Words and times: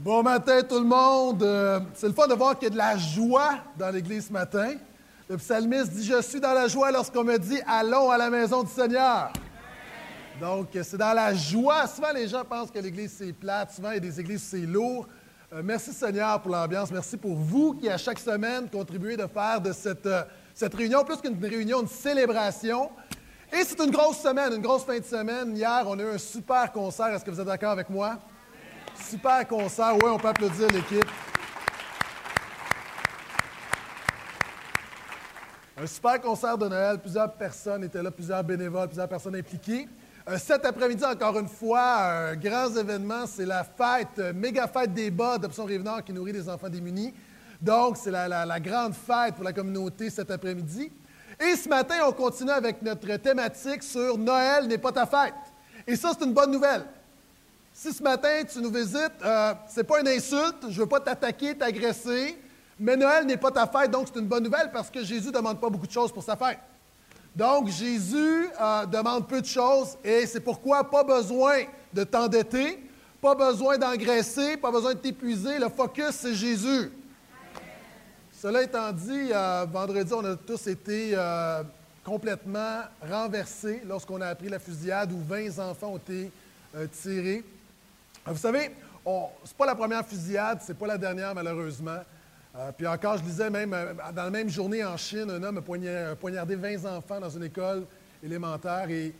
Bon 0.00 0.22
matin 0.22 0.62
tout 0.62 0.78
le 0.78 0.84
monde. 0.84 1.42
Euh, 1.42 1.80
c'est 1.94 2.06
le 2.06 2.12
fun 2.12 2.28
de 2.28 2.34
voir 2.34 2.56
qu'il 2.56 2.68
y 2.68 2.70
a 2.70 2.70
de 2.70 2.76
la 2.76 2.96
joie 2.96 3.58
dans 3.76 3.90
l'Église 3.90 4.28
ce 4.28 4.32
matin. 4.32 4.74
Le 5.28 5.36
psalmiste 5.36 5.90
dit, 5.90 6.04
je 6.04 6.22
suis 6.22 6.38
dans 6.38 6.54
la 6.54 6.68
joie 6.68 6.92
lorsqu'on 6.92 7.24
me 7.24 7.36
dit, 7.36 7.60
allons 7.66 8.08
à 8.08 8.16
la 8.16 8.30
maison 8.30 8.62
du 8.62 8.70
Seigneur. 8.70 9.32
Donc, 10.40 10.68
c'est 10.72 10.96
dans 10.96 11.12
la 11.12 11.34
joie. 11.34 11.88
Souvent, 11.88 12.12
les 12.14 12.28
gens 12.28 12.44
pensent 12.44 12.70
que 12.70 12.78
l'Église, 12.78 13.12
c'est 13.18 13.32
plate. 13.32 13.72
Souvent, 13.72 13.90
il 13.90 13.94
y 13.94 13.96
a 13.96 14.00
des 14.00 14.20
églises, 14.20 14.44
c'est 14.44 14.58
lourd. 14.58 15.08
Euh, 15.52 15.62
merci 15.64 15.92
Seigneur 15.92 16.40
pour 16.42 16.52
l'ambiance. 16.52 16.92
Merci 16.92 17.16
pour 17.16 17.34
vous 17.34 17.74
qui, 17.74 17.88
à 17.88 17.98
chaque 17.98 18.20
semaine, 18.20 18.68
contribuez 18.70 19.16
de 19.16 19.26
faire 19.26 19.60
de 19.60 19.72
cette, 19.72 20.06
euh, 20.06 20.22
cette 20.54 20.74
réunion, 20.74 21.04
plus 21.04 21.16
qu'une 21.16 21.44
réunion, 21.44 21.80
une 21.80 21.88
célébration. 21.88 22.88
Et 23.52 23.64
c'est 23.64 23.80
une 23.80 23.90
grosse 23.90 24.18
semaine, 24.18 24.52
une 24.54 24.62
grosse 24.62 24.84
fin 24.84 25.00
de 25.00 25.04
semaine. 25.04 25.56
Hier, 25.56 25.82
on 25.88 25.98
a 25.98 26.02
eu 26.02 26.14
un 26.14 26.18
super 26.18 26.70
concert. 26.70 27.08
Est-ce 27.08 27.24
que 27.24 27.32
vous 27.32 27.40
êtes 27.40 27.46
d'accord 27.46 27.72
avec 27.72 27.90
moi? 27.90 28.16
Super 29.04 29.46
concert. 29.46 29.94
Oui, 29.96 30.10
on 30.10 30.18
peut 30.18 30.28
applaudir 30.28 30.68
l'équipe. 30.68 31.06
Un 35.80 35.86
super 35.86 36.20
concert 36.20 36.58
de 36.58 36.68
Noël. 36.68 36.98
Plusieurs 36.98 37.32
personnes 37.32 37.84
étaient 37.84 38.02
là, 38.02 38.10
plusieurs 38.10 38.42
bénévoles, 38.42 38.88
plusieurs 38.88 39.08
personnes 39.08 39.36
impliquées. 39.36 39.88
Euh, 40.28 40.36
cet 40.36 40.66
après-midi, 40.66 41.04
encore 41.04 41.38
une 41.38 41.48
fois, 41.48 42.30
un 42.30 42.36
grand 42.36 42.74
événement, 42.76 43.26
c'est 43.26 43.46
la 43.46 43.64
fête, 43.64 44.18
euh, 44.18 44.32
méga 44.32 44.66
fête 44.66 44.92
des 44.92 45.10
bas 45.10 45.38
d'Option 45.38 45.64
Rive-Nord 45.64 46.04
qui 46.04 46.12
nourrit 46.12 46.32
les 46.32 46.48
enfants 46.48 46.68
démunis. 46.68 47.14
Donc, 47.62 47.96
c'est 47.96 48.10
la, 48.10 48.28
la, 48.28 48.60
grande 48.60 48.94
fête 48.94 49.36
pour 49.36 49.44
la 49.44 49.52
communauté 49.52 50.10
cet 50.10 50.30
après-midi. 50.30 50.92
Et 51.40 51.56
ce 51.56 51.68
matin, 51.68 51.94
on 52.06 52.12
continue 52.12 52.50
avec 52.50 52.82
notre 52.82 53.16
thématique 53.16 53.82
sur 53.82 54.18
Noël 54.18 54.66
n'est 54.66 54.78
pas 54.78 54.92
ta 54.92 55.06
fête. 55.06 55.34
Et 55.86 55.96
ça, 55.96 56.10
c'est 56.12 56.24
une 56.24 56.34
bonne 56.34 56.50
nouvelle. 56.50 56.84
Si 57.80 57.92
ce 57.92 58.02
matin 58.02 58.42
tu 58.52 58.60
nous 58.60 58.72
visites, 58.72 59.22
euh, 59.24 59.54
ce 59.72 59.78
n'est 59.78 59.84
pas 59.84 60.00
une 60.00 60.08
insulte, 60.08 60.62
je 60.62 60.74
ne 60.74 60.80
veux 60.80 60.86
pas 60.88 60.98
t'attaquer, 60.98 61.54
t'agresser, 61.54 62.36
mais 62.76 62.96
Noël 62.96 63.24
n'est 63.24 63.36
pas 63.36 63.52
ta 63.52 63.68
fête, 63.68 63.92
donc 63.92 64.08
c'est 64.12 64.18
une 64.18 64.26
bonne 64.26 64.42
nouvelle 64.42 64.72
parce 64.72 64.90
que 64.90 65.04
Jésus 65.04 65.28
ne 65.28 65.32
demande 65.32 65.60
pas 65.60 65.70
beaucoup 65.70 65.86
de 65.86 65.92
choses 65.92 66.10
pour 66.10 66.24
sa 66.24 66.34
fête. 66.34 66.58
Donc 67.36 67.68
Jésus 67.68 68.48
euh, 68.60 68.84
demande 68.86 69.28
peu 69.28 69.40
de 69.40 69.46
choses 69.46 69.96
et 70.02 70.26
c'est 70.26 70.40
pourquoi 70.40 70.90
pas 70.90 71.04
besoin 71.04 71.58
de 71.94 72.02
t'endetter, 72.02 72.82
pas 73.22 73.36
besoin 73.36 73.78
d'engraisser, 73.78 74.56
pas 74.56 74.72
besoin 74.72 74.94
de 74.94 74.98
t'épuiser. 74.98 75.60
Le 75.60 75.68
focus, 75.68 76.10
c'est 76.10 76.34
Jésus. 76.34 76.90
Cela 78.42 78.64
étant 78.64 78.90
dit, 78.90 79.30
euh, 79.32 79.66
vendredi, 79.72 80.12
on 80.12 80.24
a 80.24 80.34
tous 80.34 80.66
été 80.66 81.16
complètement 82.04 82.80
renversés 83.08 83.82
lorsqu'on 83.86 84.20
a 84.20 84.26
appris 84.26 84.48
la 84.48 84.58
fusillade 84.58 85.12
où 85.12 85.20
20 85.28 85.60
enfants 85.60 85.92
ont 85.92 85.98
été 85.98 86.32
tirés. 87.00 87.44
Vous 88.30 88.36
savez, 88.36 88.70
ce 89.04 89.10
n'est 89.10 89.54
pas 89.56 89.66
la 89.66 89.74
première 89.74 90.06
fusillade, 90.06 90.60
ce 90.62 90.72
n'est 90.72 90.78
pas 90.78 90.86
la 90.86 90.98
dernière, 90.98 91.34
malheureusement. 91.34 91.98
Euh, 92.56 92.72
puis 92.76 92.86
encore, 92.86 93.16
je 93.18 93.22
disais 93.22 93.48
même, 93.48 93.72
euh, 93.72 93.94
dans 94.14 94.24
la 94.24 94.30
même 94.30 94.50
journée 94.50 94.84
en 94.84 94.96
Chine, 94.96 95.30
un 95.30 95.42
homme 95.42 95.58
a 95.58 96.14
poignardé 96.16 96.56
20 96.56 96.84
enfants 96.96 97.20
dans 97.20 97.30
une 97.30 97.44
école 97.44 97.84
élémentaire. 98.22 98.90
Et 98.90 99.14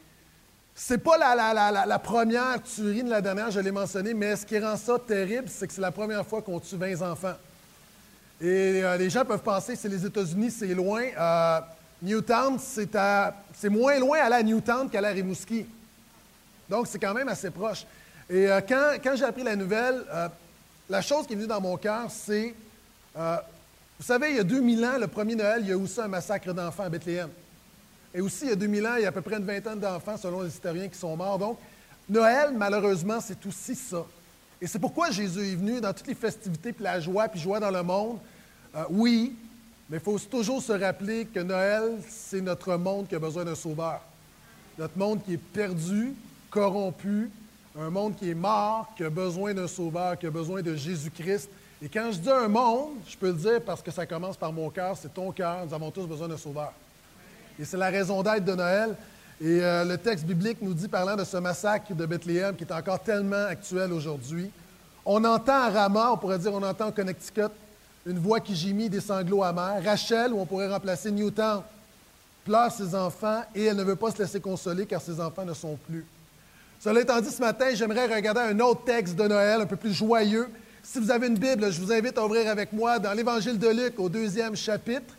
c'est 0.74 0.98
pas 0.98 1.16
la, 1.16 1.98
première 1.98 2.62
tuerie 2.62 3.02
de 3.02 3.10
la 3.10 3.22
dernière, 3.22 3.50
je 3.50 3.60
l'ai 3.60 3.70
mentionné, 3.70 4.12
mais 4.12 4.36
ce 4.36 4.44
qui 4.44 4.58
rend 4.58 4.76
ça 4.76 4.98
terrible, 4.98 5.48
c'est 5.48 5.66
que 5.66 5.72
c'est 5.72 5.80
la 5.80 5.92
première 5.92 6.26
fois 6.26 6.42
qu'on 6.42 6.60
tue 6.60 6.76
20 6.76 7.02
enfants. 7.02 7.34
Et 8.40 8.82
euh, 8.82 8.96
les 8.96 9.08
gens 9.08 9.24
peuvent 9.24 9.42
penser 9.42 9.72
que 9.72 9.78
c'est 9.78 9.88
les 9.88 10.04
États-Unis, 10.04 10.50
c'est 10.50 10.74
loin. 10.74 11.02
Newtown, 12.02 12.58
c'est 12.58 13.68
moins 13.68 13.98
loin 13.98 14.18
à 14.18 14.28
la 14.28 14.42
Newtown 14.42 14.88
qu'à 14.90 15.00
la 15.00 15.10
Rimouski. 15.10 15.66
Donc, 16.68 16.86
c'est 16.86 16.98
quand 16.98 17.14
même 17.14 17.28
assez 17.28 17.50
proche. 17.50 17.86
Et 18.30 18.46
euh, 18.50 18.60
quand, 18.60 19.16
j'ai 19.16 19.24
appris 19.24 19.42
la 19.42 19.56
nouvelle, 19.56 20.04
euh, 20.12 20.28
la 20.90 21.00
chose 21.00 21.26
qui 21.26 21.32
est 21.32 21.36
venue 21.36 21.48
dans 21.48 21.60
mon 21.60 21.76
cœur, 21.78 22.10
c'est, 22.10 22.54
euh, 23.16 23.36
vous 23.98 24.04
savez, 24.04 24.30
il 24.30 24.36
y 24.36 24.40
a 24.40 24.44
2000 24.44 24.84
ans, 24.84 24.98
le 24.98 25.06
premier 25.06 25.34
Noël, 25.34 25.60
il 25.62 25.68
y 25.68 25.72
a 25.72 25.78
aussi 25.78 25.98
un 26.00 26.08
massacre 26.08 26.52
d'enfants 26.52 26.84
à 26.84 26.88
Bethléem. 26.90 27.30
Et 28.12 28.20
aussi, 28.20 28.44
il 28.44 28.50
y 28.50 28.52
a 28.52 28.56
2000 28.56 28.86
ans, 28.86 28.96
il 28.96 29.02
y 29.02 29.06
a 29.06 29.08
à 29.08 29.12
peu 29.12 29.22
près 29.22 29.36
une 29.36 29.46
vingtaine 29.46 29.80
d'enfants, 29.80 30.18
selon 30.18 30.42
les 30.42 30.48
historiens, 30.48 30.88
qui 30.88 30.98
sont 30.98 31.16
morts. 31.16 31.38
Donc, 31.38 31.58
Noël, 32.08 32.52
malheureusement, 32.54 33.18
c'est 33.20 33.44
aussi 33.46 33.74
ça. 33.74 34.04
Et 34.60 34.66
c'est 34.66 34.78
pourquoi 34.78 35.10
Jésus 35.10 35.52
est 35.52 35.56
venu 35.56 35.80
dans 35.80 35.92
toutes 35.94 36.08
les 36.08 36.14
festivités, 36.14 36.72
puis 36.72 36.84
la 36.84 37.00
joie, 37.00 37.28
puis 37.28 37.40
joie 37.40 37.60
dans 37.60 37.70
le 37.70 37.82
monde. 37.82 38.18
oui, 38.90 39.34
mais 39.88 39.98
il 39.98 40.02
faut 40.02 40.18
toujours 40.18 40.62
se 40.62 40.72
rappeler 40.72 41.26
que 41.26 41.40
Noël, 41.40 41.98
c'est 42.08 42.40
notre 42.40 42.76
monde 42.76 43.08
qui 43.08 43.14
a 43.14 43.18
besoin 43.18 43.44
d'un 43.44 43.54
sauveur. 43.54 44.02
Notre 44.78 44.98
monde 44.98 45.22
qui 45.24 45.34
est 45.34 45.38
perdu, 45.38 46.14
corrompu, 46.50 47.30
un 47.76 47.90
monde 47.90 48.16
qui 48.16 48.30
est 48.30 48.34
mort, 48.34 48.88
qui 48.96 49.04
a 49.04 49.10
besoin 49.10 49.54
d'un 49.54 49.68
sauveur, 49.68 50.18
qui 50.18 50.26
a 50.26 50.30
besoin 50.30 50.62
de 50.62 50.74
Jésus-Christ. 50.74 51.48
Et 51.82 51.88
quand 51.88 52.10
je 52.12 52.18
dis 52.18 52.30
un 52.30 52.48
monde, 52.48 52.96
je 53.06 53.16
peux 53.16 53.28
le 53.28 53.34
dire 53.34 53.60
parce 53.64 53.82
que 53.82 53.90
ça 53.90 54.06
commence 54.06 54.36
par 54.36 54.52
mon 54.52 54.68
cœur, 54.70 54.96
c'est 55.00 55.12
ton 55.12 55.30
cœur, 55.30 55.64
nous 55.66 55.74
avons 55.74 55.90
tous 55.90 56.06
besoin 56.06 56.28
d'un 56.28 56.36
sauveur. 56.36 56.72
Et 57.58 57.64
c'est 57.64 57.76
la 57.76 57.90
raison 57.90 58.22
d'être 58.22 58.44
de 58.44 58.54
Noël. 58.54 58.96
Et 59.40 59.62
euh, 59.62 59.84
le 59.84 59.96
texte 59.98 60.24
biblique 60.24 60.58
nous 60.60 60.74
dit, 60.74 60.88
parlant 60.88 61.14
de 61.14 61.24
ce 61.24 61.36
massacre 61.36 61.94
de 61.94 62.06
Bethléem, 62.06 62.56
qui 62.56 62.64
est 62.64 62.72
encore 62.72 63.00
tellement 63.00 63.46
actuel 63.46 63.92
aujourd'hui, 63.92 64.50
on 65.06 65.24
entend 65.24 65.62
à 65.62 65.70
Rama, 65.70 66.12
on 66.12 66.16
pourrait 66.16 66.38
dire 66.38 66.52
on 66.52 66.62
entend 66.62 66.88
en 66.88 66.92
Connecticut, 66.92 67.52
une 68.04 68.18
voix 68.18 68.40
qui 68.40 68.56
gémit 68.56 68.88
des 68.88 69.00
sanglots 69.00 69.42
amers. 69.42 69.82
Rachel, 69.84 70.32
où 70.32 70.40
on 70.40 70.46
pourrait 70.46 70.68
remplacer 70.68 71.10
Newton, 71.10 71.62
pleure 72.44 72.72
ses 72.72 72.94
enfants 72.94 73.42
et 73.54 73.64
elle 73.64 73.76
ne 73.76 73.84
veut 73.84 73.96
pas 73.96 74.10
se 74.10 74.18
laisser 74.18 74.40
consoler 74.40 74.86
car 74.86 75.00
ses 75.00 75.20
enfants 75.20 75.44
ne 75.44 75.54
sont 75.54 75.78
plus. 75.86 76.04
Cela 76.80 77.00
étant 77.00 77.20
dit, 77.20 77.30
ce 77.30 77.40
matin, 77.40 77.66
j'aimerais 77.74 78.06
regarder 78.06 78.40
un 78.40 78.60
autre 78.60 78.84
texte 78.84 79.16
de 79.16 79.26
Noël, 79.26 79.60
un 79.62 79.66
peu 79.66 79.74
plus 79.74 79.92
joyeux. 79.92 80.48
Si 80.80 81.00
vous 81.00 81.10
avez 81.10 81.26
une 81.26 81.36
Bible, 81.36 81.72
je 81.72 81.80
vous 81.80 81.92
invite 81.92 82.16
à 82.16 82.24
ouvrir 82.24 82.48
avec 82.48 82.72
moi 82.72 83.00
dans 83.00 83.12
l'Évangile 83.12 83.58
de 83.58 83.68
Luc 83.68 83.98
au 83.98 84.08
deuxième 84.08 84.54
chapitre. 84.54 85.14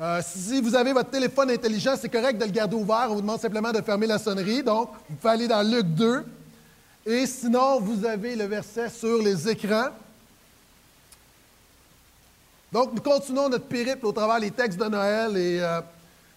Euh, 0.00 0.20
si 0.24 0.60
vous 0.62 0.74
avez 0.76 0.92
votre 0.92 1.10
téléphone 1.10 1.50
intelligent, 1.50 1.94
c'est 2.00 2.08
correct 2.08 2.38
de 2.38 2.44
le 2.44 2.52
garder 2.52 2.76
ouvert. 2.76 3.08
On 3.10 3.16
vous 3.16 3.20
demande 3.22 3.40
simplement 3.40 3.72
de 3.72 3.82
fermer 3.82 4.06
la 4.06 4.18
sonnerie. 4.18 4.62
Donc, 4.62 4.90
vous 5.08 5.16
pouvez 5.16 5.32
aller 5.32 5.48
dans 5.48 5.62
Luc 5.62 5.84
2. 5.86 6.24
Et 7.06 7.26
sinon, 7.26 7.80
vous 7.80 8.04
avez 8.06 8.36
le 8.36 8.44
verset 8.44 8.88
sur 8.88 9.20
les 9.20 9.48
écrans. 9.48 9.88
Donc, 12.72 12.94
nous 12.94 13.02
continuons 13.02 13.48
notre 13.48 13.66
périple 13.66 14.06
au 14.06 14.12
travers 14.12 14.38
des 14.38 14.52
textes 14.52 14.78
de 14.78 14.84
Noël. 14.84 15.36
Et 15.36 15.60
euh, 15.60 15.80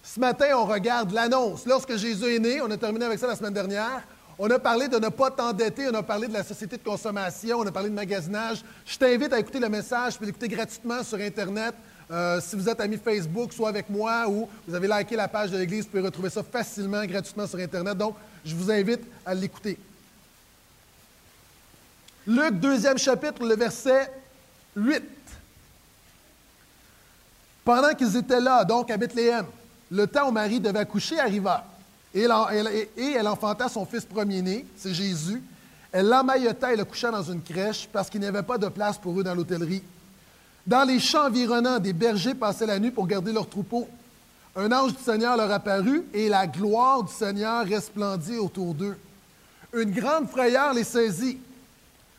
ce 0.02 0.18
matin, 0.18 0.46
on 0.56 0.64
regarde 0.64 1.12
l'annonce. 1.12 1.64
Lorsque 1.64 1.96
Jésus 1.96 2.34
est 2.34 2.40
né, 2.40 2.60
on 2.60 2.70
a 2.72 2.76
terminé 2.76 3.04
avec 3.04 3.20
ça 3.20 3.28
la 3.28 3.36
semaine 3.36 3.54
dernière. 3.54 4.02
On 4.38 4.50
a 4.50 4.58
parlé 4.58 4.88
de 4.88 4.98
ne 4.98 5.08
pas 5.08 5.30
t'endetter, 5.30 5.88
on 5.88 5.94
a 5.94 6.02
parlé 6.02 6.26
de 6.26 6.32
la 6.32 6.42
société 6.42 6.76
de 6.76 6.82
consommation, 6.82 7.58
on 7.58 7.66
a 7.66 7.70
parlé 7.70 7.88
de 7.88 7.94
magasinage. 7.94 8.64
Je 8.84 8.98
t'invite 8.98 9.32
à 9.32 9.38
écouter 9.38 9.60
le 9.60 9.68
message, 9.68 10.16
puis 10.16 10.26
l'écouter 10.26 10.48
gratuitement 10.48 11.02
sur 11.04 11.18
Internet. 11.18 11.74
Euh, 12.10 12.40
si 12.40 12.56
vous 12.56 12.68
êtes 12.68 12.80
ami 12.80 12.98
Facebook, 12.98 13.52
soit 13.52 13.68
avec 13.68 13.88
moi 13.88 14.26
ou 14.28 14.48
vous 14.66 14.74
avez 14.74 14.88
liké 14.88 15.16
la 15.16 15.28
page 15.28 15.50
de 15.50 15.56
l'Église, 15.56 15.84
vous 15.84 15.90
pouvez 15.90 16.02
retrouver 16.02 16.30
ça 16.30 16.42
facilement, 16.42 17.04
gratuitement 17.06 17.46
sur 17.46 17.58
Internet. 17.58 17.96
Donc, 17.96 18.16
je 18.44 18.54
vous 18.54 18.70
invite 18.70 19.02
à 19.24 19.34
l'écouter. 19.34 19.78
Luc, 22.26 22.54
deuxième 22.54 22.98
chapitre, 22.98 23.44
le 23.44 23.54
verset 23.54 24.10
8. 24.74 25.02
Pendant 27.64 27.94
qu'ils 27.94 28.16
étaient 28.16 28.40
là, 28.40 28.64
donc 28.64 28.90
à 28.90 28.96
Bethléem, 28.96 29.46
le 29.90 30.06
temps 30.06 30.28
où 30.28 30.32
Marie 30.32 30.60
devait 30.60 30.80
accoucher 30.80 31.18
arriva. 31.20 31.64
Et 32.14 32.28
elle, 32.96 33.26
enfanta 33.26 33.68
son 33.68 33.84
fils 33.84 34.04
premier-né, 34.04 34.64
c'est 34.76 34.94
Jésus. 34.94 35.42
Elle 35.90 36.08
l'emmaillota 36.08 36.72
et 36.72 36.76
le 36.76 36.84
coucha 36.84 37.10
dans 37.10 37.22
une 37.22 37.42
crèche 37.42 37.88
parce 37.92 38.08
qu'il 38.08 38.20
n'y 38.20 38.26
avait 38.26 38.42
pas 38.42 38.58
de 38.58 38.68
place 38.68 38.98
pour 38.98 39.18
eux 39.18 39.24
dans 39.24 39.34
l'hôtellerie. 39.34 39.82
Dans 40.66 40.84
les 40.84 41.00
champs 41.00 41.26
environnants, 41.26 41.78
des 41.78 41.92
bergers 41.92 42.34
passaient 42.34 42.66
la 42.66 42.78
nuit 42.78 42.92
pour 42.92 43.06
garder 43.06 43.32
leurs 43.32 43.48
troupeaux. 43.48 43.88
Un 44.56 44.70
ange 44.70 44.94
du 44.94 45.02
Seigneur 45.02 45.36
leur 45.36 45.50
apparut 45.50 46.04
et 46.14 46.28
la 46.28 46.46
gloire 46.46 47.02
du 47.02 47.12
Seigneur 47.12 47.66
resplendit 47.66 48.38
autour 48.38 48.74
d'eux. 48.74 48.96
Une 49.72 49.90
grande 49.90 50.28
frayeur 50.28 50.72
les 50.72 50.84
saisit. 50.84 51.38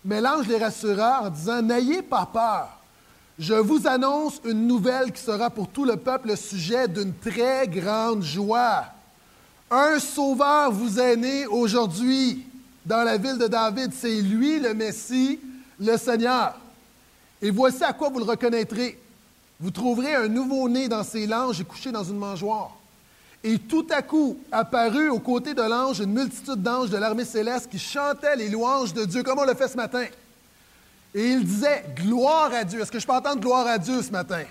Mais 0.03 0.19
l'ange 0.19 0.47
les 0.47 0.57
rassura 0.57 1.23
en 1.23 1.29
disant 1.29 1.61
N'ayez 1.61 2.01
pas 2.01 2.29
peur. 2.31 2.67
Je 3.39 3.53
vous 3.53 3.87
annonce 3.87 4.41
une 4.45 4.67
nouvelle 4.67 5.11
qui 5.11 5.21
sera 5.21 5.49
pour 5.49 5.69
tout 5.69 5.85
le 5.85 5.95
peuple 5.95 6.29
le 6.29 6.35
sujet 6.35 6.87
d'une 6.87 7.13
très 7.13 7.67
grande 7.67 8.23
joie. 8.23 8.85
Un 9.69 9.99
sauveur 9.99 10.71
vous 10.71 10.99
est 10.99 11.15
né 11.15 11.47
aujourd'hui 11.47 12.45
dans 12.85 13.03
la 13.03 13.17
ville 13.17 13.37
de 13.37 13.47
David. 13.47 13.91
C'est 13.93 14.21
lui 14.21 14.59
le 14.59 14.73
Messie, 14.73 15.39
le 15.79 15.97
Seigneur. 15.97 16.55
Et 17.41 17.49
voici 17.49 17.83
à 17.83 17.93
quoi 17.93 18.09
vous 18.09 18.19
le 18.19 18.25
reconnaîtrez. 18.25 18.99
Vous 19.59 19.71
trouverez 19.71 20.15
un 20.15 20.27
nouveau-né 20.27 20.87
dans 20.87 21.03
ses 21.03 21.25
langes 21.25 21.61
et 21.61 21.63
couché 21.63 21.91
dans 21.91 22.03
une 22.03 22.17
mangeoire. 22.17 22.71
Et 23.43 23.57
tout 23.57 23.85
à 23.89 24.01
coup 24.01 24.37
apparut 24.51 25.09
aux 25.09 25.19
côtés 25.19 25.53
de 25.53 25.61
l'ange 25.61 25.99
une 25.99 26.13
multitude 26.13 26.61
d'anges 26.61 26.89
de 26.89 26.97
l'armée 26.97 27.25
céleste 27.25 27.69
qui 27.69 27.79
chantaient 27.79 28.35
les 28.35 28.49
louanges 28.49 28.93
de 28.93 29.05
Dieu, 29.05 29.23
comme 29.23 29.39
on 29.39 29.45
le 29.45 29.53
fait 29.53 29.67
ce 29.67 29.77
matin. 29.77 30.05
Et 31.13 31.29
ils 31.29 31.43
disaient 31.43 31.85
Gloire 31.95 32.51
à 32.53 32.63
Dieu. 32.63 32.81
Est-ce 32.81 32.91
que 32.91 32.99
je 32.99 33.05
peux 33.05 33.13
entendre 33.13 33.39
gloire 33.39 33.67
à 33.67 33.77
Dieu 33.77 34.01
ce 34.01 34.11
matin? 34.11 34.43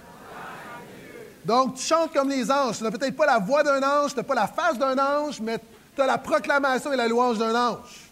Donc, 1.45 1.75
tu 1.75 1.83
chantes 1.83 2.13
comme 2.13 2.29
les 2.29 2.51
anges. 2.51 2.79
Tu 2.79 2.85
n'as 2.85 2.91
peut-être 2.91 3.17
pas 3.17 3.27
la 3.27 3.39
voix 3.39 3.63
d'un 3.63 3.83
ange, 3.83 4.13
tu 4.13 4.17
n'as 4.17 4.23
pas 4.23 4.35
la 4.35 4.47
face 4.47 4.79
d'un 4.79 4.99
ange, 4.99 5.41
mais 5.41 5.59
tu 5.95 6.01
as 6.01 6.07
la 6.07 6.19
proclamation 6.19 6.93
et 6.93 6.97
la 6.97 7.07
louange 7.07 7.39
d'un 7.39 7.55
ange. 7.55 8.11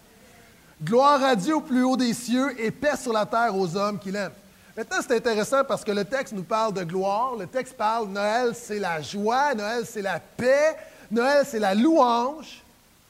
Gloire 0.83 1.23
à 1.23 1.37
Dieu 1.37 1.57
au 1.57 1.61
plus 1.61 1.83
haut 1.83 1.97
des 1.97 2.13
cieux 2.13 2.61
et 2.61 2.71
paix 2.71 2.97
sur 2.97 3.13
la 3.13 3.25
terre 3.25 3.57
aux 3.57 3.77
hommes 3.77 3.99
qu'il 3.99 4.17
aime. 4.17 4.33
Maintenant, 4.77 4.99
c'est 5.01 5.17
intéressant 5.17 5.65
parce 5.65 5.85
que 5.85 5.93
le 5.93 6.05
texte 6.05 6.33
nous 6.33 6.43
parle 6.43 6.73
de 6.73 6.83
gloire. 6.83 7.37
Le 7.39 7.47
texte 7.47 7.77
parle 7.77 8.09
Noël, 8.09 8.53
c'est 8.55 8.79
la 8.79 9.01
joie, 9.01 9.55
Noël, 9.55 9.85
c'est 9.87 10.03
la 10.03 10.19
paix, 10.19 10.77
Noël, 11.11 11.45
c'est 11.47 11.59
la 11.59 11.75
louange. 11.75 12.63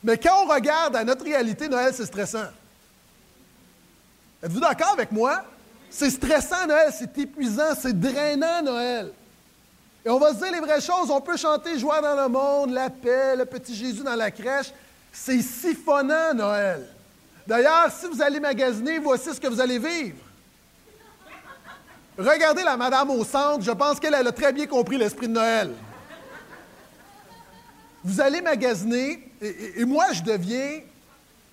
Mais 0.04 0.18
quand 0.18 0.44
on 0.44 0.52
regarde 0.52 0.96
à 0.96 1.04
notre 1.04 1.24
réalité, 1.24 1.68
Noël, 1.68 1.92
c'est 1.94 2.06
stressant. 2.06 2.46
Êtes-vous 4.42 4.60
d'accord 4.60 4.92
avec 4.92 5.12
moi? 5.12 5.42
C'est 5.88 6.10
stressant, 6.10 6.66
Noël, 6.66 6.92
c'est 6.92 7.16
épuisant, 7.18 7.74
c'est 7.80 7.98
drainant, 7.98 8.62
Noël. 8.62 9.12
Et 10.04 10.10
on 10.10 10.18
va 10.18 10.32
se 10.32 10.38
dire 10.38 10.52
les 10.52 10.60
vraies 10.60 10.80
choses. 10.80 11.10
On 11.10 11.20
peut 11.20 11.36
chanter 11.36 11.78
Joie 11.78 12.00
dans 12.00 12.20
le 12.20 12.28
monde, 12.28 12.72
la 12.72 12.90
paix, 12.90 13.36
le 13.36 13.44
petit 13.44 13.74
Jésus 13.74 14.02
dans 14.02 14.16
la 14.16 14.30
crèche. 14.30 14.72
C'est 15.12 15.42
siphonnant, 15.42 16.34
Noël. 16.34 16.88
D'ailleurs, 17.46 17.90
si 17.90 18.06
vous 18.06 18.20
allez 18.22 18.40
magasiner, 18.40 18.98
voici 18.98 19.34
ce 19.34 19.40
que 19.40 19.46
vous 19.46 19.60
allez 19.60 19.78
vivre. 19.78 20.16
Regardez 22.18 22.62
la 22.62 22.76
madame 22.76 23.10
au 23.10 23.24
centre, 23.24 23.62
je 23.62 23.70
pense 23.70 23.98
qu'elle 23.98 24.14
a 24.14 24.32
très 24.32 24.52
bien 24.52 24.66
compris 24.66 24.98
l'esprit 24.98 25.28
de 25.28 25.32
Noël. 25.32 25.72
Vous 28.04 28.20
allez 28.20 28.40
magasiner, 28.40 29.30
et, 29.40 29.84
moi, 29.84 30.06
je 30.12 30.22
deviens, 30.22 30.80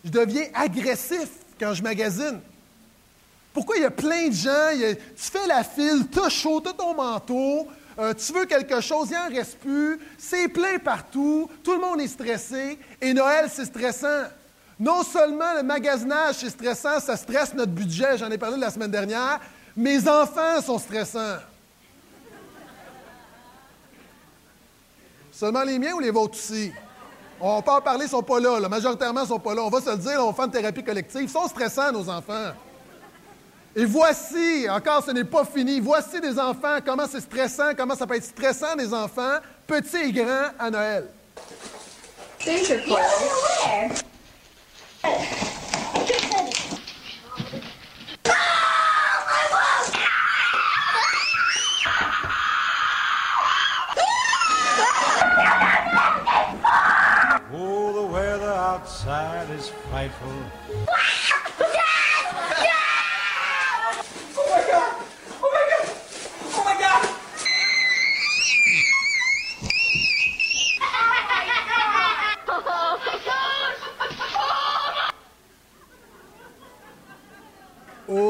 je 0.04 0.10
deviens 0.10 0.46
agressif 0.54 1.30
quand 1.60 1.74
je 1.74 1.84
magasine. 1.84 2.42
Pourquoi 3.54 3.78
il 3.78 3.84
y 3.84 3.86
a 3.86 3.92
plein 3.92 4.28
de 4.28 4.34
gens, 4.34 4.72
tu 4.74 5.24
fais 5.24 5.48
la 5.48 5.64
file, 5.64 6.08
tu 6.12 6.30
chaud, 6.30 6.62
tu 6.62 6.74
ton 6.74 6.94
manteau, 6.94 7.68
euh, 8.00 8.14
tu 8.14 8.32
veux 8.32 8.46
quelque 8.46 8.80
chose, 8.80 9.10
il 9.12 9.14
n'en 9.14 9.36
reste 9.36 9.60
plus, 9.60 10.00
c'est 10.18 10.48
plein 10.48 10.80
partout, 10.80 11.50
tout 11.64 11.74
le 11.74 11.80
monde 11.80 12.00
est 12.00 12.08
stressé, 12.08 12.80
et 13.02 13.14
Noël, 13.14 13.50
c'est 13.52 13.66
stressant. 13.66 14.24
Non 14.80 15.04
seulement 15.04 15.56
le 15.58 15.64
magasinage, 15.64 16.36
c'est 16.36 16.50
stressant, 16.50 17.00
ça 17.02 17.18
stresse 17.18 17.54
notre 17.54 17.74
budget, 17.74 18.18
j'en 18.18 18.32
ai 18.32 18.38
parlé 18.38 18.58
la 18.58 18.70
semaine 18.70 18.92
dernière, 18.92 19.40
mes 19.76 20.08
enfants 20.08 20.62
sont 20.62 20.80
stressants. 20.80 21.38
Seulement 25.32 25.64
les 25.64 25.80
miens 25.80 25.94
ou 25.94 26.00
les 26.00 26.12
vôtres 26.12 26.38
aussi? 26.38 26.72
On 27.42 27.62
peut 27.62 27.72
en 27.72 27.82
parler, 27.82 28.02
ils 28.02 28.06
ne 28.06 28.10
sont 28.10 28.24
pas 28.24 28.40
là, 28.40 28.68
Majoritairement, 28.68 29.22
ils 29.22 29.24
ne 29.24 29.30
sont 29.30 29.40
pas 29.40 29.56
là. 29.56 29.62
On 29.64 29.70
va 29.70 29.80
se 29.80 29.90
le 29.90 29.98
dire, 29.98 30.26
on 30.26 30.34
fait 30.34 30.44
une 30.44 30.52
thérapie 30.52 30.84
collective. 30.84 31.22
Ils 31.22 31.30
sont 31.30 31.48
stressants, 31.48 31.92
nos 31.94 32.10
enfants. 32.10 32.52
Et 33.76 33.86
voici, 33.86 34.68
encore 34.70 35.04
ce 35.06 35.12
n'est 35.12 35.24
pas 35.24 35.46
fini, 35.46 35.80
voici 35.80 36.20
des 36.20 36.40
enfants, 36.40 36.80
comment 36.84 37.06
c'est 37.08 37.22
stressant, 37.22 37.76
comment 37.78 37.96
ça 37.96 38.08
peut 38.08 38.16
être 38.16 38.24
stressant 38.24 38.76
des 38.76 38.92
enfants, 38.94 39.38
petits 39.68 39.98
et 39.98 40.12
grands, 40.12 40.50
à 40.58 40.72
Noël. 40.72 41.06
Oh, 57.52 57.94
the 57.94 58.02
weather 58.12 58.52
outside 58.52 59.48
is 59.52 59.70
frightful. 59.90 60.28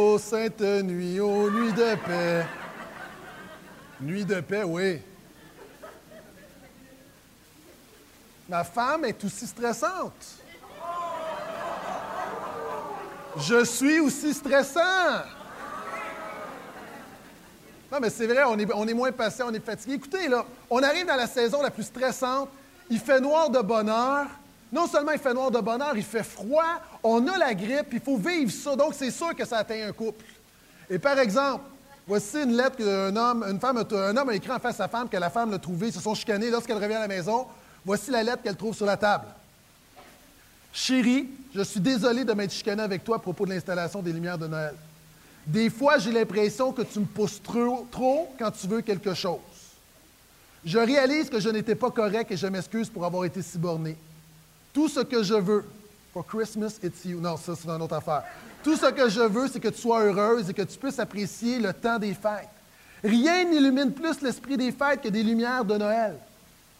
Ô 0.09 0.17
sainte 0.17 0.61
nuit, 0.61 1.19
ô 1.19 1.51
nuit 1.51 1.71
de 1.71 1.95
paix. 1.95 2.44
Nuit 4.01 4.25
de 4.25 4.41
paix, 4.41 4.63
oui. 4.63 5.01
Ma 8.47 8.63
femme 8.63 9.06
est 9.06 9.23
aussi 9.23 9.45
stressante. 9.45 10.25
Je 13.38 13.63
suis 13.63 14.00
aussi 14.00 14.33
stressant. 14.33 14.81
Non, 17.91 18.00
mais 18.01 18.09
c'est 18.09 18.25
vrai, 18.25 18.44
on 18.47 18.57
est, 18.57 18.73
on 18.73 18.88
est 18.88 18.94
moins 18.95 19.11
patient, 19.11 19.50
on 19.50 19.53
est 19.53 19.63
fatigué. 19.63 19.94
Écoutez, 19.94 20.27
là, 20.27 20.44
on 20.71 20.81
arrive 20.81 21.06
dans 21.06 21.15
la 21.17 21.27
saison 21.27 21.61
la 21.61 21.69
plus 21.69 21.83
stressante. 21.83 22.50
Il 22.89 23.00
fait 23.00 23.21
noir 23.21 23.51
de 23.51 23.59
bonheur. 23.59 24.25
Non 24.71 24.88
seulement 24.88 25.12
il 25.12 25.19
fait 25.19 25.33
noir 25.33 25.50
de 25.50 25.60
bonheur, 25.60 25.98
il 25.98 26.04
fait 26.04 26.24
froid, 26.24 26.80
on 27.04 27.27
a 27.27 27.38
la 27.38 27.54
grippe, 27.54 27.88
il 27.94 28.00
faut 28.00 28.18
vivre 28.18 28.51
ça. 28.51 28.75
Donc, 28.75 28.94
c'est 28.94 29.12
sûr 29.12 29.36
que 29.36 29.45
ça 29.45 29.57
atteint 29.57 29.88
un 29.88 29.92
couple. 29.92 30.25
Et 30.89 31.00
par 31.00 31.18
exemple, 31.18 31.63
voici 32.07 32.38
une 32.38 32.56
lettre 32.56 32.77
qu'un 32.77 33.16
homme, 33.16 33.44
une 33.50 33.60
femme, 33.60 33.77
un 33.77 34.18
homme 34.18 34.30
a 34.30 34.36
écrit 34.36 34.51
en 34.51 34.60
face 34.60 34.75
à 34.75 34.83
sa 34.83 34.88
femme 34.88 35.10
que 35.10 35.18
la 35.18 35.30
femme 35.30 35.51
l'a 35.51 35.60
trouvée. 35.60 35.88
Ils 35.88 35.94
se 35.94 36.01
sont 36.01 36.13
chicanés 36.13 36.51
lorsqu'elle 36.51 36.77
revient 36.77 36.95
à 36.95 37.00
la 37.00 37.07
maison. 37.07 37.48
Voici 37.83 38.12
la 38.12 38.24
lettre 38.24 38.44
qu'elle 38.44 38.56
trouve 38.56 38.75
sur 38.75 38.86
la 38.86 38.98
table. 38.98 39.25
Chérie, 40.71 41.27
je 41.56 41.62
suis 41.62 41.80
désolé 41.80 42.24
de 42.24 42.33
m'être 42.33 42.51
chicané 42.51 42.83
avec 42.83 43.04
toi 43.04 43.16
à 43.16 43.19
propos 43.19 43.45
de 43.45 43.51
l'installation 43.51 44.01
des 44.01 44.13
lumières 44.13 44.38
de 44.38 44.48
Noël. 44.48 44.75
Des 45.48 45.71
fois, 45.71 45.98
j'ai 45.98 46.12
l'impression 46.12 46.71
que 46.71 46.83
tu 46.83 47.00
me 47.00 47.06
pousses 47.06 47.42
trop, 47.42 47.88
trop 47.89 48.31
quand 48.38 48.51
tu 48.51 48.68
veux 48.68 48.81
quelque 48.81 49.16
chose. 49.16 49.39
Je 50.63 50.77
réalise 50.77 51.30
que 51.30 51.39
je 51.39 51.50
n'étais 51.50 51.74
pas 51.74 51.89
correct 51.89 52.30
et 52.31 52.38
je 52.38 52.45
m'excuse 52.45 52.89
pour 52.89 53.04
avoir 53.06 53.25
été 53.25 53.42
si 53.42 53.57
borné. 53.57 53.98
Tout 54.74 54.88
ce 54.88 55.01
que 55.01 55.24
je 55.24 55.33
veux, 55.33 55.66
for 56.13 56.25
Christmas, 56.25 56.80
it's 56.83 57.06
you. 57.06 57.19
Non, 57.19 57.38
ça, 57.38 57.54
c'est 57.56 57.68
une 57.68 57.81
autre 57.81 57.95
affaire. 57.95 58.24
Tout 58.63 58.75
ce 58.75 58.88
que 58.88 59.10
je 59.10 59.21
veux, 59.21 59.48
c'est 59.48 59.60
que 59.60 59.69
tu 59.69 59.81
sois 59.81 60.04
heureuse 60.04 60.50
et 60.50 60.54
que 60.54 60.62
tu 60.62 60.77
puisses 60.77 61.00
apprécier 61.00 61.60
le 61.60 61.74
temps 61.74 61.98
des 61.98 62.13
fêtes. 62.13 62.50
Rien 63.04 63.45
n'illumine 63.45 63.92
plus 63.92 64.21
l'esprit 64.21 64.57
des 64.57 64.71
fêtes 64.71 65.01
que 65.01 65.07
des 65.07 65.24
lumières 65.24 65.63
de 65.63 65.77
Noël. 65.77 66.18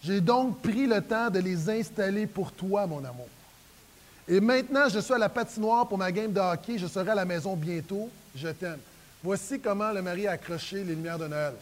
J'ai 0.03 0.21
donc 0.21 0.62
pris 0.62 0.86
le 0.86 1.01
temps 1.01 1.30
de 1.30 1.39
les 1.39 1.69
installer 1.69 2.25
pour 2.27 2.51
toi, 2.51 2.86
mon 2.86 3.00
amour. 3.00 3.27
Et 4.27 4.39
maintenant, 4.39 4.88
je 4.89 5.00
suis 5.00 5.13
à 5.13 5.18
la 5.18 5.30
patinoire 5.30 5.88
pour 5.88 5.97
ma 5.97 6.12
game 6.12 6.31
de 6.31 6.39
hockey. 6.39 6.77
Je 6.77 6.88
serai 6.88 7.12
à 7.12 7.15
la 7.15 7.25
maison 7.25 7.56
bientôt. 7.56 8.09
Je 8.36 8.50
t'aime. 8.50 8.77
Voici 9.24 9.59
comment 9.59 9.91
le 9.91 10.01
mari 10.01 10.27
a 10.27 10.31
accroché 10.31 10.77
les 10.77 10.95
lumières 10.95 11.18
de 11.18 11.27
Noël. 11.27 11.53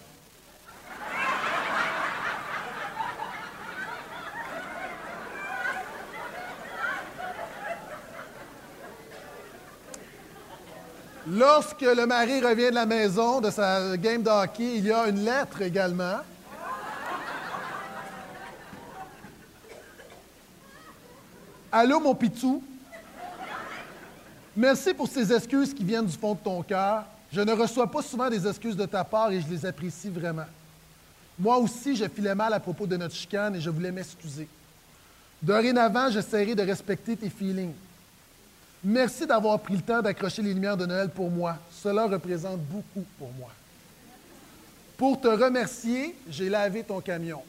Lorsque 11.30 11.82
le 11.82 12.06
mari 12.06 12.40
revient 12.40 12.70
de 12.70 12.76
la 12.76 12.86
maison, 12.86 13.42
de 13.42 13.52
sa 13.52 13.98
game 13.98 14.24
de 14.24 14.30
hockey, 14.30 14.78
il 14.78 14.86
y 14.86 14.92
a 14.94 15.10
une 15.10 15.26
lettre 15.26 15.62
également. 15.62 16.20
Allô, 21.70 22.00
mon 22.00 22.16
pitou. 22.16 22.64
Merci 24.56 24.94
pour 24.94 25.10
ces 25.10 25.34
excuses 25.34 25.74
qui 25.74 25.84
viennent 25.84 26.06
du 26.06 26.18
fond 26.18 26.34
de 26.34 26.40
ton 26.40 26.64
cœur. 26.64 27.04
Je 27.34 27.42
ne 27.42 27.52
reçois 27.52 27.92
pas 27.92 28.02
souvent 28.02 28.30
des 28.30 28.48
excuses 28.48 28.78
de 28.78 28.86
ta 28.86 29.04
part 29.04 29.30
et 29.32 29.42
je 29.42 29.50
les 29.50 29.66
apprécie 29.66 30.10
vraiment. 30.10 30.46
Moi 31.38 31.58
aussi, 31.58 31.94
je 31.98 32.06
filais 32.08 32.36
mal 32.36 32.54
à 32.54 32.60
propos 32.62 32.88
de 32.88 32.96
notre 32.96 33.14
chicane 33.14 33.58
et 33.58 33.60
je 33.60 33.70
voulais 33.70 33.92
m'excuser. 33.92 34.48
Dorénavant, 35.42 36.10
j'essaierai 36.10 36.56
de 36.56 36.64
respecter 36.64 37.18
tes 37.18 37.30
feelings. 37.30 37.74
Merci 38.90 39.28
d'avoir 39.28 39.60
pris 39.60 39.76
le 39.76 39.82
temps 39.82 40.02
d'accrocher 40.02 40.42
les 40.42 40.54
lumières 40.54 40.78
de 40.78 40.86
Noël 40.86 41.10
pour 41.10 41.30
moi. 41.30 41.58
Cela 41.70 42.06
représente 42.06 42.62
beaucoup 42.62 43.06
pour 43.20 43.30
moi. 43.34 43.50
Pour 44.96 45.20
te 45.20 45.28
remercier, 45.28 46.16
j'ai 46.30 46.48
lavé 46.48 46.84
ton 46.84 47.02
camion. 47.02 47.42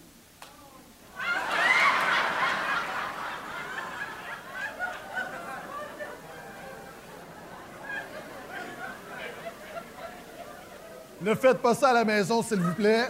Ne 11.22 11.34
faites 11.36 11.58
pas 11.58 11.76
ça 11.76 11.90
à 11.90 11.92
la 11.92 12.04
maison, 12.04 12.42
s'il 12.42 12.58
vous 12.58 12.74
plaît. 12.74 13.06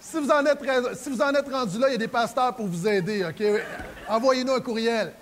Si 0.00 0.18
vous, 0.18 0.28
en 0.32 0.44
êtes, 0.44 1.48
rendu 1.48 1.78
là, 1.78 1.90
il 1.90 1.92
y 1.92 1.94
a 1.94 1.98
des 1.98 2.08
pasteurs 2.08 2.56
pour 2.56 2.66
vous 2.66 2.88
aider? 2.88 3.24
Envoyez-nous 4.08 4.54
un 4.54 4.60
courriel. 4.60 5.12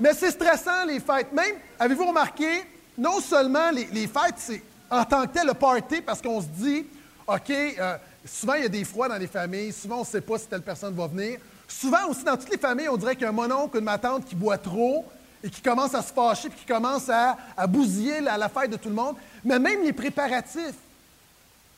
Mais 0.00 0.14
c'est 0.14 0.30
stressant, 0.30 0.84
les 0.86 1.00
fêtes. 1.00 1.32
Même, 1.32 1.56
avez-vous 1.78 2.06
remarqué, 2.06 2.64
non 2.98 3.20
seulement 3.20 3.70
les, 3.70 4.06
fêtes, 4.06 4.36
c'est 4.36 4.62
en 4.90 5.04
tant 5.04 5.26
que 5.26 5.32
tel 5.32 5.46
le 5.46 5.54
party, 5.54 6.02
parce 6.02 6.20
qu'on 6.20 6.40
se 6.40 6.46
dit, 6.46 6.86
OK, 7.26 7.50
euh, 7.50 7.96
souvent 8.24 8.54
il 8.54 8.62
y 8.62 8.66
a 8.66 8.68
des 8.68 8.84
froids 8.84 9.08
dans 9.08 9.16
les 9.16 9.26
familles, 9.26 9.72
souvent 9.72 9.96
on 9.96 10.00
ne 10.00 10.06
sait 10.06 10.20
pas 10.20 10.38
si 10.38 10.46
telle 10.46 10.62
personne 10.62 10.94
va 10.94 11.06
venir. 11.06 11.38
Souvent 11.68 12.08
aussi, 12.08 12.22
dans 12.22 12.36
toutes 12.36 12.50
les 12.50 12.58
familles, 12.58 12.88
on 12.88 12.96
dirait 12.96 13.14
qu'il 13.14 13.22
y 13.22 13.26
a 13.26 13.30
un 13.30 13.32
mononcle, 13.32 13.78
une 13.78 13.84
ma 13.84 13.98
tante 13.98 14.24
qui 14.24 14.36
boit 14.36 14.58
trop 14.58 15.04
et 15.42 15.50
qui 15.50 15.60
commence 15.60 15.94
à 15.94 16.02
se 16.02 16.12
fâcher, 16.12 16.48
puis 16.48 16.60
qui 16.60 16.66
commence 16.66 17.08
à, 17.08 17.36
bousiller 17.66 18.20
la, 18.20 18.38
la, 18.38 18.48
fête 18.48 18.70
de 18.70 18.76
tout 18.76 18.88
le 18.88 18.94
monde. 18.94 19.16
Mais 19.44 19.58
même 19.58 19.82
les 19.82 19.92
préparatifs. 19.92 20.74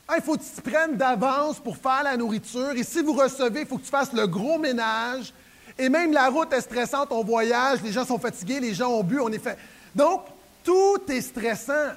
Hein, 0.07 0.15
il 0.17 0.23
faut 0.23 0.35
que 0.35 0.43
tu 0.43 0.61
te 0.61 0.69
prennes 0.69 0.95
d'avance 0.95 1.59
pour 1.59 1.77
faire 1.77 2.03
la 2.03 2.17
nourriture. 2.17 2.71
Et 2.71 2.83
si 2.83 3.01
vous 3.01 3.13
recevez, 3.13 3.61
il 3.61 3.67
faut 3.67 3.77
que 3.77 3.83
tu 3.83 3.91
fasses 3.91 4.13
le 4.13 4.25
gros 4.27 4.57
ménage. 4.57 5.33
Et 5.79 5.87
même 5.87 6.11
la 6.11 6.27
route 6.27 6.51
est 6.51 6.59
stressante, 6.59 7.07
on 7.11 7.23
voyage, 7.23 7.81
les 7.81 7.93
gens 7.93 8.03
sont 8.03 8.19
fatigués, 8.19 8.59
les 8.59 8.73
gens 8.73 8.89
ont 8.89 9.03
bu, 9.03 9.21
on 9.21 9.29
est 9.29 9.39
fait. 9.39 9.57
Donc, 9.95 10.25
tout 10.61 10.99
est 11.07 11.21
stressant. 11.21 11.93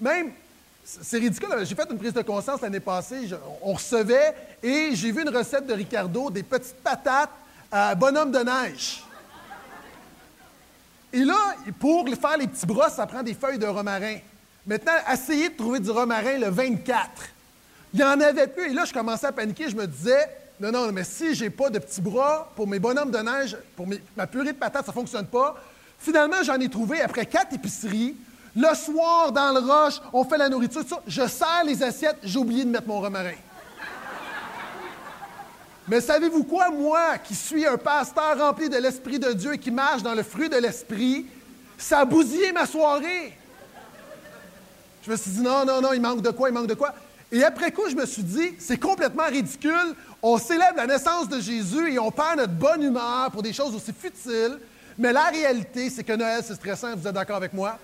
Même, 0.00 0.32
c'est 0.82 1.18
ridicule, 1.18 1.48
j'ai 1.64 1.74
fait 1.74 1.90
une 1.90 1.98
prise 1.98 2.14
de 2.14 2.22
conscience 2.22 2.62
l'année 2.62 2.80
passée, 2.80 3.28
on 3.60 3.74
recevait 3.74 4.34
et 4.62 4.90
j'ai 4.94 5.12
vu 5.12 5.20
une 5.20 5.36
recette 5.36 5.66
de 5.66 5.74
Ricardo, 5.74 6.30
des 6.30 6.42
petites 6.42 6.76
patates 6.76 7.30
à 7.70 7.94
bonhomme 7.94 8.32
de 8.32 8.38
neige. 8.38 9.04
Et 11.12 11.20
là, 11.22 11.54
pour 11.78 12.08
faire 12.08 12.38
les 12.38 12.46
petits 12.46 12.66
bras, 12.66 12.88
ça 12.88 13.06
prend 13.06 13.22
des 13.22 13.34
feuilles 13.34 13.58
de 13.58 13.66
romarin. 13.66 14.16
Maintenant, 14.66 14.92
essayez 15.12 15.50
de 15.50 15.56
trouver 15.56 15.80
du 15.80 15.90
romarin 15.90 16.38
le 16.38 16.48
24. 16.48 17.08
Il 17.92 17.98
n'y 17.98 18.04
en 18.04 18.20
avait 18.20 18.46
plus. 18.46 18.70
Et 18.70 18.74
là, 18.74 18.84
je 18.84 18.92
commençais 18.92 19.26
à 19.26 19.32
paniquer. 19.32 19.70
Je 19.70 19.76
me 19.76 19.86
disais, 19.86 20.28
non, 20.58 20.72
non, 20.72 20.92
mais 20.92 21.04
si 21.04 21.34
je 21.34 21.44
n'ai 21.44 21.50
pas 21.50 21.68
de 21.68 21.78
petits 21.78 22.00
bras 22.00 22.50
pour 22.56 22.66
mes 22.66 22.78
bonhommes 22.78 23.10
de 23.10 23.18
neige, 23.18 23.56
pour 23.76 23.86
ma 24.16 24.26
purée 24.26 24.52
de 24.52 24.58
patates, 24.58 24.86
ça 24.86 24.92
ne 24.92 24.96
fonctionne 24.96 25.26
pas. 25.26 25.56
Finalement, 25.98 26.42
j'en 26.42 26.58
ai 26.58 26.68
trouvé 26.68 27.00
après 27.00 27.26
quatre 27.26 27.54
épiceries. 27.54 28.16
Le 28.54 28.74
soir, 28.74 29.32
dans 29.32 29.52
le 29.52 29.60
roche, 29.60 30.00
on 30.14 30.24
fait 30.24 30.38
la 30.38 30.48
nourriture. 30.48 30.82
Je 31.06 31.26
sers 31.26 31.64
les 31.66 31.82
assiettes, 31.82 32.16
j'ai 32.22 32.38
oublié 32.38 32.64
de 32.64 32.70
mettre 32.70 32.88
mon 32.88 33.00
romarin. 33.00 33.34
Mais 35.88 36.00
savez-vous 36.00 36.44
quoi, 36.44 36.70
moi, 36.70 37.18
qui 37.18 37.34
suis 37.34 37.66
un 37.66 37.76
pasteur 37.76 38.38
rempli 38.38 38.68
de 38.68 38.76
l'Esprit 38.76 39.18
de 39.18 39.32
Dieu 39.32 39.54
et 39.54 39.58
qui 39.58 39.70
marche 39.70 40.02
dans 40.02 40.14
le 40.14 40.22
fruit 40.22 40.48
de 40.48 40.56
l'Esprit, 40.56 41.26
ça 41.78 42.00
a 42.00 42.04
bousillé 42.04 42.50
ma 42.52 42.66
soirée. 42.66 43.36
Je 45.02 45.10
me 45.10 45.16
suis 45.16 45.30
dit, 45.30 45.42
non, 45.42 45.64
non, 45.64 45.80
non, 45.80 45.92
il 45.92 46.00
manque 46.00 46.22
de 46.22 46.30
quoi, 46.30 46.48
il 46.48 46.52
manque 46.52 46.66
de 46.66 46.74
quoi. 46.74 46.92
Et 47.32 47.42
après 47.42 47.72
coup, 47.72 47.88
je 47.90 47.96
me 47.96 48.06
suis 48.06 48.22
dit, 48.22 48.54
c'est 48.58 48.78
complètement 48.78 49.26
ridicule. 49.26 49.94
On 50.22 50.38
célèbre 50.38 50.76
la 50.76 50.86
naissance 50.86 51.28
de 51.28 51.40
Jésus 51.40 51.92
et 51.92 51.98
on 51.98 52.10
perd 52.10 52.38
notre 52.38 52.52
bonne 52.52 52.82
humeur 52.82 53.30
pour 53.32 53.42
des 53.42 53.52
choses 53.52 53.74
aussi 53.74 53.92
futiles. 53.92 54.58
Mais 54.96 55.12
la 55.12 55.24
réalité, 55.24 55.90
c'est 55.90 56.04
que 56.04 56.12
Noël, 56.12 56.42
c'est 56.46 56.54
stressant. 56.54 56.94
Vous 56.96 57.06
êtes 57.06 57.14
d'accord 57.14 57.36
avec 57.36 57.52
moi? 57.52 57.78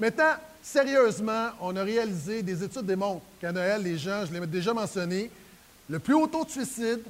Maintenant, 0.00 0.32
sérieusement, 0.62 1.50
on 1.60 1.76
a 1.76 1.82
réalisé, 1.82 2.42
des 2.42 2.64
études 2.64 2.86
démontrent 2.86 3.22
qu'à 3.40 3.52
Noël, 3.52 3.82
les 3.82 3.98
gens, 3.98 4.24
je 4.26 4.32
l'ai 4.32 4.46
déjà 4.46 4.72
mentionné, 4.72 5.30
le 5.88 5.98
plus 5.98 6.14
haut 6.14 6.26
taux 6.26 6.44
de 6.44 6.50
suicide, 6.50 7.00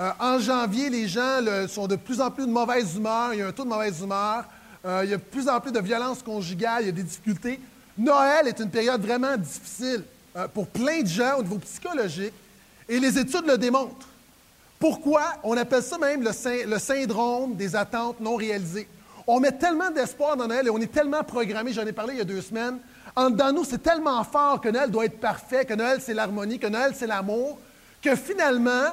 euh, 0.00 0.10
en 0.18 0.38
janvier, 0.38 0.90
les 0.90 1.06
gens 1.06 1.38
sont 1.68 1.86
de 1.86 1.96
plus 1.96 2.20
en 2.20 2.30
plus 2.30 2.46
de 2.46 2.50
mauvaise 2.50 2.96
humeur, 2.96 3.34
il 3.34 3.40
y 3.40 3.42
a 3.42 3.48
un 3.48 3.52
taux 3.52 3.64
de 3.64 3.68
mauvaise 3.68 4.00
humeur, 4.00 4.44
euh, 4.84 5.02
il 5.04 5.10
y 5.10 5.14
a 5.14 5.18
de 5.18 5.22
plus 5.22 5.48
en 5.48 5.60
plus 5.60 5.70
de 5.70 5.80
violence 5.80 6.22
conjugale, 6.22 6.82
il 6.82 6.86
y 6.86 6.88
a 6.88 6.92
des 6.92 7.02
difficultés. 7.02 7.60
Noël 7.96 8.48
est 8.48 8.58
une 8.58 8.70
période 8.70 9.02
vraiment 9.02 9.36
difficile 9.36 10.02
euh, 10.36 10.48
pour 10.48 10.66
plein 10.66 11.02
de 11.02 11.08
gens 11.08 11.38
au 11.38 11.42
niveau 11.42 11.58
psychologique, 11.58 12.32
et 12.88 12.98
les 12.98 13.18
études 13.18 13.46
le 13.46 13.58
démontrent. 13.58 14.08
Pourquoi? 14.78 15.22
On 15.44 15.56
appelle 15.56 15.82
ça 15.82 15.96
même 15.98 16.24
le, 16.24 16.78
syndrome 16.78 17.54
des 17.54 17.76
attentes 17.76 18.18
non 18.20 18.36
réalisées? 18.36 18.88
On 19.26 19.38
met 19.38 19.52
tellement 19.52 19.90
d'espoir 19.90 20.36
dans 20.36 20.48
Noël 20.48 20.66
et 20.66 20.70
on 20.70 20.78
est 20.78 20.90
tellement 20.90 21.22
programmé, 21.22 21.72
j'en 21.72 21.86
ai 21.86 21.92
parlé 21.92 22.14
il 22.14 22.18
y 22.18 22.22
a 22.22 22.24
deux 22.24 22.40
semaines, 22.40 22.78
en 23.14 23.30
dedans 23.30 23.52
nous, 23.52 23.64
c'est 23.64 23.82
tellement 23.82 24.24
fort 24.24 24.60
que 24.60 24.68
Noël 24.68 24.90
doit 24.90 25.04
être 25.04 25.20
parfait, 25.20 25.64
que 25.64 25.74
Noël 25.74 26.00
c'est 26.00 26.14
l'harmonie, 26.14 26.58
que 26.58 26.66
Noël 26.66 26.92
c'est 26.96 27.06
l'amour, 27.06 27.58
que 28.02 28.16
finalement, 28.16 28.86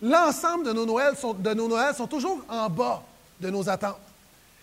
l'ensemble 0.00 0.64
de 0.64 0.72
nos, 0.72 0.86
Noëls 0.86 1.14
de 1.40 1.54
nos 1.54 1.68
Noëls 1.68 1.94
sont 1.94 2.06
toujours 2.06 2.40
en 2.48 2.70
bas 2.70 3.02
de 3.40 3.50
nos 3.50 3.68
attentes. 3.68 4.07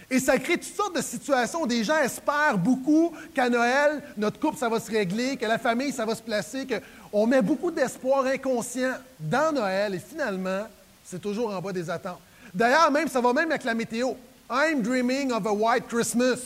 Et 0.10 0.20
ça 0.20 0.38
crée 0.38 0.58
toutes 0.58 0.76
sortes 0.76 0.96
de 0.96 1.02
situations 1.02 1.64
où 1.64 1.68
des 1.68 1.84
gens 1.84 1.98
espèrent 1.98 2.58
beaucoup 2.58 3.12
qu'à 3.34 3.50
Noël, 3.50 4.04
notre 4.18 4.40
couple, 4.40 4.58
ça 4.58 4.70
va 4.70 4.80
se 4.80 4.92
régler, 4.92 5.36
que 5.36 5.46
la 5.46 5.58
famille, 5.58 5.92
ça 5.92 6.06
va 6.06 6.14
se 6.14 6.22
placer, 6.22 6.68
qu'on 6.68 7.26
met 7.26 7.42
beaucoup 7.42 7.72
d'espoir 7.72 8.26
inconscient 8.26 8.94
dans 9.20 9.52
Noël 9.52 9.96
et 9.96 10.00
finalement, 10.00 10.68
c'est 11.04 11.22
toujours 11.22 11.56
en 11.56 11.62
bas 11.62 11.74
des 11.74 11.90
attentes. 11.90 12.20
D'ailleurs, 12.54 12.92
même, 12.92 13.08
ça 13.08 13.20
va 13.20 13.34
même 13.34 13.50
avec 13.50 13.64
la 13.64 13.74
météo. 13.74 14.12
I'm 14.50 14.82
dreaming 14.82 15.32
of 15.32 15.46
a 15.48 15.52
white 15.52 15.88
Christmas. 15.88 16.40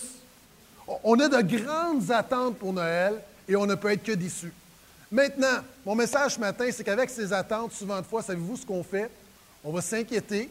On 1.04 1.20
a 1.20 1.28
de 1.28 1.58
grandes 1.58 2.10
attentes 2.10 2.58
pour 2.58 2.72
Noël 2.74 3.22
et 3.48 3.56
on 3.56 3.66
ne 3.66 3.76
peut 3.76 3.92
être 3.92 4.04
que 4.04 4.14
déçu. 4.14 4.54
Maintenant, 5.12 5.64
mon 5.86 5.96
message 5.96 6.36
ce 6.36 6.40
matin, 6.40 6.70
c'est 6.72 6.84
qu'avec 6.84 7.10
ces 7.10 7.34
attentes, 7.34 7.74
souvent 7.74 8.00
de 8.00 8.06
fois, 8.06 8.24
savez-vous 8.24 8.58
ce 8.58 8.66
qu'on 8.66 8.84
fait? 8.84 9.10
On 9.64 9.72
va 9.72 9.82
s'inquiéter. 9.82 10.50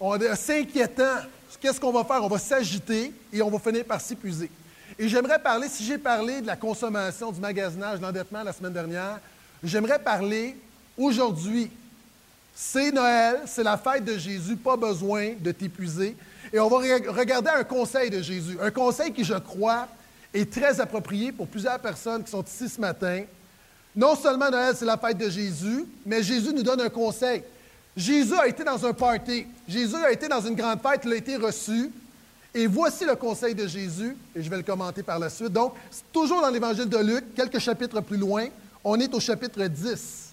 On 0.00 0.18
s'inquiétant, 0.36 1.16
qu'est-ce 1.60 1.80
qu'on 1.80 1.92
va 1.92 2.04
faire? 2.04 2.22
On 2.22 2.28
va 2.28 2.38
s'agiter 2.38 3.12
et 3.32 3.42
on 3.42 3.50
va 3.50 3.58
finir 3.58 3.84
par 3.84 4.00
s'épuiser. 4.00 4.50
Et 4.98 5.08
j'aimerais 5.08 5.38
parler, 5.38 5.68
si 5.68 5.84
j'ai 5.84 5.98
parlé 5.98 6.40
de 6.40 6.46
la 6.46 6.56
consommation, 6.56 7.30
du 7.30 7.40
magasinage, 7.40 7.98
de 7.98 8.02
l'endettement 8.02 8.42
la 8.42 8.52
semaine 8.52 8.72
dernière, 8.72 9.20
j'aimerais 9.62 9.98
parler 9.98 10.56
aujourd'hui. 10.96 11.70
C'est 12.54 12.90
Noël, 12.90 13.42
c'est 13.46 13.62
la 13.62 13.76
fête 13.76 14.04
de 14.04 14.18
Jésus, 14.18 14.56
pas 14.56 14.76
besoin 14.76 15.34
de 15.38 15.52
t'épuiser. 15.52 16.16
Et 16.52 16.58
on 16.58 16.68
va 16.68 16.78
regarder 16.78 17.50
un 17.50 17.62
conseil 17.62 18.10
de 18.10 18.20
Jésus, 18.20 18.58
un 18.60 18.70
conseil 18.70 19.12
qui, 19.12 19.22
je 19.22 19.34
crois, 19.34 19.86
est 20.34 20.52
très 20.52 20.80
approprié 20.80 21.30
pour 21.30 21.46
plusieurs 21.46 21.78
personnes 21.78 22.24
qui 22.24 22.30
sont 22.30 22.42
ici 22.42 22.68
ce 22.68 22.80
matin. 22.80 23.22
Non 23.94 24.16
seulement 24.16 24.50
Noël, 24.50 24.74
c'est 24.76 24.84
la 24.84 24.96
fête 24.96 25.18
de 25.18 25.30
Jésus, 25.30 25.84
mais 26.04 26.22
Jésus 26.22 26.52
nous 26.52 26.62
donne 26.62 26.80
un 26.80 26.88
conseil. 26.88 27.42
Jésus 27.98 28.38
a 28.38 28.46
été 28.46 28.62
dans 28.62 28.86
un 28.86 28.92
party. 28.92 29.44
Jésus 29.66 29.96
a 29.96 30.12
été 30.12 30.28
dans 30.28 30.40
une 30.40 30.54
grande 30.54 30.80
fête, 30.80 31.00
il 31.04 31.12
a 31.12 31.16
été 31.16 31.36
reçu. 31.36 31.90
Et 32.54 32.68
voici 32.68 33.04
le 33.04 33.16
conseil 33.16 33.56
de 33.56 33.66
Jésus, 33.66 34.16
et 34.36 34.42
je 34.42 34.48
vais 34.48 34.58
le 34.58 34.62
commenter 34.62 35.02
par 35.02 35.18
la 35.18 35.28
suite. 35.28 35.52
Donc, 35.52 35.74
toujours 36.12 36.40
dans 36.40 36.48
l'évangile 36.48 36.88
de 36.88 36.96
Luc, 36.96 37.34
quelques 37.34 37.58
chapitres 37.58 38.00
plus 38.00 38.16
loin, 38.16 38.46
on 38.84 39.00
est 39.00 39.12
au 39.12 39.18
chapitre 39.18 39.64
10. 39.64 40.32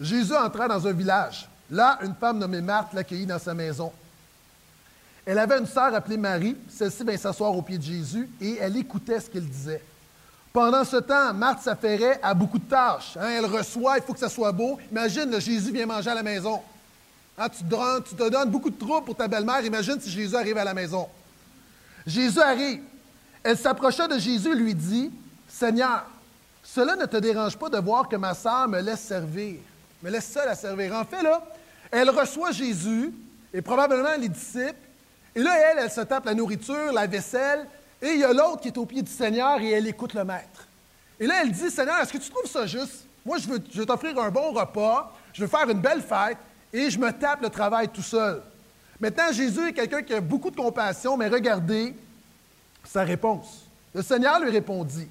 Jésus 0.00 0.34
entra 0.34 0.68
dans 0.68 0.86
un 0.86 0.92
village. 0.92 1.46
Là, 1.70 1.98
une 2.02 2.14
femme 2.14 2.38
nommée 2.38 2.62
Marthe 2.62 2.94
l'accueillit 2.94 3.26
dans 3.26 3.38
sa 3.38 3.52
maison. 3.52 3.92
Elle 5.26 5.40
avait 5.40 5.58
une 5.58 5.66
sœur 5.66 5.92
appelée 5.92 6.16
Marie. 6.16 6.56
Celle-ci 6.68 7.02
vint 7.02 7.16
s'asseoir 7.16 7.54
au 7.54 7.60
pied 7.60 7.76
de 7.78 7.82
Jésus 7.82 8.30
et 8.40 8.58
elle 8.60 8.76
écoutait 8.76 9.18
ce 9.18 9.28
qu'il 9.28 9.46
disait. 9.46 9.82
Pendant 10.52 10.84
ce 10.84 10.96
temps, 10.98 11.34
Marthe 11.34 11.62
s'affairait 11.62 12.20
à 12.22 12.32
beaucoup 12.32 12.60
de 12.60 12.64
tâches. 12.64 13.16
Hein. 13.20 13.28
elle 13.28 13.44
reçoit, 13.44 13.98
il 13.98 14.04
faut 14.04 14.12
que 14.12 14.20
ça 14.20 14.28
soit 14.28 14.52
beau. 14.52 14.78
Imagine, 14.90 15.38
Jésus 15.40 15.72
vient 15.72 15.84
manger 15.84 16.10
à 16.10 16.14
la 16.14 16.22
maison. 16.22 16.62
Hein, 17.36 17.48
tu, 17.50 17.64
te, 17.64 18.28
donnes 18.30 18.50
beaucoup 18.50 18.70
de 18.70 18.78
troubles 18.78 19.04
pour 19.04 19.16
ta 19.16 19.26
belle-mère. 19.26 19.62
Imagine 19.64 20.00
si 20.00 20.10
Jésus 20.10 20.34
arrive 20.34 20.56
à 20.56 20.64
la 20.64 20.72
maison. 20.72 21.08
Jésus 22.06 22.40
arrive. 22.40 22.80
Elle 23.42 23.58
s'approcha 23.58 24.06
de 24.06 24.18
Jésus 24.18 24.52
et 24.52 24.54
lui 24.54 24.74
dit 24.74 25.10
Seigneur, 25.48 26.06
cela 26.62 26.96
ne 26.96 27.04
te 27.04 27.16
dérange 27.16 27.56
pas 27.56 27.68
de 27.68 27.78
voir 27.78 28.08
que 28.08 28.16
ma 28.16 28.32
sœur 28.32 28.68
me 28.68 28.80
laisse 28.80 29.00
servir, 29.00 29.56
me 30.02 30.10
laisse 30.10 30.30
seule 30.32 30.48
à 30.48 30.54
servir. 30.54 30.94
En 30.94 31.04
fait, 31.04 31.22
là, 31.22 31.44
elle 31.90 32.10
reçoit 32.10 32.52
Jésus 32.52 33.12
et 33.52 33.60
probablement 33.60 34.16
les 34.18 34.28
disciples 34.28 34.85
et 35.36 35.42
là, 35.42 35.54
elle, 35.70 35.80
elle 35.84 35.90
se 35.90 36.00
tape 36.00 36.24
la 36.24 36.32
nourriture, 36.32 36.92
la 36.94 37.06
vaisselle, 37.06 37.66
et 38.00 38.08
il 38.08 38.20
y 38.20 38.24
a 38.24 38.32
l'autre 38.32 38.62
qui 38.62 38.68
est 38.68 38.78
au 38.78 38.86
pied 38.86 39.02
du 39.02 39.10
Seigneur 39.10 39.60
et 39.60 39.70
elle 39.70 39.86
écoute 39.86 40.14
le 40.14 40.24
Maître. 40.24 40.66
Et 41.20 41.26
là, 41.26 41.42
elle 41.42 41.52
dit, 41.52 41.70
Seigneur, 41.70 41.98
est-ce 41.98 42.10
que 42.10 42.18
tu 42.18 42.30
trouves 42.30 42.50
ça 42.50 42.66
juste? 42.66 43.04
Moi, 43.24 43.36
je 43.36 43.46
veux, 43.46 43.60
t'offrir 43.84 44.18
un 44.18 44.30
bon 44.30 44.52
repas, 44.52 45.14
je 45.34 45.42
veux 45.42 45.46
faire 45.46 45.68
une 45.68 45.80
belle 45.80 46.00
fête, 46.00 46.38
et 46.72 46.88
je 46.88 46.98
me 46.98 47.10
tape 47.12 47.42
le 47.42 47.50
travail 47.50 47.88
tout 47.88 48.02
seul. 48.02 48.40
Maintenant, 48.98 49.30
Jésus 49.30 49.68
est 49.68 49.72
quelqu'un 49.74 50.02
qui 50.02 50.14
a 50.14 50.22
beaucoup 50.22 50.50
de 50.50 50.56
compassion, 50.56 51.18
mais 51.18 51.28
regardez 51.28 51.94
sa 52.82 53.02
réponse. 53.02 53.66
Le 53.94 54.02
Seigneur 54.02 54.40
lui 54.40 54.50
répondit, 54.50 55.06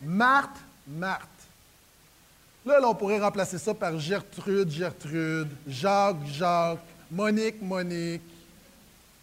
Marthe, 0.00 0.56
Marthe. 0.86 1.28
Là, 2.64 2.80
là, 2.80 2.88
on 2.88 2.94
pourrait 2.94 3.20
remplacer 3.20 3.58
ça 3.58 3.74
par 3.74 3.98
Gertrude, 3.98 4.70
Gertrude, 4.70 5.48
Jacques, 5.66 6.24
Jacques, 6.24 6.78
Monique, 7.10 7.60
Monique, 7.60 8.22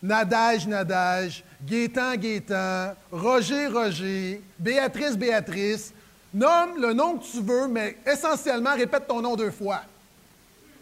Nadège, 0.05 0.67
Nadège, 0.67 1.43
Gaétan, 1.65 2.15
Gaétan, 2.15 2.93
Roger, 3.11 3.67
Roger, 3.67 4.41
Béatrice, 4.59 5.17
Béatrice. 5.17 5.93
Nomme 6.33 6.79
le 6.79 6.93
nom 6.93 7.17
que 7.17 7.25
tu 7.25 7.41
veux, 7.41 7.67
mais 7.67 7.97
essentiellement, 8.05 8.75
répète 8.75 9.07
ton 9.07 9.21
nom 9.21 9.35
deux 9.35 9.51
fois. 9.51 9.81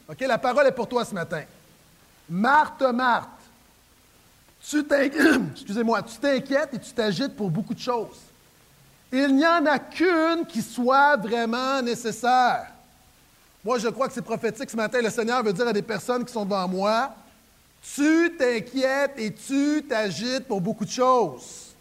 OK, 0.10 0.20
la 0.20 0.38
parole 0.38 0.68
est 0.68 0.72
pour 0.72 0.89
toi 0.89 1.06
ce 1.06 1.13
matin. 1.13 1.44
Marthe, 2.30 2.82
Marthe, 2.82 3.30
tu 4.70 4.84
t'inquiètes 4.84 6.74
et 6.74 6.80
tu 6.80 6.92
t'agites 6.94 7.36
pour 7.36 7.50
beaucoup 7.50 7.74
de 7.74 7.80
choses. 7.80 8.20
Il 9.12 9.36
n'y 9.36 9.46
en 9.46 9.65
a 9.65 9.80
qu'une 9.80 10.46
qui 10.48 10.62
soit 10.62 11.15
vraiment 11.18 11.82
nécessaire. 11.82 12.68
Moi, 13.63 13.77
je 13.77 13.88
crois 13.88 14.08
que 14.08 14.13
c'est 14.13 14.22
prophétique 14.22 14.70
ce 14.70 14.75
matin. 14.75 15.00
Le 15.01 15.10
Seigneur 15.10 15.44
veut 15.44 15.53
dire 15.53 15.68
à 15.68 15.74
des 15.74 15.82
personnes 15.82 16.25
qui 16.25 16.34
sont 16.34 16.44
devant 16.44 16.68
moi, 16.68 17.15
tu 17.96 18.36
t'inquiètes 18.38 19.13
et 19.18 19.34
tu 19.34 19.84
t'agites 19.88 20.48
pour 20.48 20.62
beaucoup 20.62 20.86
de 20.86 20.92
choses. 20.92 21.74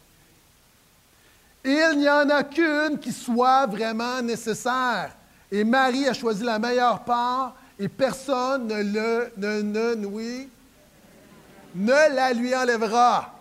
Il 1.65 1.99
n'y 1.99 2.09
en 2.09 2.29
a 2.29 2.43
qu'une 2.43 2.99
qui 2.99 3.13
soit 3.13 3.67
vraiment 3.67 4.21
nécessaire. 4.21 5.15
Et 5.51 5.63
Marie 5.65 6.09
a 6.09 6.13
choisi 6.13 6.43
la 6.43 6.59
meilleure 6.59 7.05
part 7.05 7.55
et 7.79 7.89
personne 7.89 8.67
ne, 8.67 8.83
le, 8.83 9.33
ne, 9.37 10.49
ne, 11.75 12.15
la 12.15 12.33
lui 12.33 12.55
enlèvera. 12.55 13.33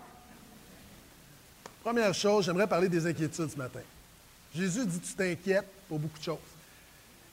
Première 1.83 2.13
chose, 2.13 2.45
j'aimerais 2.45 2.67
parler 2.67 2.89
des 2.89 3.07
inquiétudes 3.07 3.49
ce 3.49 3.57
matin. 3.57 3.79
Jésus 4.53 4.85
dit 4.85 4.99
Tu 4.99 5.13
t'inquiètes 5.13 5.67
pour 5.89 5.97
beaucoup 5.97 6.19
de 6.19 6.23
choses. 6.23 6.37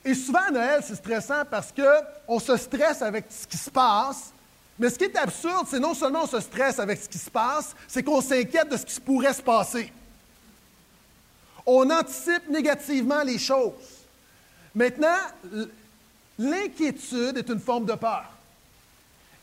Et 0.03 0.15
souvent 0.15 0.47
à 0.47 0.51
Noël, 0.51 0.81
c'est 0.83 0.95
stressant 0.95 1.43
parce 1.49 1.71
qu'on 1.71 2.39
se 2.39 2.57
stresse 2.57 3.01
avec 3.01 3.25
ce 3.29 3.45
qui 3.45 3.57
se 3.57 3.69
passe, 3.69 4.31
mais 4.79 4.89
ce 4.89 4.97
qui 4.97 5.03
est 5.03 5.17
absurde, 5.17 5.67
c'est 5.69 5.79
non 5.79 5.93
seulement 5.93 6.23
on 6.23 6.27
se 6.27 6.39
stresse 6.39 6.79
avec 6.79 7.03
ce 7.03 7.09
qui 7.09 7.17
se 7.17 7.29
passe, 7.29 7.75
c'est 7.87 8.01
qu'on 8.01 8.21
s'inquiète 8.21 8.69
de 8.69 8.77
ce 8.77 8.85
qui 8.85 8.99
pourrait 9.01 9.33
se 9.33 9.41
passer. 9.41 9.91
On 11.65 11.89
anticipe 11.89 12.47
négativement 12.49 13.21
les 13.23 13.37
choses. 13.37 13.73
Maintenant, 14.73 15.17
l'inquiétude 16.37 17.37
est 17.37 17.49
une 17.49 17.59
forme 17.59 17.85
de 17.85 17.93
peur. 17.93 18.25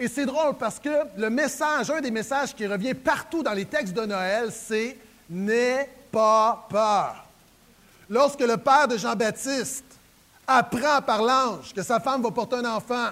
Et 0.00 0.09
c'est 0.09 0.26
drôle 0.26 0.57
parce 0.59 0.78
que 0.78 1.02
le 1.16 1.31
message, 1.31 1.90
un 1.90 2.00
des 2.00 2.11
messages 2.11 2.55
qui 2.55 2.66
revient 2.66 2.95
partout 2.95 3.43
dans 3.43 3.52
les 3.52 3.66
textes 3.66 3.95
de 3.95 4.05
Noël, 4.07 4.50
c'est 4.52 4.97
N'aie 5.28 5.90
pas 6.12 6.66
peur. 6.71 7.25
Lorsque 8.09 8.40
le 8.40 8.57
père 8.57 8.87
de 8.87 8.97
Jean-Baptiste 8.97 9.85
apprend 10.47 11.02
par 11.02 11.23
l'ange 11.23 11.75
que 11.75 11.83
sa 11.83 11.99
femme 11.99 12.23
va 12.23 12.31
porter 12.31 12.57
un 12.57 12.76
enfant, 12.76 13.09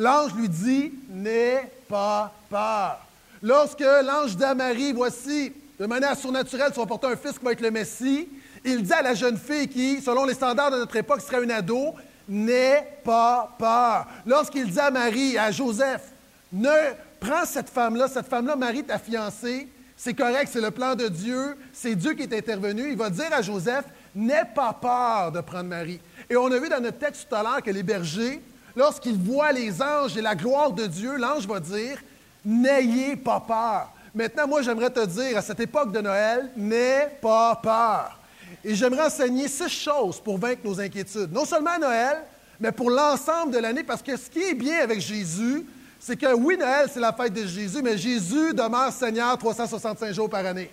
l'ange 0.00 0.34
lui 0.34 0.48
dit 0.48 0.92
N'aie 1.10 1.70
pas 1.88 2.32
peur. 2.48 2.98
Lorsque 3.42 3.80
l'ange 3.80 4.36
dit 4.36 4.44
à 4.44 4.54
Marie 4.54 4.92
Voici, 4.92 5.52
de 5.78 5.86
manière 5.86 6.16
surnaturelle, 6.16 6.72
tu 6.72 6.80
vas 6.80 6.86
porter 6.86 7.06
un 7.06 7.16
fils 7.16 7.38
qui 7.38 7.44
va 7.44 7.52
être 7.52 7.60
le 7.60 7.70
Messie, 7.70 8.28
il 8.64 8.82
dit 8.82 8.92
à 8.92 9.02
la 9.02 9.14
jeune 9.14 9.38
fille 9.38 9.68
qui, 9.68 10.00
selon 10.00 10.24
les 10.24 10.34
standards 10.34 10.70
de 10.70 10.78
notre 10.78 10.96
époque, 10.96 11.20
serait 11.20 11.44
un 11.44 11.50
ado 11.50 11.94
N'aie 12.28 13.00
pas 13.04 13.56
peur. 13.58 14.06
Lorsqu'il 14.24 14.70
dit 14.70 14.78
à 14.78 14.90
Marie, 14.90 15.36
à 15.36 15.50
Joseph, 15.50 16.12
ne 16.52 16.70
prends 17.18 17.44
cette 17.44 17.68
femme-là, 17.68 18.06
cette 18.08 18.28
femme-là, 18.28 18.54
Marie, 18.54 18.84
ta 18.84 18.98
fiancée, 18.98 19.66
c'est 19.96 20.14
correct, 20.14 20.48
c'est 20.52 20.60
le 20.60 20.70
plan 20.70 20.94
de 20.94 21.08
Dieu, 21.08 21.56
c'est 21.72 21.94
Dieu 21.94 22.14
qui 22.14 22.22
est 22.22 22.32
intervenu. 22.32 22.90
Il 22.90 22.96
va 22.96 23.10
dire 23.10 23.32
à 23.32 23.42
Joseph, 23.42 23.84
n'aie 24.14 24.44
pas 24.54 24.72
peur 24.72 25.32
de 25.32 25.40
prendre 25.40 25.68
Marie. 25.68 26.00
Et 26.28 26.36
on 26.36 26.46
a 26.52 26.58
vu 26.58 26.68
dans 26.68 26.80
notre 26.80 26.98
texte 26.98 27.28
tout 27.28 27.34
à 27.34 27.42
l'heure 27.42 27.62
que 27.62 27.70
les 27.70 27.82
bergers, 27.82 28.40
lorsqu'ils 28.76 29.18
voient 29.18 29.52
les 29.52 29.82
anges 29.82 30.16
et 30.16 30.22
la 30.22 30.34
gloire 30.34 30.72
de 30.72 30.86
Dieu, 30.86 31.16
l'ange 31.16 31.46
va 31.46 31.60
dire, 31.60 31.98
n'ayez 32.44 33.16
pas 33.16 33.40
peur. 33.40 33.92
Maintenant, 34.14 34.48
moi, 34.48 34.62
j'aimerais 34.62 34.90
te 34.90 35.04
dire, 35.06 35.38
à 35.38 35.42
cette 35.42 35.60
époque 35.60 35.92
de 35.92 36.00
Noël, 36.00 36.50
n'aie 36.56 37.16
pas 37.20 37.54
peur. 37.62 38.18
Et 38.64 38.74
j'aimerais 38.74 39.06
enseigner 39.06 39.48
six 39.48 39.68
choses 39.68 40.20
pour 40.20 40.38
vaincre 40.38 40.62
nos 40.64 40.80
inquiétudes. 40.80 41.32
Non 41.32 41.44
seulement 41.44 41.70
à 41.70 41.78
Noël, 41.78 42.18
mais 42.58 42.72
pour 42.72 42.90
l'ensemble 42.90 43.52
de 43.52 43.58
l'année, 43.58 43.84
parce 43.84 44.02
que 44.02 44.16
ce 44.16 44.28
qui 44.28 44.42
est 44.42 44.54
bien 44.54 44.80
avec 44.80 45.00
Jésus, 45.00 45.64
c'est 45.98 46.16
que 46.16 46.34
oui, 46.34 46.56
Noël, 46.56 46.88
c'est 46.92 47.00
la 47.00 47.12
fête 47.12 47.32
de 47.32 47.46
Jésus, 47.46 47.82
mais 47.82 47.96
Jésus 47.96 48.52
demeure 48.52 48.92
Seigneur 48.92 49.36
365 49.38 50.12
jours 50.12 50.28
par 50.28 50.44
année. 50.44 50.72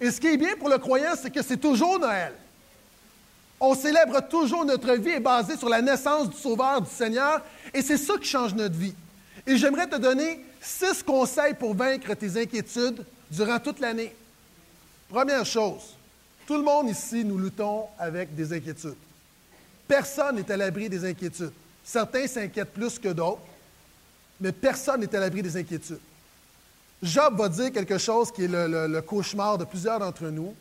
Et 0.00 0.10
ce 0.10 0.20
qui 0.20 0.28
est 0.28 0.36
bien 0.36 0.56
pour 0.58 0.68
le 0.68 0.78
croyant, 0.78 1.12
c'est 1.20 1.30
que 1.30 1.42
c'est 1.42 1.56
toujours 1.56 1.98
Noël. 1.98 2.32
On 3.60 3.74
célèbre 3.74 4.20
toujours 4.28 4.64
notre 4.64 4.94
vie 4.94 5.10
est 5.10 5.20
basée 5.20 5.56
sur 5.56 5.68
la 5.68 5.82
naissance 5.82 6.30
du 6.30 6.36
Sauveur, 6.36 6.80
du 6.80 6.90
Seigneur, 6.90 7.42
et 7.74 7.82
c'est 7.82 7.98
ça 7.98 8.14
qui 8.18 8.26
change 8.26 8.54
notre 8.54 8.74
vie. 8.74 8.94
Et 9.46 9.56
j'aimerais 9.56 9.86
te 9.86 9.96
donner 9.96 10.40
six 10.60 11.02
conseils 11.02 11.54
pour 11.54 11.74
vaincre 11.74 12.14
tes 12.14 12.40
inquiétudes 12.40 13.04
durant 13.30 13.58
toute 13.58 13.80
l'année. 13.80 14.14
Première 15.10 15.44
chose, 15.44 15.94
tout 16.46 16.56
le 16.56 16.62
monde 16.62 16.88
ici, 16.88 17.24
nous 17.24 17.38
luttons 17.38 17.84
avec 17.98 18.34
des 18.34 18.52
inquiétudes. 18.52 18.96
Personne 19.86 20.36
n'est 20.36 20.50
à 20.50 20.56
l'abri 20.56 20.88
des 20.88 21.04
inquiétudes. 21.04 21.52
Certains 21.84 22.26
s'inquiètent 22.26 22.72
plus 22.72 22.98
que 22.98 23.08
d'autres 23.08 23.40
mais 24.40 24.52
personne 24.52 25.00
n'est 25.00 25.14
à 25.14 25.20
l'abri 25.20 25.42
des 25.42 25.56
inquiétudes. 25.56 26.00
Job 27.02 27.36
va 27.36 27.48
dire 27.48 27.72
quelque 27.72 27.98
chose 27.98 28.32
qui 28.32 28.44
est 28.44 28.48
le, 28.48 29.00
cauchemar 29.02 29.58
de 29.58 29.64
plusieurs 29.64 29.98
d'entre 29.98 30.24
nous. 30.24 30.54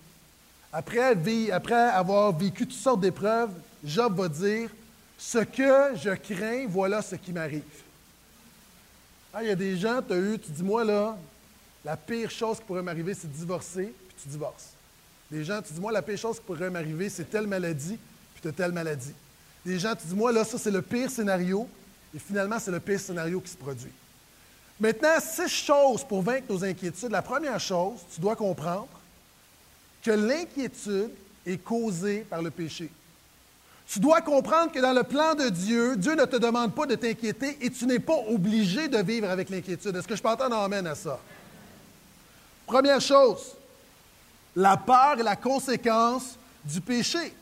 Après, 0.72 1.90
avoir 1.90 2.38
vécu 2.38 2.68
toutes 2.68 2.78
sortes 2.78 3.02
d'épreuves, 3.02 3.52
Job 3.84 4.16
va 4.16 4.30
dire 4.30 4.70
Ce 5.18 5.40
que 5.40 5.96
je 5.96 6.12
crains, 6.16 6.68
voilà 6.68 7.02
ce 7.02 7.16
qui 7.16 7.34
m'arrive. 7.34 7.64
Ah, 9.34 9.44
il 9.44 9.50
y 9.50 9.52
a 9.52 9.56
des 9.56 9.78
gens, 9.78 10.02
tu 10.02 10.14
as 10.14 10.18
eu, 10.18 10.40
tu 10.40 10.52
dis 10.52 10.64
Moi, 10.64 10.84
là, 10.84 11.18
la 11.84 11.98
pire 11.98 12.30
chose 12.30 12.58
qui 12.58 12.64
pourrait 12.66 12.84
m'arriver, 12.84 13.14
c'est 13.14 13.32
divorcer, 13.32 13.94
puis 14.08 14.18
tu 14.22 14.30
divorces. 14.30 14.70
Des 15.32 15.44
gens, 15.44 15.62
tu 15.62 15.74
dis 15.74 15.80
Moi, 15.80 15.92
la 15.92 16.02
pire 16.02 16.18
chose 16.18 16.38
qui 16.38 16.46
pourrait 16.46 16.70
m'arriver, 16.70 17.10
c'est 17.10 17.30
telle 17.30 17.48
maladie, 17.48 17.98
puis 18.34 18.42
tu 18.42 18.48
as 18.48 18.52
telle 18.52 18.72
maladie. 18.72 19.14
Des 19.66 19.80
gens, 19.80 19.96
tu 19.96 20.06
dis 20.06 20.16
Moi, 20.16 20.32
là, 20.32 20.44
ça, 20.44 20.58
c'est 20.58 20.72
le 20.72 20.82
pire 20.84 21.10
scénario, 21.10 21.68
et 22.16 22.20
finalement, 22.20 22.60
c'est 22.60 22.72
le 22.72 22.80
pire 22.80 23.00
scénario 23.00 23.40
qui 23.40 23.50
se 23.50 23.58
produit. 23.58 23.92
Maintenant, 24.80 25.20
six 25.20 25.50
choses 25.50 26.04
pour 26.04 26.22
vaincre 26.22 26.46
nos 26.50 26.64
inquiétudes. 26.64 27.12
La 27.12 27.22
première 27.22 27.60
chose, 27.60 28.00
tu 28.14 28.22
dois 28.22 28.36
comprendre 28.36 28.88
que 30.04 30.12
l'inquiétude 30.12 31.12
est 31.46 31.58
causée 31.58 32.26
par 32.30 32.42
le 32.42 32.52
péché. 32.52 32.90
Tu 33.88 34.00
dois 34.00 34.22
comprendre 34.22 34.72
que 34.72 34.80
dans 34.80 34.94
le 34.94 35.04
plan 35.04 35.34
de 35.34 35.50
Dieu, 35.50 35.96
Dieu 35.98 36.14
ne 36.14 36.26
te 36.26 36.36
demande 36.36 36.76
pas 36.76 36.86
de 36.86 36.96
t'inquiéter 36.96 37.58
et 37.60 37.72
tu 37.72 37.86
n'es 37.88 38.00
pas 38.00 38.18
obligé 38.28 38.88
de 38.88 39.00
vivre 39.00 39.30
avec 39.30 39.50
l'inquiétude. 39.50 39.96
Est-ce 39.96 40.08
que 40.08 40.16
je 40.16 40.22
peux 40.22 40.30
entendre 40.30 40.58
amène 40.58 40.86
à 40.86 40.94
ça? 40.94 41.20
Première 42.68 43.02
chose, 43.02 43.56
la 44.56 44.78
peur 44.78 45.20
est 45.20 45.24
la 45.24 45.36
conséquence 45.36 46.38
du 46.64 46.82
péché. 46.82 47.34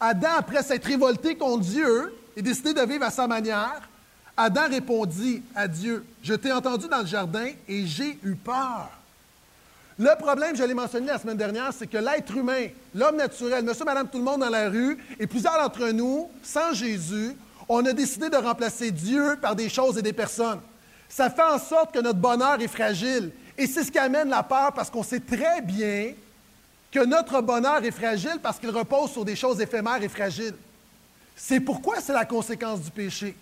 Adam, 0.00 0.30
après 0.36 0.64
s'être 0.64 0.86
révolté 0.86 1.36
contre 1.36 1.62
Dieu, 1.62 2.12
et 2.36 2.42
décidé 2.42 2.74
de 2.74 2.80
vivre 2.82 3.04
à 3.04 3.10
sa 3.10 3.26
manière, 3.26 3.88
Adam 4.36 4.68
répondit 4.68 5.42
à 5.54 5.68
Dieu, 5.68 6.04
Je 6.22 6.34
t'ai 6.34 6.50
entendu 6.50 6.88
dans 6.88 7.00
le 7.00 7.06
jardin 7.06 7.50
et 7.68 7.86
j'ai 7.86 8.18
eu 8.24 8.34
peur. 8.34 8.90
Le 9.98 10.18
problème, 10.18 10.56
je 10.56 10.64
l'ai 10.64 10.74
mentionné 10.74 11.06
la 11.06 11.18
semaine 11.18 11.36
dernière, 11.36 11.70
c'est 11.76 11.86
que 11.86 11.98
l'être 11.98 12.34
humain, 12.36 12.68
l'homme 12.94 13.16
naturel, 13.16 13.64
monsieur, 13.64 13.84
madame, 13.84 14.08
tout 14.08 14.18
le 14.18 14.24
monde 14.24 14.40
dans 14.40 14.48
la 14.48 14.68
rue, 14.68 14.98
et 15.18 15.26
plusieurs 15.26 15.60
d'entre 15.60 15.88
nous, 15.90 16.30
sans 16.42 16.72
Jésus, 16.72 17.36
on 17.68 17.84
a 17.84 17.92
décidé 17.92 18.28
de 18.28 18.36
remplacer 18.36 18.90
Dieu 18.90 19.36
par 19.40 19.54
des 19.54 19.68
choses 19.68 19.98
et 19.98 20.02
des 20.02 20.12
personnes. 20.12 20.60
Ça 21.08 21.28
fait 21.28 21.42
en 21.42 21.58
sorte 21.58 21.92
que 21.92 22.00
notre 22.00 22.18
bonheur 22.18 22.60
est 22.60 22.68
fragile. 22.68 23.30
Et 23.58 23.66
c'est 23.66 23.84
ce 23.84 23.92
qui 23.92 23.98
amène 23.98 24.30
la 24.30 24.42
peur 24.42 24.72
parce 24.72 24.88
qu'on 24.88 25.02
sait 25.02 25.20
très 25.20 25.60
bien 25.60 26.14
que 26.90 27.04
notre 27.04 27.40
bonheur 27.42 27.84
est 27.84 27.90
fragile 27.90 28.38
parce 28.42 28.58
qu'il 28.58 28.70
repose 28.70 29.10
sur 29.10 29.24
des 29.24 29.36
choses 29.36 29.60
éphémères 29.60 30.02
et 30.02 30.08
fragiles. 30.08 30.54
C'est 31.36 31.60
pourquoi 31.60 32.00
c'est 32.00 32.12
la 32.12 32.24
conséquence 32.24 32.80
du 32.80 32.90
péché. 32.90 33.34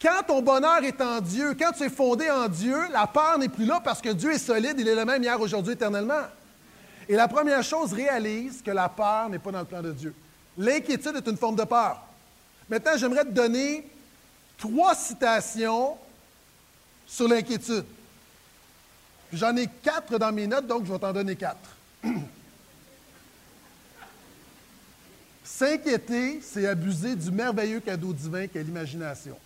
Quand 0.00 0.22
ton 0.26 0.40
bonheur 0.40 0.82
est 0.82 1.00
en 1.02 1.20
Dieu, 1.20 1.54
quand 1.58 1.72
tu 1.72 1.82
es 1.82 1.90
fondé 1.90 2.30
en 2.30 2.48
Dieu, 2.48 2.88
la 2.90 3.06
peur 3.06 3.38
n'est 3.38 3.50
plus 3.50 3.66
là 3.66 3.80
parce 3.84 4.00
que 4.00 4.08
Dieu 4.08 4.32
est 4.32 4.38
solide, 4.38 4.76
il 4.78 4.88
est 4.88 4.94
le 4.94 5.04
même 5.04 5.22
hier, 5.22 5.38
aujourd'hui, 5.38 5.74
éternellement. 5.74 6.22
Et 7.06 7.16
la 7.16 7.28
première 7.28 7.62
chose, 7.62 7.92
réalise 7.92 8.62
que 8.62 8.70
la 8.70 8.88
peur 8.88 9.28
n'est 9.28 9.38
pas 9.38 9.50
dans 9.50 9.58
le 9.58 9.66
plan 9.66 9.82
de 9.82 9.92
Dieu. 9.92 10.14
L'inquiétude 10.56 11.16
est 11.16 11.28
une 11.28 11.36
forme 11.36 11.56
de 11.56 11.64
peur. 11.64 12.00
Maintenant, 12.68 12.92
j'aimerais 12.96 13.24
te 13.24 13.30
donner 13.30 13.86
trois 14.56 14.94
citations 14.94 15.98
sur 17.06 17.28
l'inquiétude. 17.28 17.84
J'en 19.32 19.54
ai 19.56 19.68
quatre 19.82 20.18
dans 20.18 20.32
mes 20.32 20.46
notes, 20.46 20.66
donc 20.66 20.86
je 20.86 20.92
vais 20.92 20.98
t'en 20.98 21.12
donner 21.12 21.36
quatre. 21.36 21.76
S'inquiéter, 25.44 26.40
c'est 26.42 26.66
abuser 26.66 27.14
du 27.16 27.30
merveilleux 27.30 27.80
cadeau 27.80 28.14
divin 28.14 28.46
qu'est 28.46 28.62
l'imagination. 28.62 29.36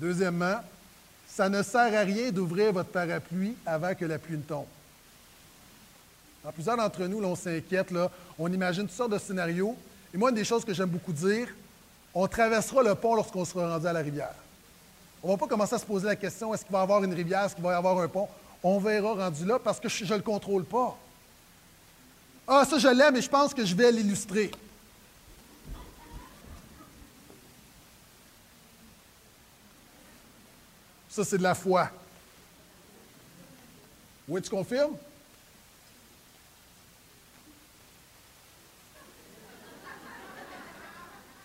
Deuxièmement, 0.00 0.60
ça 1.28 1.48
ne 1.48 1.62
sert 1.62 1.94
à 1.94 2.00
rien 2.00 2.30
d'ouvrir 2.30 2.72
votre 2.72 2.88
parapluie 2.88 3.54
avant 3.66 3.94
que 3.94 4.06
la 4.06 4.18
pluie 4.18 4.38
ne 4.38 4.42
tombe. 4.42 4.66
Dans 6.42 6.52
plusieurs 6.52 6.78
d'entre 6.78 7.04
nous, 7.04 7.22
on 7.22 7.36
s'inquiète, 7.36 7.92
on 8.38 8.50
imagine 8.50 8.84
toutes 8.84 8.96
sortes 8.96 9.12
de 9.12 9.18
scénarios. 9.18 9.76
Et 10.14 10.16
moi, 10.16 10.30
une 10.30 10.36
des 10.36 10.44
choses 10.44 10.64
que 10.64 10.72
j'aime 10.72 10.88
beaucoup 10.88 11.12
dire, 11.12 11.48
on 12.14 12.26
traversera 12.26 12.82
le 12.82 12.94
pont 12.94 13.14
lorsqu'on 13.14 13.44
sera 13.44 13.74
rendu 13.74 13.86
à 13.86 13.92
la 13.92 14.00
rivière. 14.00 14.34
On 15.22 15.28
ne 15.28 15.32
va 15.32 15.38
pas 15.38 15.46
commencer 15.46 15.74
à 15.74 15.78
se 15.78 15.84
poser 15.84 16.06
la 16.06 16.16
question 16.16 16.54
est-ce 16.54 16.64
qu'il 16.64 16.72
va 16.72 16.78
y 16.78 16.82
avoir 16.82 17.04
une 17.04 17.12
rivière, 17.12 17.44
est-ce 17.44 17.54
qu'il 17.54 17.62
va 17.62 17.72
y 17.72 17.74
avoir 17.74 17.98
un 17.98 18.08
pont? 18.08 18.26
On 18.62 18.78
verra 18.78 19.12
rendu 19.12 19.44
là 19.44 19.58
parce 19.58 19.78
que 19.78 19.88
je 19.90 20.04
ne 20.04 20.14
le 20.14 20.22
contrôle 20.22 20.64
pas. 20.64 20.96
Ah, 22.48 22.64
ça, 22.64 22.78
je 22.78 22.88
l'aime 22.88 23.16
et 23.16 23.22
je 23.22 23.28
pense 23.28 23.52
que 23.52 23.64
je 23.64 23.74
vais 23.74 23.92
l'illustrer. 23.92 24.50
Ça, 31.10 31.24
c'est 31.24 31.38
de 31.38 31.42
la 31.42 31.56
foi. 31.56 31.90
Oui, 34.28 34.40
tu 34.40 34.48
confirmes? 34.48 34.96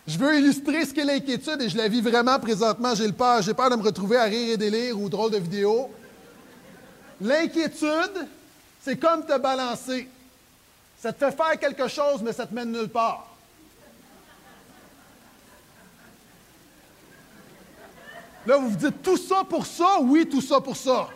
Je 0.07 0.19
veux 0.19 0.37
illustrer 0.37 0.85
ce 0.85 0.93
qu'est 0.93 1.03
l'inquiétude 1.03 1.59
et 1.61 1.69
je 1.69 1.75
la 1.75 1.87
vis 1.87 2.01
vraiment 2.01 2.39
présentement. 2.39 2.93
J'ai 2.93 3.11
peur, 3.11 3.41
j'ai 3.41 3.55
peur 3.55 3.71
de 3.71 3.75
me 3.75 3.81
retrouver 3.81 4.17
à 4.17 4.25
rire 4.25 4.53
et 4.53 4.57
délire 4.57 4.99
ou 4.99 5.09
drôle 5.09 5.31
de 5.31 5.37
vidéo. 5.37 5.89
L'inquiétude, 7.19 8.27
c'est 8.83 8.97
comme 8.97 9.25
te 9.25 9.35
balancer. 9.39 10.07
Ça 10.99 11.11
te 11.11 11.25
fait 11.25 11.35
faire 11.35 11.59
quelque 11.59 11.87
chose, 11.87 12.21
mais 12.21 12.33
ça 12.33 12.45
te 12.45 12.53
mène 12.53 12.71
nulle 12.71 12.89
part. 12.89 13.34
Là, 18.45 18.57
vous 18.57 18.69
vous 18.69 18.75
dites 18.75 19.01
tout 19.01 19.17
ça 19.17 19.43
pour 19.43 19.65
ça? 19.65 19.99
Oui, 20.01 20.27
tout 20.29 20.41
ça 20.41 20.61
pour 20.61 20.77
ça. 20.77 21.09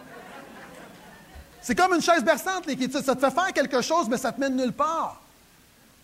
C'est 1.62 1.76
comme 1.76 1.94
une 1.94 2.02
chaise 2.02 2.24
berçante, 2.24 2.65
l'inquiétude. 2.65 3.04
Ça 3.04 3.15
te 3.15 3.20
fait 3.20 3.32
faire 3.32 3.54
quelque 3.54 3.82
chose, 3.82 4.08
mais 4.10 4.18
ça 4.18 4.32
te 4.32 4.39
mène 4.39 4.56
nulle 4.56 4.74
part. 4.74 5.22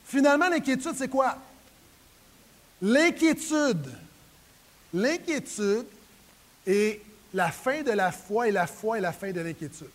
Finalement, 0.05 0.47
l'inquiétude, 0.49 0.93
c'est 0.95 1.07
quoi? 1.07 1.37
L'inquiétude. 2.81 3.91
L'inquiétude 4.93 5.87
est 6.67 7.01
la 7.33 7.51
fin 7.51 7.81
de 7.81 7.91
la 7.91 8.11
foi 8.11 8.47
et 8.47 8.51
la 8.51 8.67
foi 8.67 8.97
est 8.97 9.01
la 9.01 9.11
fin 9.11 9.31
de 9.31 9.41
l'inquiétude. 9.41 9.89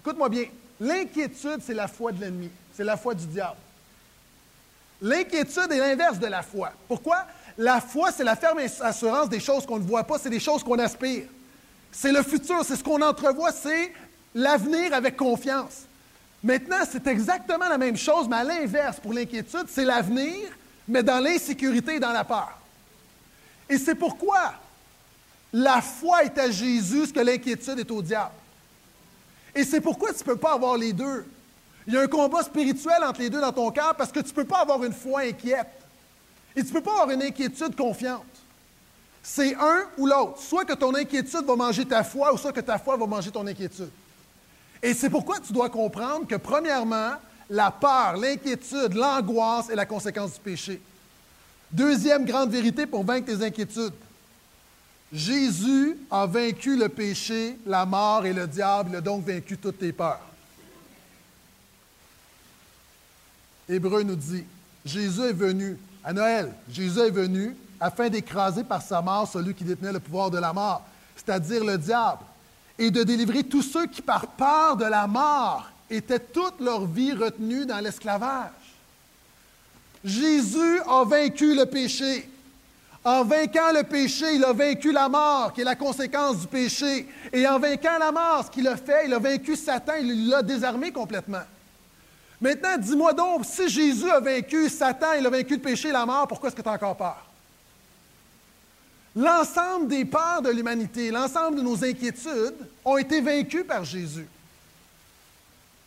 Écoute-moi 0.00 0.28
bien. 0.28 0.44
L'inquiétude, 0.80 1.60
c'est 1.64 1.74
la 1.74 1.88
foi 1.88 2.12
de 2.12 2.20
l'ennemi. 2.20 2.50
C'est 2.74 2.84
la 2.84 2.96
foi 2.96 3.14
du 3.14 3.26
diable. 3.26 3.58
L'inquiétude 5.00 5.70
est 5.70 5.78
l'inverse 5.78 6.18
de 6.18 6.26
la 6.26 6.42
foi. 6.42 6.72
Pourquoi? 6.86 7.26
La 7.58 7.80
foi, 7.80 8.10
c'est 8.12 8.24
la 8.24 8.36
ferme 8.36 8.60
assurance 8.80 9.28
des 9.28 9.40
choses 9.40 9.66
qu'on 9.66 9.78
ne 9.78 9.84
voit 9.84 10.04
pas, 10.04 10.18
c'est 10.18 10.30
des 10.30 10.40
choses 10.40 10.62
qu'on 10.62 10.78
aspire. 10.78 11.24
C'est 11.90 12.12
le 12.12 12.22
futur, 12.22 12.64
c'est 12.64 12.76
ce 12.76 12.84
qu'on 12.84 13.02
entrevoit, 13.02 13.52
c'est 13.52 13.92
l'avenir 14.34 14.94
avec 14.94 15.16
confiance. 15.16 15.82
Maintenant, 16.42 16.84
c'est 16.90 17.06
exactement 17.06 17.68
la 17.68 17.78
même 17.78 17.96
chose, 17.96 18.26
mais 18.28 18.36
à 18.36 18.44
l'inverse 18.44 18.98
pour 18.98 19.12
l'inquiétude, 19.12 19.66
c'est 19.68 19.84
l'avenir, 19.84 20.48
mais 20.88 21.02
dans 21.02 21.22
l'insécurité 21.22 21.96
et 21.96 22.00
dans 22.00 22.12
la 22.12 22.24
peur. 22.24 22.58
Et 23.68 23.78
c'est 23.78 23.94
pourquoi 23.94 24.54
la 25.52 25.80
foi 25.82 26.24
est 26.24 26.38
à 26.38 26.50
Jésus 26.50 27.12
que 27.12 27.20
l'inquiétude 27.20 27.78
est 27.78 27.90
au 27.90 28.02
diable. 28.02 28.32
Et 29.54 29.64
c'est 29.64 29.80
pourquoi 29.80 30.12
tu 30.12 30.20
ne 30.20 30.24
peux 30.24 30.36
pas 30.36 30.54
avoir 30.54 30.76
les 30.76 30.92
deux. 30.92 31.26
Il 31.86 31.92
y 31.92 31.96
a 31.96 32.00
un 32.00 32.06
combat 32.06 32.42
spirituel 32.42 33.04
entre 33.04 33.20
les 33.20 33.30
deux 33.30 33.40
dans 33.40 33.52
ton 33.52 33.70
cœur 33.70 33.94
parce 33.94 34.10
que 34.10 34.20
tu 34.20 34.28
ne 34.28 34.34
peux 34.34 34.44
pas 34.44 34.60
avoir 34.60 34.82
une 34.82 34.92
foi 34.92 35.22
inquiète. 35.22 35.66
Et 36.56 36.62
tu 36.62 36.68
ne 36.68 36.72
peux 36.72 36.82
pas 36.82 36.92
avoir 36.92 37.10
une 37.10 37.22
inquiétude 37.22 37.74
confiante. 37.76 38.24
C'est 39.22 39.54
un 39.54 39.84
ou 39.96 40.06
l'autre. 40.06 40.40
Soit 40.40 40.64
que 40.64 40.74
ton 40.74 40.94
inquiétude 40.94 41.44
va 41.44 41.56
manger 41.56 41.84
ta 41.84 42.02
foi, 42.02 42.32
ou 42.34 42.38
soit 42.38 42.52
que 42.52 42.60
ta 42.60 42.78
foi 42.78 42.96
va 42.96 43.06
manger 43.06 43.30
ton 43.30 43.46
inquiétude. 43.46 43.90
Et 44.82 44.94
c'est 44.94 45.10
pourquoi 45.10 45.38
tu 45.38 45.52
dois 45.52 45.70
comprendre 45.70 46.26
que, 46.26 46.34
premièrement, 46.34 47.12
la 47.48 47.70
peur, 47.70 48.16
l'inquiétude, 48.16 48.94
l'angoisse 48.94 49.68
est 49.68 49.76
la 49.76 49.86
conséquence 49.86 50.34
du 50.34 50.40
péché. 50.40 50.80
Deuxième 51.70 52.24
grande 52.24 52.50
vérité 52.50 52.86
pour 52.86 53.04
vaincre 53.04 53.26
tes 53.26 53.44
inquiétudes. 53.44 53.94
Jésus 55.12 55.98
a 56.10 56.26
vaincu 56.26 56.76
le 56.76 56.88
péché, 56.88 57.58
la 57.66 57.84
mort 57.84 58.24
et 58.24 58.32
le 58.32 58.46
diable, 58.46 58.90
il 58.92 58.96
a 58.96 59.00
donc 59.00 59.24
vaincu 59.24 59.58
toutes 59.58 59.78
tes 59.78 59.92
peurs. 59.92 60.20
Hébreu 63.68 64.02
nous 64.02 64.16
dit, 64.16 64.44
Jésus 64.84 65.22
est 65.22 65.32
venu, 65.32 65.78
à 66.04 66.12
Noël, 66.12 66.52
Jésus 66.70 67.00
est 67.00 67.10
venu 67.10 67.56
afin 67.80 68.08
d'écraser 68.08 68.64
par 68.64 68.82
sa 68.82 69.02
mort 69.02 69.28
celui 69.28 69.54
qui 69.54 69.64
détenait 69.64 69.92
le 69.92 70.00
pouvoir 70.00 70.30
de 70.30 70.38
la 70.38 70.52
mort, 70.52 70.82
c'est-à-dire 71.16 71.64
le 71.64 71.78
diable, 71.78 72.22
et 72.78 72.90
de 72.90 73.02
délivrer 73.02 73.44
tous 73.44 73.62
ceux 73.62 73.86
qui, 73.86 74.02
par 74.02 74.26
peur 74.26 74.76
de 74.76 74.84
la 74.84 75.06
mort, 75.06 75.68
étaient 75.90 76.18
toute 76.18 76.60
leur 76.60 76.86
vie 76.86 77.12
retenus 77.12 77.66
dans 77.66 77.78
l'esclavage. 77.78 78.50
Jésus 80.04 80.80
a 80.88 81.04
vaincu 81.04 81.54
le 81.54 81.66
péché. 81.66 82.28
En 83.04 83.24
vainquant 83.24 83.72
le 83.74 83.82
péché, 83.82 84.36
il 84.36 84.44
a 84.44 84.52
vaincu 84.52 84.92
la 84.92 85.08
mort, 85.08 85.52
qui 85.52 85.60
est 85.60 85.64
la 85.64 85.74
conséquence 85.74 86.38
du 86.38 86.46
péché. 86.46 87.08
Et 87.32 87.46
en 87.46 87.58
vainquant 87.58 87.98
la 87.98 88.12
mort, 88.12 88.44
ce 88.46 88.50
qu'il 88.50 88.66
a 88.68 88.76
fait, 88.76 89.06
il 89.06 89.14
a 89.14 89.18
vaincu 89.18 89.56
Satan, 89.56 89.94
il 90.00 90.28
l'a 90.28 90.42
désarmé 90.42 90.92
complètement. 90.92 91.42
Maintenant, 92.42 92.76
dis-moi 92.76 93.12
donc, 93.12 93.44
si 93.46 93.68
Jésus 93.68 94.10
a 94.10 94.18
vaincu 94.18 94.68
Satan, 94.68 95.12
il 95.16 95.24
a 95.24 95.30
vaincu 95.30 95.54
le 95.54 95.60
péché 95.60 95.90
et 95.90 95.92
la 95.92 96.04
mort, 96.04 96.26
pourquoi 96.26 96.48
est-ce 96.48 96.56
que 96.56 96.62
tu 96.62 96.68
as 96.68 96.72
encore 96.72 96.96
peur? 96.96 97.24
L'ensemble 99.14 99.86
des 99.86 100.04
peurs 100.04 100.42
de 100.42 100.50
l'humanité, 100.50 101.12
l'ensemble 101.12 101.58
de 101.58 101.62
nos 101.62 101.84
inquiétudes 101.84 102.66
ont 102.84 102.98
été 102.98 103.20
vaincus 103.20 103.64
par 103.64 103.84
Jésus. 103.84 104.26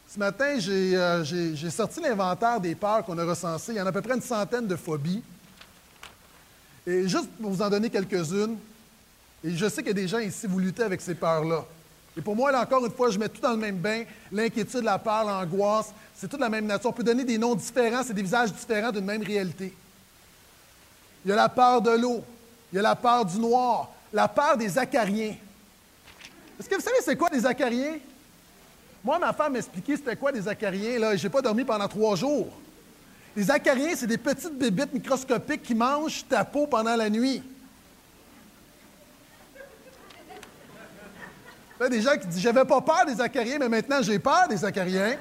Ce 0.07 0.17
matin, 0.17 0.57
euh, 0.65 1.23
j'ai 1.25 1.69
sorti 1.71 1.99
l'inventaire 1.99 2.61
des 2.61 2.73
peurs 2.73 3.03
qu'on 3.03 3.17
a 3.17 3.25
recensées. 3.25 3.73
Il 3.73 3.77
y 3.77 3.81
en 3.81 3.85
a 3.85 3.89
à 3.89 3.91
peu 3.91 4.01
près 4.01 4.15
une 4.15 4.21
centaine 4.21 4.65
de 4.65 4.77
phobies. 4.77 5.23
Et 6.87 7.09
juste 7.09 7.27
pour 7.41 7.51
vous 7.51 7.61
en 7.61 7.69
donner 7.69 7.89
quelques-unes, 7.89 8.55
et 9.43 9.57
je 9.57 9.67
sais 9.67 9.83
qu'il 9.83 9.91
y 9.91 9.95
des 9.95 10.07
gens 10.07 10.19
ici, 10.19 10.47
vous 10.47 10.59
luttez 10.59 10.83
avec 10.83 11.01
ces 11.01 11.15
peurs-là. 11.15 11.65
Et 12.17 12.21
pour 12.21 12.35
moi, 12.35 12.51
là 12.51 12.61
encore 12.61 12.85
une 12.85 12.91
fois, 12.91 13.09
je 13.09 13.19
mets 13.19 13.29
tout 13.29 13.41
dans 13.41 13.51
le 13.51 13.57
même 13.57 13.77
bain. 13.77 14.03
L'inquiétude, 14.31 14.83
la 14.83 14.97
peur, 14.97 15.25
l'angoisse, 15.25 15.93
c'est 16.15 16.29
toute 16.29 16.39
la 16.39 16.49
même 16.49 16.65
nature. 16.65 16.89
On 16.89 16.93
peut 16.93 17.03
donner 17.03 17.23
des 17.23 17.37
noms 17.37 17.55
différents, 17.55 18.03
c'est 18.03 18.13
des 18.13 18.21
visages 18.21 18.53
différents 18.53 18.91
d'une 18.91 19.05
même 19.05 19.23
réalité. 19.23 19.73
Il 21.25 21.29
y 21.29 21.31
a 21.31 21.35
la 21.35 21.49
peur 21.49 21.81
de 21.81 21.91
l'eau, 21.91 22.23
il 22.71 22.75
y 22.75 22.79
a 22.79 22.81
la 22.81 22.95
peur 22.95 23.25
du 23.25 23.37
noir, 23.37 23.89
la 24.13 24.27
peur 24.27 24.55
des 24.57 24.77
acariens. 24.77 25.35
Est-ce 26.59 26.69
que 26.69 26.75
vous 26.75 26.81
savez 26.81 26.97
c'est 27.03 27.17
quoi 27.17 27.29
des 27.29 27.45
acariens? 27.45 27.95
Moi, 29.03 29.19
ma 29.19 29.33
femme 29.33 29.53
m'expliquait 29.53 29.97
c'était 29.97 30.15
quoi 30.15 30.31
des 30.31 30.47
acariens. 30.47 30.97
Là, 30.97 31.15
j'ai 31.15 31.29
pas 31.29 31.41
dormi 31.41 31.63
pendant 31.63 31.87
trois 31.87 32.15
jours. 32.15 32.47
Les 33.35 33.51
acariens, 33.51 33.93
c'est 33.95 34.07
des 34.07 34.17
petites 34.17 34.57
bébites 34.57 34.93
microscopiques 34.93 35.63
qui 35.63 35.75
mangent 35.75 36.25
ta 36.27 36.45
peau 36.45 36.65
pendant 36.65 36.95
la 36.95 37.09
nuit. 37.09 37.43
Il 41.79 41.83
a 41.83 41.89
des 41.89 42.01
gens 42.01 42.17
qui 42.17 42.27
disent 42.27 42.41
J'avais 42.41 42.65
pas 42.65 42.81
peur 42.81 43.05
des 43.05 43.19
acariens, 43.19 43.59
mais 43.59 43.69
maintenant 43.69 44.01
j'ai 44.01 44.19
peur 44.19 44.47
des 44.49 44.63
acariens. 44.63 45.17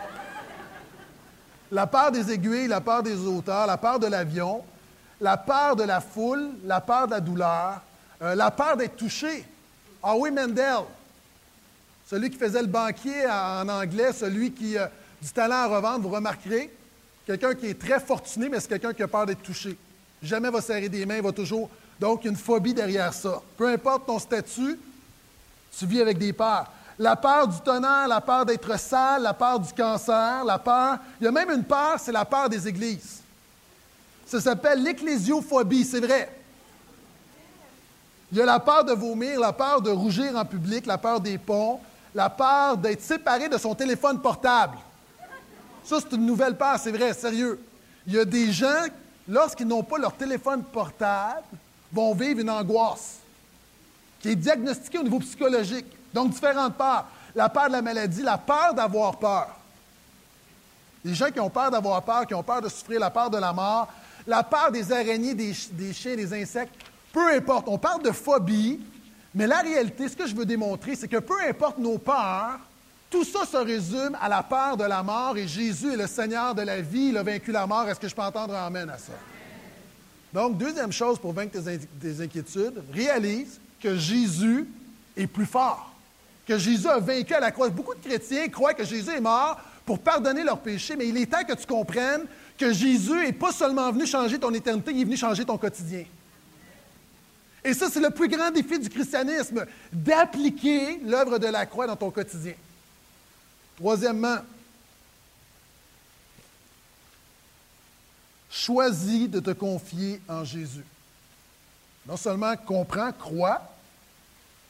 La 1.70 1.86
peur 1.86 2.12
des 2.12 2.30
aiguilles, 2.30 2.68
la 2.68 2.80
peur 2.80 3.02
des 3.02 3.16
auteurs, 3.16 3.66
la 3.66 3.76
peur 3.76 3.98
de 3.98 4.06
l'avion, 4.06 4.62
la 5.20 5.36
peur 5.36 5.74
de 5.74 5.82
la 5.82 6.00
foule, 6.00 6.50
la 6.64 6.80
peur 6.80 7.06
de 7.06 7.12
la 7.12 7.20
douleur, 7.20 7.80
euh, 8.22 8.34
la 8.34 8.50
peur 8.50 8.76
d'être 8.76 8.96
touché. 8.96 9.44
Ah 10.02 10.14
oui, 10.16 10.30
Mendel, 10.30 10.84
celui 12.06 12.30
qui 12.30 12.36
faisait 12.36 12.60
le 12.60 12.68
banquier 12.68 13.26
en 13.28 13.68
anglais, 13.68 14.12
celui 14.12 14.52
qui 14.52 14.76
a 14.76 14.82
euh, 14.82 14.88
du 15.20 15.30
talent 15.30 15.56
à 15.56 15.66
revendre, 15.66 16.00
vous 16.00 16.14
remarquerez, 16.14 16.70
quelqu'un 17.26 17.54
qui 17.54 17.68
est 17.68 17.80
très 17.80 17.98
fortuné, 17.98 18.48
mais 18.48 18.60
c'est 18.60 18.68
quelqu'un 18.68 18.92
qui 18.92 19.02
a 19.02 19.08
peur 19.08 19.26
d'être 19.26 19.42
touché. 19.42 19.76
Jamais 20.22 20.50
va 20.50 20.60
serrer 20.60 20.88
des 20.88 21.06
mains, 21.06 21.20
va 21.22 21.32
toujours. 21.32 21.70
Donc, 21.98 22.20
il 22.24 22.30
une 22.30 22.36
phobie 22.36 22.74
derrière 22.74 23.14
ça. 23.14 23.40
Peu 23.56 23.68
importe 23.68 24.06
ton 24.06 24.18
statut, 24.18 24.78
tu 25.78 25.86
vis 25.86 26.00
avec 26.00 26.18
des 26.18 26.32
peurs. 26.32 26.66
La 26.98 27.16
peur 27.16 27.48
du 27.48 27.60
tonnerre, 27.60 28.06
la 28.06 28.20
peur 28.20 28.46
d'être 28.46 28.78
sale, 28.78 29.22
la 29.22 29.34
peur 29.34 29.58
du 29.58 29.72
cancer, 29.72 30.44
la 30.44 30.58
peur. 30.58 30.98
Il 31.20 31.24
y 31.24 31.26
a 31.26 31.32
même 31.32 31.50
une 31.50 31.64
peur, 31.64 31.96
c'est 31.98 32.12
la 32.12 32.24
peur 32.24 32.48
des 32.48 32.68
églises. 32.68 33.20
Ça 34.26 34.40
s'appelle 34.40 34.82
l'ecclésiophobie, 34.82 35.84
c'est 35.84 36.00
vrai. 36.00 36.30
Il 38.30 38.38
y 38.38 38.40
a 38.40 38.44
la 38.44 38.60
peur 38.60 38.84
de 38.84 38.92
vomir, 38.92 39.38
la 39.40 39.52
peur 39.52 39.80
de 39.80 39.90
rougir 39.90 40.36
en 40.36 40.44
public, 40.44 40.86
la 40.86 40.98
peur 40.98 41.20
des 41.20 41.38
ponts, 41.38 41.80
la 42.14 42.30
peur 42.30 42.76
d'être 42.76 43.02
séparé 43.02 43.48
de 43.48 43.58
son 43.58 43.74
téléphone 43.74 44.20
portable. 44.20 44.78
Ça, 45.84 45.98
c'est 46.00 46.16
une 46.16 46.24
nouvelle 46.26 46.56
peur, 46.56 46.78
c'est 46.78 46.92
vrai, 46.92 47.12
sérieux. 47.12 47.60
Il 48.06 48.14
y 48.14 48.18
a 48.18 48.24
des 48.24 48.52
gens, 48.52 48.86
lorsqu'ils 49.28 49.66
n'ont 49.66 49.82
pas 49.82 49.98
leur 49.98 50.12
téléphone 50.12 50.62
portable, 50.62 51.42
vont 51.92 52.14
vivre 52.14 52.40
une 52.40 52.50
angoisse 52.50 53.18
qui 54.24 54.30
est 54.30 54.36
diagnostiquée 54.36 54.96
au 54.96 55.02
niveau 55.02 55.18
psychologique. 55.18 55.84
Donc, 56.14 56.30
différentes 56.30 56.78
peurs. 56.78 57.04
La 57.34 57.50
peur 57.50 57.66
de 57.66 57.72
la 57.72 57.82
maladie, 57.82 58.22
la 58.22 58.38
peur 58.38 58.72
d'avoir 58.72 59.18
peur. 59.18 59.48
Les 61.04 61.14
gens 61.14 61.30
qui 61.30 61.40
ont 61.40 61.50
peur 61.50 61.70
d'avoir 61.70 62.02
peur, 62.02 62.26
qui 62.26 62.32
ont 62.32 62.42
peur 62.42 62.62
de 62.62 62.70
souffrir, 62.70 63.00
la 63.00 63.10
peur 63.10 63.28
de 63.28 63.36
la 63.36 63.52
mort, 63.52 63.86
la 64.26 64.42
peur 64.42 64.72
des 64.72 64.90
araignées, 64.90 65.34
des, 65.34 65.52
chiens, 65.92 66.16
des 66.16 66.32
insectes, 66.32 66.74
peu 67.12 67.34
importe. 67.34 67.68
On 67.68 67.76
parle 67.76 68.02
de 68.02 68.12
phobie, 68.12 68.80
mais 69.34 69.46
la 69.46 69.58
réalité, 69.58 70.08
ce 70.08 70.16
que 70.16 70.26
je 70.26 70.34
veux 70.34 70.46
démontrer, 70.46 70.96
c'est 70.96 71.08
que 71.08 71.18
peu 71.18 71.36
importe 71.46 71.76
nos 71.76 71.98
peurs, 71.98 72.60
tout 73.10 73.24
ça 73.24 73.44
se 73.44 73.58
résume 73.58 74.16
à 74.22 74.30
la 74.30 74.42
peur 74.42 74.78
de 74.78 74.84
la 74.84 75.02
mort 75.02 75.36
et 75.36 75.46
Jésus 75.46 75.92
est 75.92 75.98
le 75.98 76.06
Seigneur 76.06 76.54
de 76.54 76.62
la 76.62 76.80
vie, 76.80 77.08
il 77.08 77.18
a 77.18 77.22
vaincu 77.22 77.52
la 77.52 77.66
mort. 77.66 77.86
Est-ce 77.90 78.00
que 78.00 78.08
je 78.08 78.14
peux 78.14 78.22
entendre 78.22 78.54
un 78.54 78.68
amène 78.68 78.88
à 78.88 78.96
ça? 78.96 79.12
Donc, 80.32 80.56
deuxième 80.56 80.92
chose 80.92 81.18
pour 81.18 81.34
vaincre 81.34 81.58
tes, 82.00 82.22
inquiétudes, 82.22 82.82
réalise 82.90 83.60
que 83.84 83.98
Jésus 83.98 84.66
est 85.14 85.26
plus 85.26 85.44
fort, 85.44 85.92
que 86.48 86.56
Jésus 86.56 86.88
a 86.88 86.98
vaincu 86.98 87.34
à 87.34 87.40
la 87.40 87.50
croix. 87.50 87.68
Beaucoup 87.68 87.94
de 87.94 88.00
chrétiens 88.00 88.48
croient 88.48 88.72
que 88.72 88.82
Jésus 88.82 89.10
est 89.10 89.20
mort 89.20 89.60
pour 89.84 89.98
pardonner 89.98 90.42
leurs 90.42 90.58
péchés, 90.58 90.96
mais 90.96 91.06
il 91.06 91.18
est 91.18 91.26
temps 91.26 91.44
que 91.44 91.52
tu 91.52 91.66
comprennes 91.66 92.24
que 92.56 92.72
Jésus 92.72 93.12
n'est 93.12 93.32
pas 93.34 93.52
seulement 93.52 93.92
venu 93.92 94.06
changer 94.06 94.38
ton 94.38 94.54
éternité, 94.54 94.92
il 94.92 95.02
est 95.02 95.04
venu 95.04 95.18
changer 95.18 95.44
ton 95.44 95.58
quotidien. 95.58 96.06
Et 97.62 97.74
ça, 97.74 97.90
c'est 97.90 98.00
le 98.00 98.08
plus 98.08 98.28
grand 98.28 98.50
défi 98.50 98.78
du 98.78 98.88
christianisme, 98.88 99.66
d'appliquer 99.92 100.98
l'œuvre 101.04 101.38
de 101.38 101.48
la 101.48 101.66
croix 101.66 101.86
dans 101.86 101.96
ton 101.96 102.10
quotidien. 102.10 102.54
Troisièmement, 103.76 104.38
choisis 108.50 109.28
de 109.28 109.40
te 109.40 109.50
confier 109.50 110.22
en 110.26 110.42
Jésus. 110.42 110.84
Non 112.06 112.16
seulement 112.16 112.56
comprends, 112.56 113.12
crois, 113.12 113.73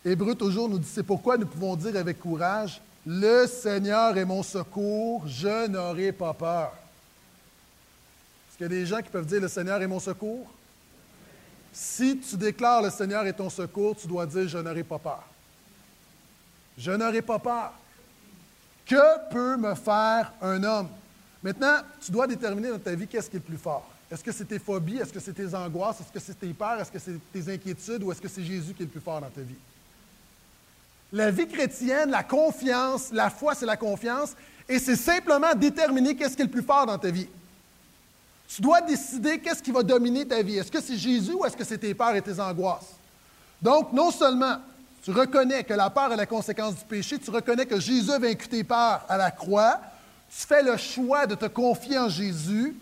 Hébreu 0.04 0.34
toujours 0.34 0.68
nous 0.68 0.78
dit, 0.78 0.88
c'est 0.92 1.02
pourquoi 1.02 1.38
nous 1.38 1.46
pouvons 1.46 1.76
dire 1.76 1.96
avec 1.96 2.20
courage, 2.20 2.80
le 3.06 3.46
Seigneur 3.46 4.16
est 4.16 4.24
mon 4.24 4.42
secours, 4.42 5.26
je 5.26 5.66
n'aurai 5.66 6.12
pas 6.12 6.34
peur. 6.34 6.72
Est-ce 8.48 8.58
qu'il 8.58 8.64
y 8.64 8.66
a 8.66 8.80
des 8.80 8.86
gens 8.86 9.00
qui 9.00 9.08
peuvent 9.08 9.26
dire 9.26 9.40
le 9.40 9.48
Seigneur 9.48 9.80
est 9.80 9.86
mon 9.86 10.00
secours? 10.00 10.46
Si 11.72 12.18
tu 12.18 12.36
déclares 12.36 12.82
le 12.82 12.90
Seigneur 12.90 13.26
est 13.26 13.32
ton 13.32 13.50
secours, 13.50 13.96
tu 13.96 14.06
dois 14.06 14.26
dire 14.26 14.46
je 14.46 14.58
n'aurai 14.58 14.84
pas 14.84 14.98
peur. 14.98 15.24
Je 16.78 16.92
n'aurai 16.92 17.22
pas 17.22 17.38
peur. 17.38 17.72
Que 18.86 19.30
peut 19.30 19.56
me 19.56 19.74
faire 19.74 20.32
un 20.42 20.62
homme? 20.62 20.88
Maintenant, 21.42 21.78
tu 22.00 22.12
dois 22.12 22.26
déterminer 22.26 22.68
dans 22.70 22.78
ta 22.78 22.94
vie 22.94 23.06
qu'est-ce 23.06 23.28
qui 23.28 23.36
est 23.36 23.40
le 23.40 23.44
plus 23.44 23.58
fort. 23.58 23.90
Est-ce 24.10 24.22
que 24.22 24.32
c'est 24.32 24.44
tes 24.44 24.58
phobies? 24.58 24.98
Est-ce 24.98 25.12
que 25.12 25.20
c'est 25.20 25.32
tes 25.32 25.54
angoisses? 25.54 26.00
Est-ce 26.00 26.12
que 26.12 26.20
c'est 26.20 26.38
tes 26.38 26.52
peurs? 26.52 26.80
Est-ce 26.80 26.92
que 26.92 26.98
c'est 26.98 27.18
tes 27.32 27.52
inquiétudes? 27.52 28.02
Ou 28.02 28.12
est-ce 28.12 28.20
que 28.20 28.28
c'est 28.28 28.44
Jésus 28.44 28.74
qui 28.74 28.82
est 28.82 28.86
le 28.86 28.92
plus 28.92 29.00
fort 29.00 29.20
dans 29.20 29.30
ta 29.30 29.40
vie? 29.40 29.56
La 31.14 31.30
vie 31.30 31.46
chrétienne, 31.46 32.10
la 32.10 32.24
confiance, 32.24 33.10
la 33.12 33.30
foi, 33.30 33.54
c'est 33.54 33.66
la 33.66 33.76
confiance. 33.76 34.32
Et 34.68 34.80
c'est 34.80 34.96
simplement 34.96 35.54
déterminer 35.54 36.16
qu'est-ce 36.16 36.34
qui 36.34 36.42
est 36.42 36.46
le 36.46 36.50
plus 36.50 36.64
fort 36.64 36.86
dans 36.86 36.98
ta 36.98 37.12
vie. 37.12 37.28
Tu 38.48 38.60
dois 38.60 38.80
décider 38.80 39.38
qu'est-ce 39.38 39.62
qui 39.62 39.70
va 39.70 39.84
dominer 39.84 40.26
ta 40.26 40.42
vie. 40.42 40.58
Est-ce 40.58 40.72
que 40.72 40.80
c'est 40.80 40.96
Jésus 40.96 41.32
ou 41.32 41.44
est-ce 41.44 41.56
que 41.56 41.62
c'est 41.62 41.78
tes 41.78 41.94
peurs 41.94 42.16
et 42.16 42.20
tes 42.20 42.40
angoisses? 42.40 42.96
Donc, 43.62 43.92
non 43.92 44.10
seulement 44.10 44.56
tu 45.04 45.12
reconnais 45.12 45.62
que 45.62 45.74
la 45.74 45.88
peur 45.88 46.12
est 46.12 46.16
la 46.16 46.26
conséquence 46.26 46.74
du 46.74 46.84
péché, 46.84 47.16
tu 47.20 47.30
reconnais 47.30 47.66
que 47.66 47.78
Jésus 47.78 48.10
a 48.10 48.18
vaincu 48.18 48.48
tes 48.48 48.64
peurs 48.64 49.06
à 49.08 49.16
la 49.16 49.30
croix, 49.30 49.80
tu 50.28 50.44
fais 50.44 50.64
le 50.64 50.76
choix 50.76 51.26
de 51.28 51.36
te 51.36 51.46
confier 51.46 51.96
en 51.96 52.08
Jésus, 52.08 52.74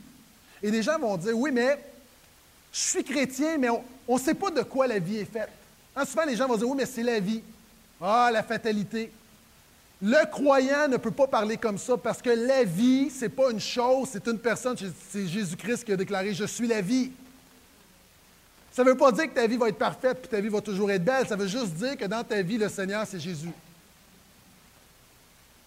et 0.62 0.70
les 0.70 0.82
gens 0.82 0.98
vont 0.98 1.18
dire, 1.18 1.36
oui, 1.36 1.50
mais 1.52 1.78
je 2.72 2.80
suis 2.80 3.04
chrétien, 3.04 3.58
mais 3.58 3.68
on 4.08 4.14
ne 4.14 4.20
sait 4.20 4.34
pas 4.34 4.50
de 4.50 4.62
quoi 4.62 4.86
la 4.86 4.98
vie 4.98 5.18
est 5.18 5.30
faite. 5.30 5.50
Hein, 5.94 6.06
souvent, 6.06 6.24
les 6.24 6.36
gens 6.36 6.46
vont 6.46 6.56
dire, 6.56 6.68
oui, 6.68 6.76
mais 6.78 6.86
c'est 6.86 7.02
la 7.02 7.20
vie. 7.20 7.42
Ah, 8.02 8.30
la 8.32 8.42
fatalité. 8.42 9.12
Le 10.02 10.28
croyant 10.28 10.88
ne 10.88 10.96
peut 10.96 11.12
pas 11.12 11.28
parler 11.28 11.56
comme 11.56 11.78
ça 11.78 11.96
parce 11.96 12.20
que 12.20 12.30
la 12.30 12.64
vie, 12.64 13.08
ce 13.08 13.22
n'est 13.22 13.28
pas 13.28 13.52
une 13.52 13.60
chose, 13.60 14.08
c'est 14.10 14.26
une 14.26 14.38
personne. 14.38 14.76
C'est 15.10 15.28
Jésus-Christ 15.28 15.84
qui 15.84 15.92
a 15.92 15.96
déclaré 15.96 16.34
Je 16.34 16.44
suis 16.44 16.66
la 16.66 16.80
vie. 16.80 17.12
Ça 18.72 18.82
ne 18.82 18.88
veut 18.88 18.96
pas 18.96 19.12
dire 19.12 19.28
que 19.28 19.34
ta 19.34 19.46
vie 19.46 19.56
va 19.56 19.68
être 19.68 19.78
parfaite 19.78 20.22
et 20.24 20.28
ta 20.28 20.40
vie 20.40 20.48
va 20.48 20.60
toujours 20.60 20.90
être 20.90 21.04
belle. 21.04 21.28
Ça 21.28 21.36
veut 21.36 21.46
juste 21.46 21.74
dire 21.74 21.96
que 21.96 22.06
dans 22.06 22.24
ta 22.24 22.42
vie, 22.42 22.58
le 22.58 22.68
Seigneur, 22.68 23.06
c'est 23.06 23.20
Jésus. 23.20 23.52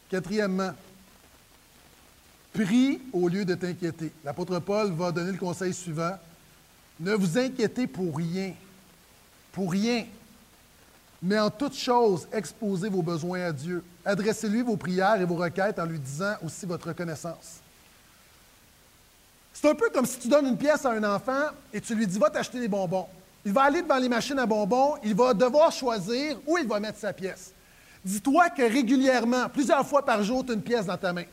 Quatrièmement, 0.10 0.72
prie 2.52 3.00
au 3.14 3.30
lieu 3.30 3.46
de 3.46 3.56
t'inquiéter. 3.56 4.12
L'apôtre 4.26 4.60
Paul 4.60 4.92
va 4.92 5.12
donner 5.12 5.32
le 5.32 5.38
conseil 5.38 5.74
suivant. 5.74 6.18
Ne 7.00 7.14
vous 7.14 7.38
inquiétez 7.38 7.88
pour 7.88 8.18
rien. 8.18 8.54
Pour 9.54 9.72
rien. 9.72 10.06
Mais 11.22 11.40
en 11.40 11.50
toute 11.50 11.76
chose, 11.76 12.28
exposez 12.32 12.90
vos 12.90 13.02
besoins 13.02 13.46
à 13.46 13.52
Dieu. 13.52 13.84
Adressez-lui 14.04 14.62
vos 14.62 14.78
prières 14.78 15.20
et 15.20 15.26
vos 15.26 15.36
requêtes 15.36 15.80
en 15.80 15.86
lui 15.86 16.00
disant 16.00 16.36
aussi 16.44 16.66
votre 16.66 16.90
reconnaissance. 16.90 17.62
C'est 19.54 19.70
un 19.70 19.76
peu 19.76 19.90
comme 19.90 20.06
si 20.06 20.20
tu 20.20 20.28
donnes 20.28 20.48
une 20.48 20.58
pièce 20.58 20.86
à 20.86 20.92
un 20.92 21.04
enfant 21.04 21.48
et 21.74 21.80
tu 21.80 21.96
lui 21.96 22.06
dis 22.06 22.20
Va 22.20 22.30
t'acheter 22.30 22.60
des 22.60 22.68
bonbons. 22.68 23.08
Il 23.46 23.54
va 23.54 23.64
aller 23.64 23.82
devant 23.82 23.98
les 23.98 24.10
machines 24.10 24.40
à 24.40 24.46
bonbons, 24.46 24.96
il 25.04 25.16
va 25.16 25.34
devoir 25.34 25.72
choisir 25.72 26.38
où 26.46 26.58
il 26.58 26.68
va 26.68 26.80
mettre 26.80 27.00
sa 27.00 27.14
pièce. 27.14 27.54
Dis-toi 28.04 28.50
que 28.50 28.62
régulièrement, 28.62 29.50
plusieurs 29.50 29.88
fois 29.88 30.06
par 30.06 30.22
jour, 30.24 30.46
tu 30.46 30.52
as 30.52 30.56
une 30.56 30.62
pièce 30.62 30.86
dans 30.86 30.98
ta 30.98 31.14
main. 31.14 31.26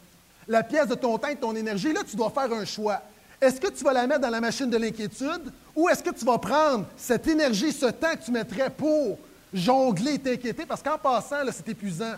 La 0.47 0.63
pièce 0.63 0.89
de 0.89 0.95
ton 0.95 1.19
temps 1.19 1.29
et 1.29 1.35
de 1.35 1.41
ton 1.41 1.55
énergie, 1.55 1.93
là, 1.93 2.01
tu 2.09 2.17
dois 2.17 2.31
faire 2.31 2.53
un 2.53 2.65
choix. 2.65 3.03
Est-ce 3.41 3.61
que 3.61 3.69
tu 3.69 3.83
vas 3.83 3.93
la 3.93 4.07
mettre 4.07 4.21
dans 4.21 4.31
la 4.31 4.41
machine 4.41 4.71
de 4.71 4.77
l'inquiétude 4.77 5.53
ou 5.75 5.89
est-ce 5.89 6.03
que 6.03 6.11
tu 6.11 6.25
vas 6.25 6.39
prendre 6.39 6.87
cette 6.97 7.27
énergie, 7.27 7.73
ce 7.73 7.87
temps 7.87 8.15
que 8.15 8.25
tu 8.25 8.31
mettrais 8.31 8.71
pour 8.71 9.19
jongler 9.53 10.15
et 10.15 10.19
t'inquiéter? 10.19 10.67
Parce 10.67 10.83
qu'en 10.83 10.99
passant, 10.99 11.37
c'est 11.51 11.69
épuisant, 11.69 12.15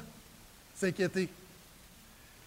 s'inquiéter. 0.74 1.28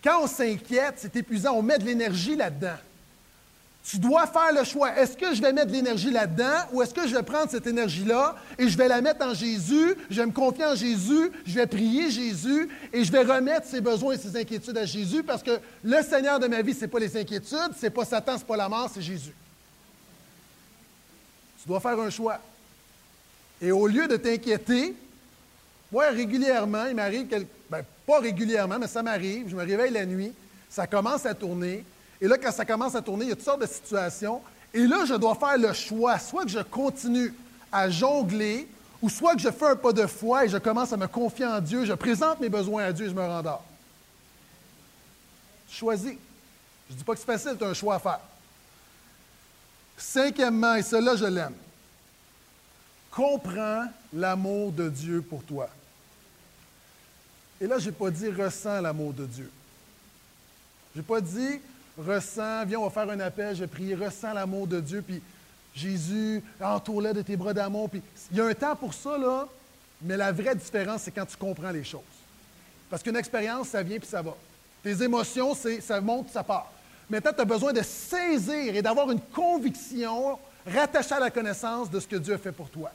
Quand 0.03 0.23
on 0.23 0.27
s'inquiète, 0.27 0.95
c'est 0.97 1.15
épuisant, 1.15 1.53
on 1.53 1.61
met 1.61 1.77
de 1.77 1.85
l'énergie 1.85 2.35
là-dedans. 2.35 2.77
Tu 3.89 3.99
dois 3.99 4.27
faire 4.27 4.51
le 4.53 4.65
choix. 4.65 4.97
Est-ce 4.97 5.15
que 5.15 5.33
je 5.33 5.41
vais 5.41 5.53
mettre 5.53 5.67
de 5.67 5.71
l'énergie 5.71 6.11
là-dedans 6.11 6.65
ou 6.73 6.81
est-ce 6.81 6.93
que 6.93 7.07
je 7.07 7.15
vais 7.15 7.23
prendre 7.23 7.49
cette 7.49 7.67
énergie-là 7.67 8.35
et 8.57 8.67
je 8.67 8.77
vais 8.77 8.89
la 8.89 8.99
mettre 8.99 9.25
en 9.25 9.33
Jésus, 9.33 9.95
je 10.09 10.19
vais 10.19 10.25
me 10.25 10.33
confier 10.33 10.65
en 10.65 10.75
Jésus, 10.75 11.31
je 11.45 11.53
vais 11.53 11.67
prier 11.67 12.11
Jésus 12.11 12.67
et 12.91 13.05
je 13.05 13.11
vais 13.11 13.23
remettre 13.23 13.65
ses 13.65 13.79
besoins 13.79 14.15
et 14.15 14.17
ses 14.17 14.35
inquiétudes 14.35 14.77
à 14.77 14.85
Jésus 14.85 15.23
parce 15.23 15.41
que 15.41 15.57
le 15.85 16.01
Seigneur 16.03 16.37
de 16.37 16.47
ma 16.47 16.61
vie, 16.61 16.73
ce 16.73 16.81
n'est 16.81 16.87
pas 16.89 16.99
les 16.99 17.15
inquiétudes, 17.15 17.71
ce 17.79 17.85
n'est 17.85 17.89
pas 17.89 18.03
Satan, 18.03 18.33
ce 18.33 18.39
n'est 18.39 18.45
pas 18.45 18.57
la 18.57 18.67
mort, 18.67 18.91
c'est 18.93 19.01
Jésus. 19.01 19.33
Tu 21.61 21.67
dois 21.69 21.79
faire 21.79 21.97
un 21.97 22.09
choix. 22.09 22.41
Et 23.61 23.71
au 23.71 23.87
lieu 23.87 24.07
de 24.07 24.17
t'inquiéter, 24.17 24.95
moi, 25.91 26.09
régulièrement, 26.09 26.85
il 26.85 26.95
m'arrive, 26.95 27.27
ben, 27.69 27.83
pas 28.05 28.19
régulièrement, 28.19 28.77
mais 28.79 28.87
ça 28.87 29.01
m'arrive, 29.01 29.49
je 29.49 29.55
me 29.55 29.63
réveille 29.63 29.91
la 29.91 30.05
nuit, 30.05 30.33
ça 30.69 30.85
commence 30.85 31.25
à 31.25 31.33
tourner, 31.33 31.83
et 32.19 32.27
là, 32.27 32.37
quand 32.37 32.51
ça 32.51 32.65
commence 32.65 32.95
à 32.95 33.01
tourner, 33.01 33.25
il 33.25 33.29
y 33.29 33.31
a 33.31 33.35
toutes 33.35 33.45
sortes 33.45 33.61
de 33.61 33.67
situations. 33.67 34.41
Et 34.73 34.85
là, 34.85 35.05
je 35.05 35.13
dois 35.13 35.35
faire 35.35 35.57
le 35.57 35.73
choix, 35.73 36.17
soit 36.19 36.43
que 36.43 36.49
je 36.49 36.59
continue 36.59 37.33
à 37.71 37.89
jongler, 37.89 38.67
ou 39.01 39.09
soit 39.09 39.35
que 39.35 39.41
je 39.41 39.49
fais 39.49 39.67
un 39.67 39.75
pas 39.75 39.93
de 39.93 40.07
foi 40.07 40.45
et 40.45 40.49
je 40.49 40.57
commence 40.57 40.91
à 40.91 40.97
me 40.97 41.07
confier 41.07 41.45
en 41.45 41.59
Dieu, 41.59 41.85
je 41.85 41.93
présente 41.93 42.39
mes 42.39 42.49
besoins 42.49 42.85
à 42.85 42.91
Dieu 42.91 43.05
et 43.05 43.09
je 43.09 43.13
me 43.13 43.21
rendors. 43.21 43.63
Choisis. 45.69 46.15
Je 46.87 46.93
ne 46.93 46.97
dis 46.97 47.03
pas 47.03 47.13
que 47.13 47.19
c'est 47.19 47.25
facile, 47.25 47.55
c'est 47.59 47.65
un 47.65 47.73
choix 47.73 47.95
à 47.95 47.99
faire. 47.99 48.19
Cinquièmement, 49.97 50.75
et 50.75 50.83
cela, 50.83 51.15
je 51.15 51.25
l'aime. 51.25 51.53
Comprends 53.17 53.85
l'amour 54.13 54.71
de 54.71 54.89
Dieu 54.89 55.23
pour 55.27 55.41
toi. 55.41 55.67
Et 57.59 57.65
là, 57.65 57.79
je 57.79 57.87
n'ai 57.87 57.91
pas 57.91 58.11
dit 58.11 58.29
ressens 58.29 58.79
l'amour 58.79 59.11
de 59.11 59.25
Dieu. 59.25 59.49
Je 60.93 60.99
n'ai 60.99 61.03
pas 61.03 61.19
dit 61.19 61.59
ressens, 61.97 62.65
viens, 62.65 62.77
on 62.77 62.87
va 62.87 62.91
faire 62.91 63.11
un 63.11 63.19
appel, 63.19 63.55
je 63.55 63.65
prie, 63.65 63.95
ressens 63.95 64.35
l'amour 64.35 64.67
de 64.67 64.79
Dieu, 64.79 65.01
puis 65.01 65.19
Jésus, 65.73 66.43
entoure-le 66.61 67.11
de 67.11 67.23
tes 67.23 67.35
bras 67.35 67.55
d'amour. 67.55 67.89
Puis 67.89 68.03
il 68.29 68.37
y 68.37 68.39
a 68.39 68.45
un 68.45 68.53
temps 68.53 68.75
pour 68.75 68.93
ça, 68.93 69.17
là, 69.17 69.47
mais 70.03 70.15
la 70.15 70.31
vraie 70.31 70.53
différence, 70.53 71.01
c'est 71.01 71.11
quand 71.11 71.25
tu 71.25 71.37
comprends 71.37 71.71
les 71.71 71.83
choses. 71.83 72.01
Parce 72.87 73.01
qu'une 73.01 73.15
expérience, 73.15 73.69
ça 73.69 73.81
vient 73.81 73.97
puis 73.97 74.07
ça 74.07 74.21
va. 74.21 74.37
Tes 74.83 75.01
émotions, 75.01 75.57
ça 75.81 75.99
monte, 76.01 76.29
ça 76.29 76.43
part. 76.43 76.71
Maintenant, 77.09 77.33
tu 77.33 77.41
as 77.41 77.45
besoin 77.45 77.73
de 77.73 77.81
saisir 77.81 78.75
et 78.75 78.81
d'avoir 78.83 79.09
une 79.09 79.21
conviction 79.21 80.37
rattachée 80.67 81.15
à 81.15 81.19
la 81.19 81.31
connaissance 81.31 81.89
de 81.89 81.99
ce 81.99 82.05
que 82.05 82.17
Dieu 82.17 82.35
a 82.35 82.37
fait 82.37 82.51
pour 82.51 82.69
toi. 82.69 82.91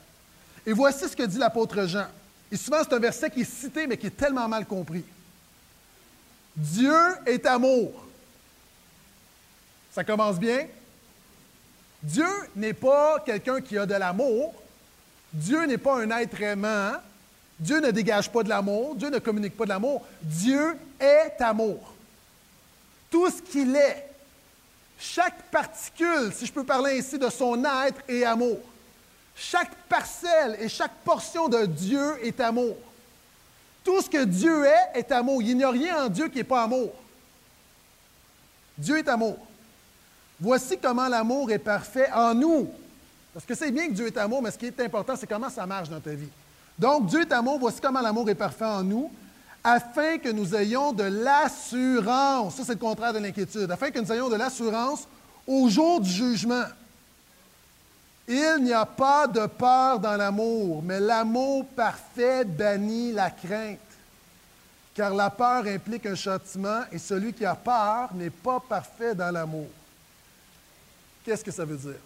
Et 0.65 0.73
voici 0.73 1.07
ce 1.07 1.15
que 1.15 1.23
dit 1.23 1.37
l'apôtre 1.37 1.85
Jean. 1.85 2.07
Et 2.51 2.57
souvent, 2.57 2.77
c'est 2.83 2.93
un 2.93 2.99
verset 2.99 3.29
qui 3.29 3.41
est 3.41 3.51
cité, 3.51 3.87
mais 3.87 3.97
qui 3.97 4.07
est 4.07 4.17
tellement 4.17 4.47
mal 4.47 4.65
compris. 4.65 5.03
Dieu 6.55 6.95
est 7.25 7.45
amour. 7.45 7.91
Ça 9.91 10.03
commence 10.03 10.39
bien. 10.39 10.67
Dieu 12.01 12.27
n'est 12.55 12.73
pas 12.73 13.19
quelqu'un 13.25 13.61
qui 13.61 13.77
a 13.77 13.85
de 13.85 13.93
l'amour. 13.93 14.53
Dieu 15.31 15.65
n'est 15.65 15.77
pas 15.77 16.01
un 16.01 16.09
être 16.11 16.39
aimant. 16.41 16.93
Dieu 17.59 17.79
ne 17.79 17.91
dégage 17.91 18.31
pas 18.31 18.43
de 18.43 18.49
l'amour. 18.49 18.95
Dieu 18.95 19.09
ne 19.09 19.19
communique 19.19 19.57
pas 19.57 19.63
de 19.65 19.69
l'amour. 19.69 20.05
Dieu 20.21 20.77
est 20.99 21.41
amour. 21.41 21.93
Tout 23.09 23.29
ce 23.29 23.41
qu'il 23.41 23.75
est, 23.75 24.09
chaque 24.99 25.43
particule, 25.51 26.31
si 26.33 26.45
je 26.45 26.53
peux 26.53 26.63
parler 26.63 26.99
ainsi, 26.99 27.17
de 27.17 27.29
son 27.29 27.63
être 27.63 28.01
est 28.07 28.23
amour. 28.23 28.59
Chaque 29.35 29.75
parcelle 29.89 30.57
et 30.59 30.69
chaque 30.69 30.93
portion 31.03 31.47
de 31.49 31.65
Dieu 31.65 32.25
est 32.25 32.39
amour. 32.39 32.75
Tout 33.83 34.01
ce 34.01 34.09
que 34.09 34.23
Dieu 34.23 34.65
est 34.65 34.99
est 34.99 35.11
amour. 35.11 35.41
Il 35.41 35.57
n'y 35.57 35.63
a 35.63 35.69
rien 35.69 36.05
en 36.05 36.09
Dieu 36.09 36.29
qui 36.29 36.37
n'est 36.37 36.43
pas 36.43 36.63
amour. 36.63 36.91
Dieu 38.77 38.97
est 38.97 39.07
amour. 39.09 39.37
Voici 40.39 40.77
comment 40.77 41.07
l'amour 41.07 41.51
est 41.51 41.59
parfait 41.59 42.09
en 42.11 42.33
nous. 42.33 42.69
Parce 43.33 43.45
que 43.45 43.55
c'est 43.55 43.71
bien 43.71 43.87
que 43.87 43.93
Dieu 43.93 44.07
est 44.07 44.17
amour, 44.17 44.41
mais 44.41 44.51
ce 44.51 44.57
qui 44.57 44.67
est 44.67 44.79
important, 44.79 45.15
c'est 45.17 45.27
comment 45.27 45.49
ça 45.49 45.65
marche 45.65 45.89
dans 45.89 45.99
ta 45.99 46.11
vie. 46.11 46.29
Donc, 46.77 47.07
Dieu 47.07 47.21
est 47.21 47.31
amour, 47.31 47.59
voici 47.59 47.79
comment 47.81 48.01
l'amour 48.01 48.29
est 48.29 48.35
parfait 48.35 48.65
en 48.65 48.83
nous, 48.83 49.11
afin 49.63 50.17
que 50.17 50.29
nous 50.29 50.55
ayons 50.55 50.91
de 50.91 51.03
l'assurance. 51.03 52.55
Ça, 52.55 52.63
c'est 52.65 52.73
le 52.73 52.79
contraire 52.79 53.13
de 53.13 53.19
l'inquiétude. 53.19 53.69
Afin 53.71 53.89
que 53.89 53.99
nous 53.99 54.11
ayons 54.11 54.29
de 54.29 54.35
l'assurance 54.35 55.07
au 55.47 55.69
jour 55.69 56.01
du 56.01 56.09
jugement. 56.09 56.63
Il 58.27 58.63
n'y 58.63 58.73
a 58.73 58.85
pas 58.85 59.27
de 59.27 59.45
peur 59.47 59.99
dans 59.99 60.15
l'amour, 60.15 60.81
mais 60.81 60.99
l'amour 60.99 61.65
parfait 61.65 62.45
bannit 62.45 63.11
la 63.11 63.29
crainte. 63.29 63.79
Car 64.95 65.13
la 65.13 65.29
peur 65.29 65.65
implique 65.65 66.05
un 66.05 66.15
châtiment 66.15 66.81
et 66.91 66.99
celui 66.99 67.33
qui 67.33 67.45
a 67.45 67.55
peur 67.55 68.13
n'est 68.13 68.29
pas 68.29 68.59
parfait 68.59 69.13
dans 69.13 69.31
l'amour. 69.31 69.67
Qu'est-ce 71.25 71.43
que 71.43 71.51
ça 71.51 71.65
veut 71.65 71.77
dire? 71.77 71.99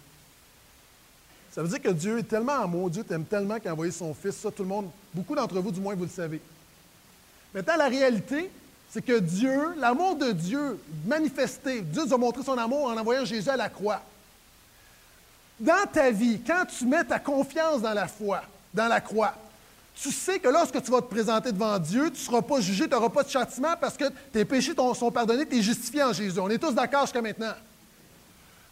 Ça 1.52 1.62
veut 1.62 1.68
dire 1.68 1.82
que 1.82 1.88
Dieu 1.90 2.18
est 2.18 2.28
tellement 2.28 2.62
amour, 2.62 2.90
Dieu 2.90 3.04
t'aime 3.04 3.24
tellement 3.24 3.58
qu'il 3.58 3.68
a 3.68 3.72
envoyé 3.72 3.92
son 3.92 4.14
Fils. 4.14 4.36
Ça, 4.36 4.50
tout 4.50 4.62
le 4.62 4.68
monde, 4.68 4.90
beaucoup 5.12 5.34
d'entre 5.34 5.60
vous, 5.60 5.70
du 5.70 5.80
moins, 5.80 5.94
vous 5.94 6.04
le 6.04 6.10
savez. 6.10 6.40
Maintenant, 7.54 7.76
la 7.76 7.88
réalité, 7.88 8.50
c'est 8.90 9.04
que 9.04 9.18
Dieu, 9.18 9.74
l'amour 9.76 10.16
de 10.16 10.32
Dieu 10.32 10.78
manifesté, 11.06 11.82
Dieu 11.82 12.04
nous 12.04 12.14
a 12.14 12.18
montré 12.18 12.42
son 12.42 12.56
amour 12.56 12.86
en 12.86 12.96
envoyant 12.96 13.24
Jésus 13.24 13.48
à 13.48 13.56
la 13.56 13.68
croix. 13.68 14.02
Dans 15.60 15.86
ta 15.92 16.10
vie, 16.10 16.40
quand 16.46 16.64
tu 16.66 16.86
mets 16.86 17.04
ta 17.04 17.18
confiance 17.18 17.82
dans 17.82 17.94
la 17.94 18.06
foi, 18.06 18.42
dans 18.72 18.86
la 18.86 19.00
croix, 19.00 19.34
tu 20.00 20.12
sais 20.12 20.38
que 20.38 20.48
lorsque 20.48 20.80
tu 20.80 20.90
vas 20.90 21.00
te 21.00 21.10
présenter 21.10 21.50
devant 21.50 21.76
Dieu, 21.78 22.04
tu 22.06 22.20
ne 22.20 22.24
seras 22.26 22.42
pas 22.42 22.60
jugé, 22.60 22.84
tu 22.84 22.90
n'auras 22.90 23.08
pas 23.08 23.24
de 23.24 23.28
châtiment 23.28 23.74
parce 23.80 23.96
que 23.96 24.04
tes 24.32 24.44
péchés 24.44 24.72
sont 24.76 25.10
pardonnés, 25.10 25.46
tu 25.46 25.58
es 25.58 25.62
justifié 25.62 26.04
en 26.04 26.12
Jésus. 26.12 26.38
On 26.38 26.48
est 26.48 26.58
tous 26.58 26.72
d'accord 26.72 27.02
jusqu'à 27.02 27.20
maintenant. 27.20 27.54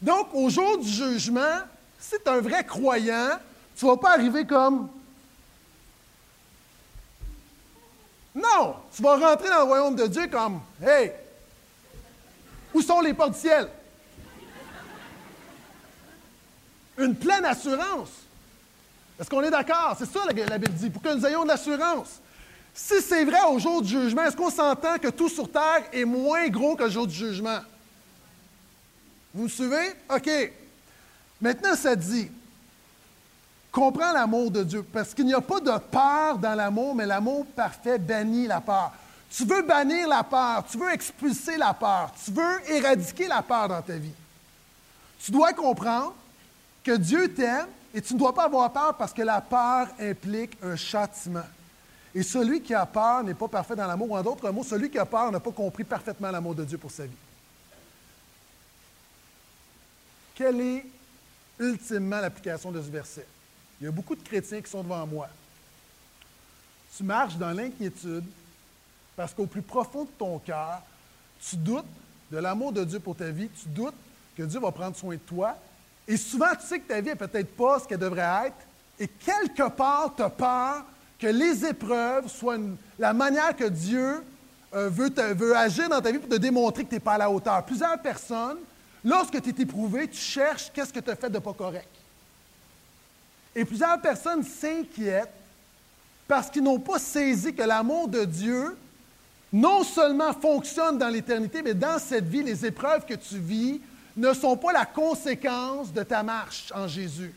Donc, 0.01 0.29
au 0.35 0.49
jour 0.49 0.79
du 0.79 0.89
jugement, 0.89 1.59
si 1.99 2.15
tu 2.17 2.23
es 2.25 2.29
un 2.29 2.41
vrai 2.41 2.65
croyant, 2.65 3.39
tu 3.77 3.85
ne 3.85 3.91
vas 3.91 3.97
pas 3.97 4.13
arriver 4.13 4.47
comme. 4.47 4.89
Non, 8.35 8.77
tu 8.95 9.03
vas 9.03 9.17
rentrer 9.17 9.49
dans 9.49 9.59
le 9.59 9.65
royaume 9.65 9.97
de 9.97 10.07
Dieu 10.07 10.29
comme, 10.29 10.61
hey, 10.87 11.11
où 12.73 12.83
sont 12.83 13.01
les 13.01 13.15
portes 13.15 13.33
du 13.33 13.41
ciel? 13.41 13.69
Une 16.99 17.15
pleine 17.15 17.45
assurance. 17.45 18.11
Est-ce 19.19 19.31
qu'on 19.31 19.43
est 19.43 19.51
d'accord? 19.51 19.97
C'est 19.99 20.11
ça 20.11 20.21
la, 20.27 20.45
la 20.47 20.59
Bible 20.59 20.75
dit, 20.75 20.91
pour 20.91 21.03
que 21.03 21.15
nous 21.15 21.27
ayons 21.27 21.43
de 21.43 21.49
l'assurance. 21.49 22.21
Si 22.75 23.01
c'est 23.01 23.25
vrai 23.25 23.41
au 23.49 23.59
jour 23.59 23.81
du 23.81 23.89
jugement, 23.89 24.25
est-ce 24.25 24.37
qu'on 24.37 24.51
s'entend 24.51 24.99
que 24.99 25.09
tout 25.09 25.29
sur 25.29 25.51
terre 25.51 25.85
est 25.93 26.05
moins 26.05 26.47
gros 26.49 26.77
que 26.77 26.89
jour 26.91 27.07
du 27.07 27.15
jugement? 27.15 27.61
Vous 29.33 29.45
me 29.45 29.49
suivez? 29.49 29.95
OK. 30.15 30.31
Maintenant, 31.41 31.75
ça 31.75 31.97
dit, 31.97 32.31
comprends 33.73 34.13
l'amour 34.13 34.51
de 34.51 34.63
Dieu, 34.63 34.83
parce 34.83 35.13
qu'il 35.15 35.27
n'y 35.27 35.35
a 35.35 35.41
pas 35.41 35.61
de 35.61 35.79
peur 35.79 36.39
dans 36.39 36.55
l'amour, 36.55 36.95
mais 36.95 37.07
l'amour 37.07 37.47
parfait 37.47 37.99
bannit 37.99 38.47
la 38.47 38.61
peur. 38.61 38.93
Tu 39.31 39.45
veux 39.45 39.63
bannir 39.63 40.09
la 40.09 40.23
peur, 40.23 40.65
tu 40.71 40.79
veux 40.79 40.93
expulser 40.93 41.57
la 41.57 41.75
peur, 41.75 42.11
tu 42.25 42.31
veux 42.31 42.71
éradiquer 42.71 43.27
la 43.27 43.43
peur 43.43 43.69
dans 43.69 43.83
ta 43.83 43.97
vie. 43.97 44.15
Tu 45.19 45.31
dois 45.31 45.53
comprendre 45.53 46.15
que 46.87 46.97
Dieu 46.97 47.35
t'aime 47.35 47.67
et 47.93 48.01
tu 48.01 48.15
ne 48.15 48.19
dois 48.21 48.33
pas 48.33 48.45
avoir 48.45 48.73
peur 48.73 48.97
parce 48.97 49.13
que 49.13 49.23
la 49.23 49.41
peur 49.41 49.89
implique 49.99 50.57
un 50.63 50.77
châtiment. 50.77 51.43
Et 52.15 52.23
celui 52.23 52.63
qui 52.63 52.75
a 52.75 52.87
peur 52.87 53.25
n'est 53.25 53.35
pas 53.35 53.49
parfait 53.49 53.75
dans 53.75 53.89
l'amour. 53.89 54.13
En 54.13 54.23
d'autres 54.23 54.49
mots, 54.51 54.63
celui 54.63 54.89
qui 54.89 54.99
a 54.99 55.05
peur 55.05 55.33
n'a 55.33 55.41
pas 55.41 55.51
compris 55.51 55.83
parfaitement 55.83 56.31
l'amour 56.31 56.55
de 56.55 56.65
Dieu 56.65 56.79
pour 56.79 56.93
sa 56.93 57.05
vie. 57.05 57.17
Quelle 60.37 60.61
est 60.61 60.87
ultimement 61.59 62.21
l'application 62.21 62.71
de 62.71 62.81
ce 62.81 62.89
verset? 62.89 63.27
Il 63.81 63.85
y 63.85 63.89
a 63.89 63.91
beaucoup 63.91 64.15
de 64.15 64.23
chrétiens 64.23 64.63
qui 64.63 64.71
sont 64.71 64.85
devant 64.85 65.07
moi. 65.09 65.29
Tu 66.97 67.03
marches 67.03 67.37
dans 67.37 67.51
l'inquiétude 67.51 68.25
parce 69.17 69.35
qu'au 69.35 69.47
plus 69.47 69.63
profond 69.63 70.05
de 70.05 70.11
ton 70.17 70.39
cœur, 70.39 70.83
tu 71.41 71.57
doutes 71.57 71.85
de 72.31 72.39
l'amour 72.39 72.71
de 72.71 72.85
Dieu 72.85 73.01
pour 73.01 73.17
ta 73.17 73.29
vie, 73.31 73.49
tu 73.61 73.69
doutes 73.71 73.95
que 74.37 74.45
Dieu 74.45 74.61
va 74.61 74.71
prendre 74.71 74.97
soin 74.97 75.15
de 75.15 75.21
toi. 75.21 75.57
Et 76.09 76.17
souvent, 76.17 76.55
tu 76.59 76.67
sais 76.67 76.79
que 76.79 76.89
ta 76.89 77.01
vie 77.01 77.09
n'est 77.09 77.17
peut-être 77.17 77.55
pas 77.57 77.81
ce 77.81 77.89
qu'elle 77.89 77.99
devrait 77.99 78.47
être. 78.47 78.57
Et 78.99 79.09
quelque 79.09 79.69
part, 79.71 80.15
tu 80.17 80.23
as 80.23 80.31
peur 80.31 80.85
que 81.19 81.27
les 81.27 81.65
épreuves 81.65 82.29
soient 82.29 82.59
la 82.99 83.13
manière 83.13 83.57
que 83.57 83.65
Dieu 83.65 84.23
euh, 84.75 84.89
veut, 84.89 85.11
veut, 85.35 85.57
agir 85.57 85.89
dans 85.89 86.01
ta 86.01 86.13
vie 86.13 86.19
pour 86.19 86.29
te 86.29 86.37
démontrer 86.37 86.85
que 86.85 86.91
tu 86.91 86.95
n'es 86.95 87.01
pas 87.01 87.15
à 87.15 87.19
la 87.19 87.31
hauteur. 87.31 87.65
Plusieurs 87.65 87.99
personnes, 88.01 88.59
lorsque 89.05 89.41
tu 89.43 89.49
es 89.51 89.63
éprouvé, 89.63 90.09
tu 90.09 90.19
cherches 90.19 90.71
qu'est-ce 90.73 90.93
que 90.93 91.01
tu 91.01 91.11
as 91.11 91.17
fait 91.17 91.31
de 91.31 91.39
pas 91.39 91.53
correct. 91.53 91.89
Et 93.55 93.65
plusieurs 93.65 94.01
personnes 94.01 94.43
s'inquiètent 94.43 95.33
parce 96.29 96.51
qu'ils 96.51 96.63
n'ont 96.63 96.81
pas 96.81 96.99
saisi 96.99 97.55
que 97.55 97.63
l'amour 97.63 98.09
de 98.09 98.25
Dieu 98.25 98.77
non 99.53 99.85
seulement 99.85 100.33
fonctionne 100.33 100.99
dans 100.99 101.09
l'éternité, 101.09 101.63
mais 101.63 101.73
dans 101.73 101.99
cette 101.99 102.27
vie, 102.27 102.43
les 102.43 102.67
épreuves 102.67 103.07
que 103.07 103.15
tu 103.15 103.39
vis 103.39 103.81
ne 104.17 104.33
sont 104.33 104.57
pas 104.57 104.73
la 104.73 104.87
conséquence 104.87 105.93
de 105.93 106.03
ta 106.03 106.23
marche 106.23 106.73
en 106.75 106.89
Jésus. 106.89 107.35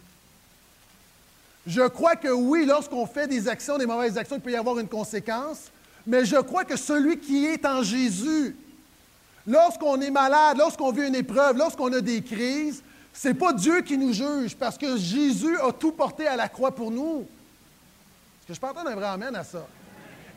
Je 1.68 1.82
crois 1.88 2.16
que 2.16 2.30
oui, 2.30 2.66
lorsqu'on 2.66 3.06
fait 3.06 3.28
des 3.28 3.48
actions, 3.48 3.78
des 3.78 3.86
mauvaises 3.86 4.18
actions, 4.18 4.38
il 4.38 4.42
peut 4.42 4.52
y 4.52 4.56
avoir 4.56 4.80
une 4.80 4.88
conséquence, 4.88 5.66
mais 6.08 6.26
je 6.26 6.38
crois 6.38 6.64
que 6.64 6.78
celui 6.78 7.20
qui 7.20 7.46
est 7.46 7.66
en 7.66 7.84
Jésus, 7.84 8.56
lorsqu'on 9.46 10.00
est 10.02 10.10
malade, 10.10 10.58
lorsqu'on 10.58 10.92
vit 10.92 11.08
une 11.08 11.16
épreuve, 11.16 11.58
lorsqu'on 11.58 11.92
a 11.94 12.02
des 12.02 12.24
crises, 12.24 12.82
ce 13.14 13.28
n'est 13.28 13.34
pas 13.34 13.52
Dieu 13.52 13.82
qui 13.82 13.98
nous 13.98 14.14
juge, 14.14 14.56
parce 14.56 14.78
que 14.78 14.98
Jésus 14.98 15.58
a 15.60 15.74
tout 15.74 15.92
porté 15.92 16.26
à 16.28 16.38
la 16.38 16.48
croix 16.48 16.74
pour 16.74 16.90
nous. 16.90 17.28
Est-ce 18.40 18.48
que 18.48 18.54
je 18.54 18.60
peux 18.60 18.68
entendre 18.68 18.90
un 18.90 18.96
vrai 18.96 19.08
amène 19.08 19.36
à 19.36 19.44
ça? 19.44 19.68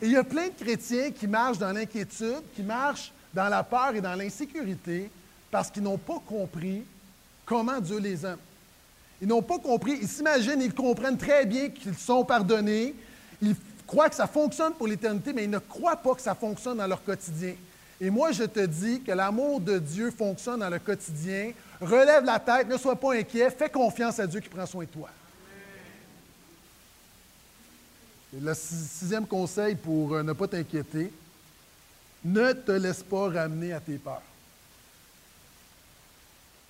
Et 0.01 0.07
il 0.07 0.11
y 0.11 0.17
a 0.17 0.23
plein 0.23 0.49
de 0.49 0.53
chrétiens 0.53 1.11
qui 1.11 1.27
marchent 1.27 1.59
dans 1.59 1.71
l'inquiétude, 1.71 2.43
qui 2.53 2.61
marchent 2.61 3.13
dans 3.33 3.47
la 3.47 3.63
peur 3.63 3.95
et 3.95 4.01
dans 4.01 4.15
l'insécurité, 4.15 5.09
parce 5.53 5.69
qu'ils 5.69 5.83
n'ont 5.83 5.99
pas 5.99 6.19
compris 6.27 6.83
comment 7.45 7.79
Dieu 7.79 7.99
les 7.99 8.25
aime. 8.25 8.39
Ils 9.21 9.27
n'ont 9.27 9.43
pas 9.43 9.59
compris, 9.59 9.99
ils 10.01 10.07
s'imaginent, 10.07 10.59
ils 10.59 10.73
comprennent 10.73 11.15
très 11.15 11.45
bien 11.45 11.69
qu'ils 11.69 11.93
sont 11.93 12.25
pardonnés, 12.25 12.95
ils 13.39 13.55
croient 13.85 14.09
que 14.09 14.15
ça 14.15 14.25
fonctionne 14.25 14.73
pour 14.73 14.87
l'éternité, 14.87 15.31
mais 15.31 15.43
ils 15.43 15.49
ne 15.51 15.59
croient 15.59 15.95
pas 15.95 16.15
que 16.15 16.23
ça 16.23 16.33
fonctionne 16.33 16.79
dans 16.79 16.87
leur 16.87 17.03
quotidien. 17.03 17.53
Et 18.01 18.09
moi, 18.09 18.31
je 18.31 18.45
te 18.45 18.65
dis 18.65 19.01
que 19.01 19.11
l'amour 19.11 19.61
de 19.61 19.77
Dieu 19.77 20.09
fonctionne 20.09 20.61
dans 20.61 20.71
le 20.71 20.79
quotidien. 20.79 21.51
Relève 21.79 22.25
la 22.25 22.39
tête, 22.39 22.67
ne 22.67 22.75
sois 22.75 22.95
pas 22.95 23.13
inquiet, 23.13 23.51
fais 23.51 23.69
confiance 23.69 24.19
à 24.19 24.25
Dieu 24.25 24.39
qui 24.39 24.49
prend 24.49 24.65
soin 24.65 24.85
de 24.85 24.89
toi. 24.89 25.09
Le 28.41 28.55
sixième 28.55 29.27
conseil 29.27 29.75
pour 29.75 30.15
euh, 30.15 30.23
ne 30.23 30.33
pas 30.33 30.47
t'inquiéter, 30.47 31.13
ne 32.25 32.53
te 32.53 32.71
laisse 32.71 33.03
pas 33.03 33.29
ramener 33.29 33.71
à 33.71 33.79
tes 33.79 33.99
peurs. 33.99 34.23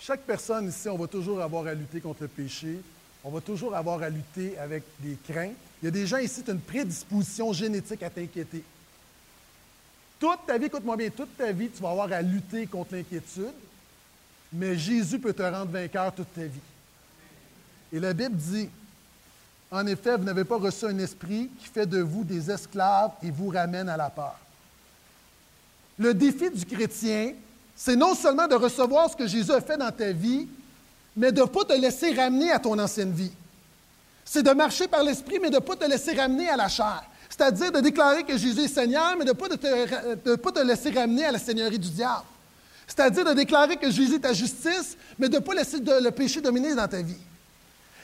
Chaque 0.06 0.24
personne 0.24 0.68
ici, 0.68 0.90
on 0.90 0.98
va 0.98 1.08
toujours 1.08 1.42
avoir 1.42 1.66
à 1.66 1.74
lutter 1.74 2.02
contre 2.02 2.24
le 2.24 2.28
péché. 2.28 2.78
On 3.24 3.30
va 3.30 3.40
toujours 3.40 3.74
avoir 3.74 4.04
à 4.04 4.10
lutter 4.10 4.58
avec 4.58 4.84
des 5.00 5.18
craintes. 5.26 5.56
Il 5.82 5.86
y 5.86 5.88
a 5.88 5.92
des 5.92 6.06
gens 6.06 6.18
ici 6.18 6.44
qui 6.44 6.50
ont 6.50 6.56
une 6.56 6.60
prédisposition 6.60 7.54
génétique 7.54 8.04
à 8.04 8.10
t'inquiéter. 8.10 8.66
Toute 10.20 10.46
ta 10.46 10.58
vie, 10.58 10.66
écoute-moi 10.66 10.98
bien, 10.98 11.10
toute 11.10 11.38
ta 11.38 11.54
vie, 11.54 11.70
tu 11.70 11.82
vas 11.82 11.92
avoir 11.92 12.12
à 12.12 12.22
lutter 12.22 12.68
contre 12.68 12.96
l'inquiétude, 12.96 13.54
mais 14.52 14.78
Jésus 14.78 15.20
peut 15.20 15.32
te 15.32 15.42
rendre 15.42 15.72
vainqueur 15.72 16.14
toute 16.14 16.34
ta 16.34 16.44
vie. 16.44 16.60
Et 17.94 18.00
la 18.02 18.12
Bible 18.14 18.36
dit, 18.36 18.70
en 19.72 19.88
effet, 19.88 20.18
vous 20.18 20.26
n'avez 20.26 20.44
pas 20.44 20.58
reçu 20.58 20.84
un 20.84 21.00
esprit 21.00 21.50
qui 21.62 21.68
fait 21.68 21.86
de 21.86 22.02
vous 22.02 22.26
des 22.26 22.52
esclaves 22.52 23.12
et 23.24 23.32
vous 23.32 23.48
ramène 23.48 23.88
à 23.88 23.96
la 23.96 24.10
peur. 24.10 24.38
Le 25.98 26.14
défi 26.14 26.50
du 26.50 26.66
chrétien, 26.66 27.34
c'est 27.76 27.96
non 27.96 28.16
seulement 28.16 28.48
de 28.48 28.56
recevoir 28.56 29.10
ce 29.10 29.16
que 29.16 29.28
Jésus 29.28 29.52
a 29.52 29.62
fait 29.62 29.78
dans 29.78 29.92
ta 29.92 30.12
vie, 30.12 30.48
mais 31.16 31.32
de 31.32 31.42
ne 31.42 31.46
pas 31.46 31.64
te 31.64 31.74
laisser 31.74 32.14
ramener 32.14 32.52
à 32.52 32.60
ton 32.60 32.78
ancienne 32.80 33.12
vie. 33.12 33.32
C'est 34.26 34.44
de 34.44 34.52
marcher 34.52 34.88
par 34.88 35.04
l'esprit, 35.04 35.40
mais 35.42 35.50
de 35.50 35.56
ne 35.56 35.60
pas 35.60 35.76
te 35.76 35.86
laisser 35.86 36.14
ramener 36.14 36.50
à 36.50 36.56
la 36.56 36.70
chair. 36.70 37.04
C'est-à-dire 37.30 37.72
de 37.72 37.80
déclarer 37.80 38.24
que 38.24 38.38
Jésus 38.38 38.62
est 38.62 38.68
Seigneur, 38.68 39.16
mais 39.18 39.26
de 39.26 39.30
ne 39.30 40.36
pas, 40.36 40.52
te, 40.52 40.66
laisser 40.66 40.92
ramener 40.92 41.26
à 41.26 41.32
la 41.32 41.40
seigneurie 41.40 41.80
du 41.80 41.90
diable. 41.90 42.26
C'est-à-dire 42.86 43.26
de 43.26 43.34
déclarer 43.34 43.78
que 43.78 43.90
Jésus 43.90 44.16
est 44.16 44.20
ta 44.20 44.34
justice, 44.34 44.98
mais 45.18 45.30
de 45.30 45.36
ne 45.36 45.40
pas 45.40 45.56
laisser 45.56 45.78
le 45.80 46.10
péché 46.12 46.42
dominer 46.42 46.76
dans 46.76 46.88
ta 46.88 47.02
vie. 47.02 47.18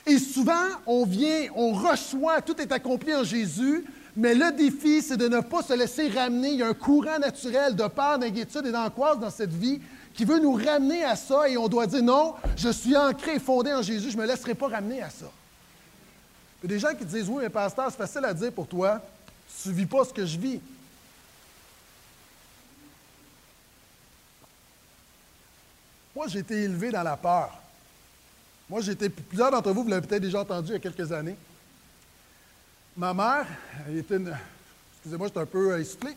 Et 0.06 0.18
souvent, 0.18 0.66
on 0.86 1.04
vient, 1.04 1.46
on 1.54 1.72
reçoit, 1.72 2.40
tout 2.40 2.60
est 2.60 2.72
accompli 2.72 3.14
en 3.14 3.22
Jésus, 3.22 3.84
mais 4.16 4.34
le 4.34 4.52
défi, 4.52 5.02
c'est 5.02 5.16
de 5.16 5.28
ne 5.28 5.40
pas 5.40 5.62
se 5.62 5.72
laisser 5.72 6.08
ramener. 6.08 6.50
Il 6.50 6.58
y 6.58 6.62
a 6.62 6.68
un 6.68 6.74
courant 6.74 7.18
naturel 7.18 7.76
de 7.76 7.86
peur, 7.86 8.18
d'inquiétude 8.18 8.66
et 8.66 8.72
d'angoisse 8.72 9.18
dans 9.18 9.30
cette 9.30 9.52
vie 9.52 9.80
qui 10.14 10.24
veut 10.24 10.40
nous 10.40 10.52
ramener 10.52 11.04
à 11.04 11.16
ça 11.16 11.48
et 11.48 11.56
on 11.56 11.68
doit 11.68 11.86
dire 11.86 12.02
non, 12.02 12.34
je 12.56 12.68
suis 12.68 12.96
ancré 12.96 13.36
et 13.36 13.38
fondé 13.38 13.72
en 13.72 13.82
Jésus, 13.82 14.10
je 14.10 14.16
ne 14.16 14.22
me 14.22 14.26
laisserai 14.26 14.54
pas 14.54 14.68
ramener 14.68 15.02
à 15.02 15.10
ça. 15.10 15.26
Il 16.62 16.70
y 16.70 16.72
a 16.72 16.76
des 16.76 16.80
gens 16.80 16.94
qui 16.94 17.04
disent 17.04 17.28
oui, 17.28 17.42
mais 17.42 17.48
pasteur, 17.48 17.86
c'est 17.90 17.96
facile 17.96 18.24
à 18.24 18.34
dire 18.34 18.52
pour 18.52 18.66
toi, 18.66 19.00
tu 19.62 19.68
ne 19.68 19.74
vis 19.74 19.86
pas 19.86 20.04
ce 20.04 20.12
que 20.12 20.26
je 20.26 20.38
vis. 20.38 20.60
Moi, 26.14 26.26
j'ai 26.28 26.40
été 26.40 26.54
élevé 26.64 26.90
dans 26.90 27.02
la 27.02 27.16
peur. 27.16 27.56
Moi, 28.68 28.80
j'ai 28.80 28.92
été, 28.92 29.08
plusieurs 29.08 29.50
d'entre 29.50 29.72
vous, 29.72 29.84
vous 29.84 29.88
l'avez 29.88 30.06
peut-être 30.06 30.22
déjà 30.22 30.40
entendu 30.40 30.68
il 30.68 30.72
y 30.72 30.76
a 30.76 30.80
quelques 30.80 31.10
années. 31.12 31.36
Ma 32.96 33.14
mère 33.14 33.46
une. 33.88 34.36
Excusez-moi, 34.94 35.28
je 35.28 35.32
suis 35.32 35.40
un 35.40 35.46
peu 35.46 35.72
euh, 35.72 35.80
essoufflé. 35.80 36.16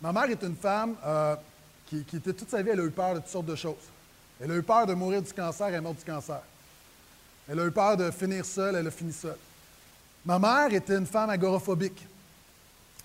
Ma 0.00 0.12
mère 0.12 0.24
est 0.24 0.42
une 0.42 0.54
femme 0.54 0.94
euh, 1.04 1.34
qui, 1.86 2.04
était 2.14 2.32
toute 2.32 2.50
sa 2.50 2.62
vie, 2.62 2.70
elle 2.70 2.80
a 2.80 2.84
eu 2.84 2.90
peur 2.90 3.14
de 3.14 3.20
toutes 3.20 3.28
sortes 3.28 3.46
de 3.46 3.56
choses. 3.56 3.88
Elle 4.40 4.52
a 4.52 4.56
eu 4.56 4.62
peur 4.62 4.86
de 4.86 4.94
mourir 4.94 5.22
du 5.22 5.32
cancer, 5.32 5.68
elle 5.68 5.74
est 5.74 5.80
morte 5.80 5.98
du 5.98 6.04
cancer. 6.04 6.40
Elle 7.48 7.58
a 7.58 7.66
eu 7.66 7.70
peur 7.70 7.96
de 7.96 8.10
finir 8.10 8.44
seule, 8.44 8.76
elle 8.76 8.86
a 8.86 8.90
fini 8.90 9.12
seule. 9.12 9.36
Ma 10.24 10.38
mère 10.38 10.72
était 10.72 10.96
une 10.96 11.06
femme 11.06 11.30
agoraphobique. 11.30 12.06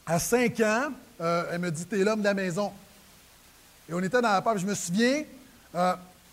À 0.06 0.20
cinq 0.20 0.60
ans, 0.60 0.92
euh, 1.22 1.50
elle 1.52 1.62
me 1.62 1.72
dit 1.72 1.86
T'es 1.86 2.04
l'homme 2.04 2.20
de 2.20 2.26
la 2.26 2.34
maison. 2.34 2.72
Et 3.90 3.94
on 3.94 4.00
était 4.00 4.22
dans 4.22 4.32
la 4.32 4.42
peur. 4.42 4.58
Je 4.58 4.66
me 4.66 4.76
souviens, 4.76 5.24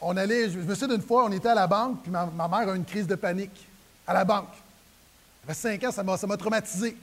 on 0.01 0.17
allait, 0.17 0.51
je 0.51 0.59
me 0.59 0.75
souviens 0.75 0.97
d'une 0.97 1.07
fois, 1.07 1.25
on 1.25 1.33
était 1.33 1.49
à 1.49 1.55
la 1.55 1.67
banque, 1.67 2.03
puis 2.03 2.11
ma, 2.11 2.27
ma 2.27 2.49
mère 2.49 2.69
a 2.69 2.73
eu 2.75 2.77
une 2.77 2.85
crise 2.85 3.07
de 3.07 3.15
panique 3.15 3.67
à 4.07 4.15
la 4.15 4.25
banque. 4.25 4.53
Ça 5.47 5.55
fait 5.55 5.79
cinq 5.79 5.85
ans, 5.85 6.17
ça 6.17 6.27
m'a 6.27 6.37
traumatisé. 6.37 6.97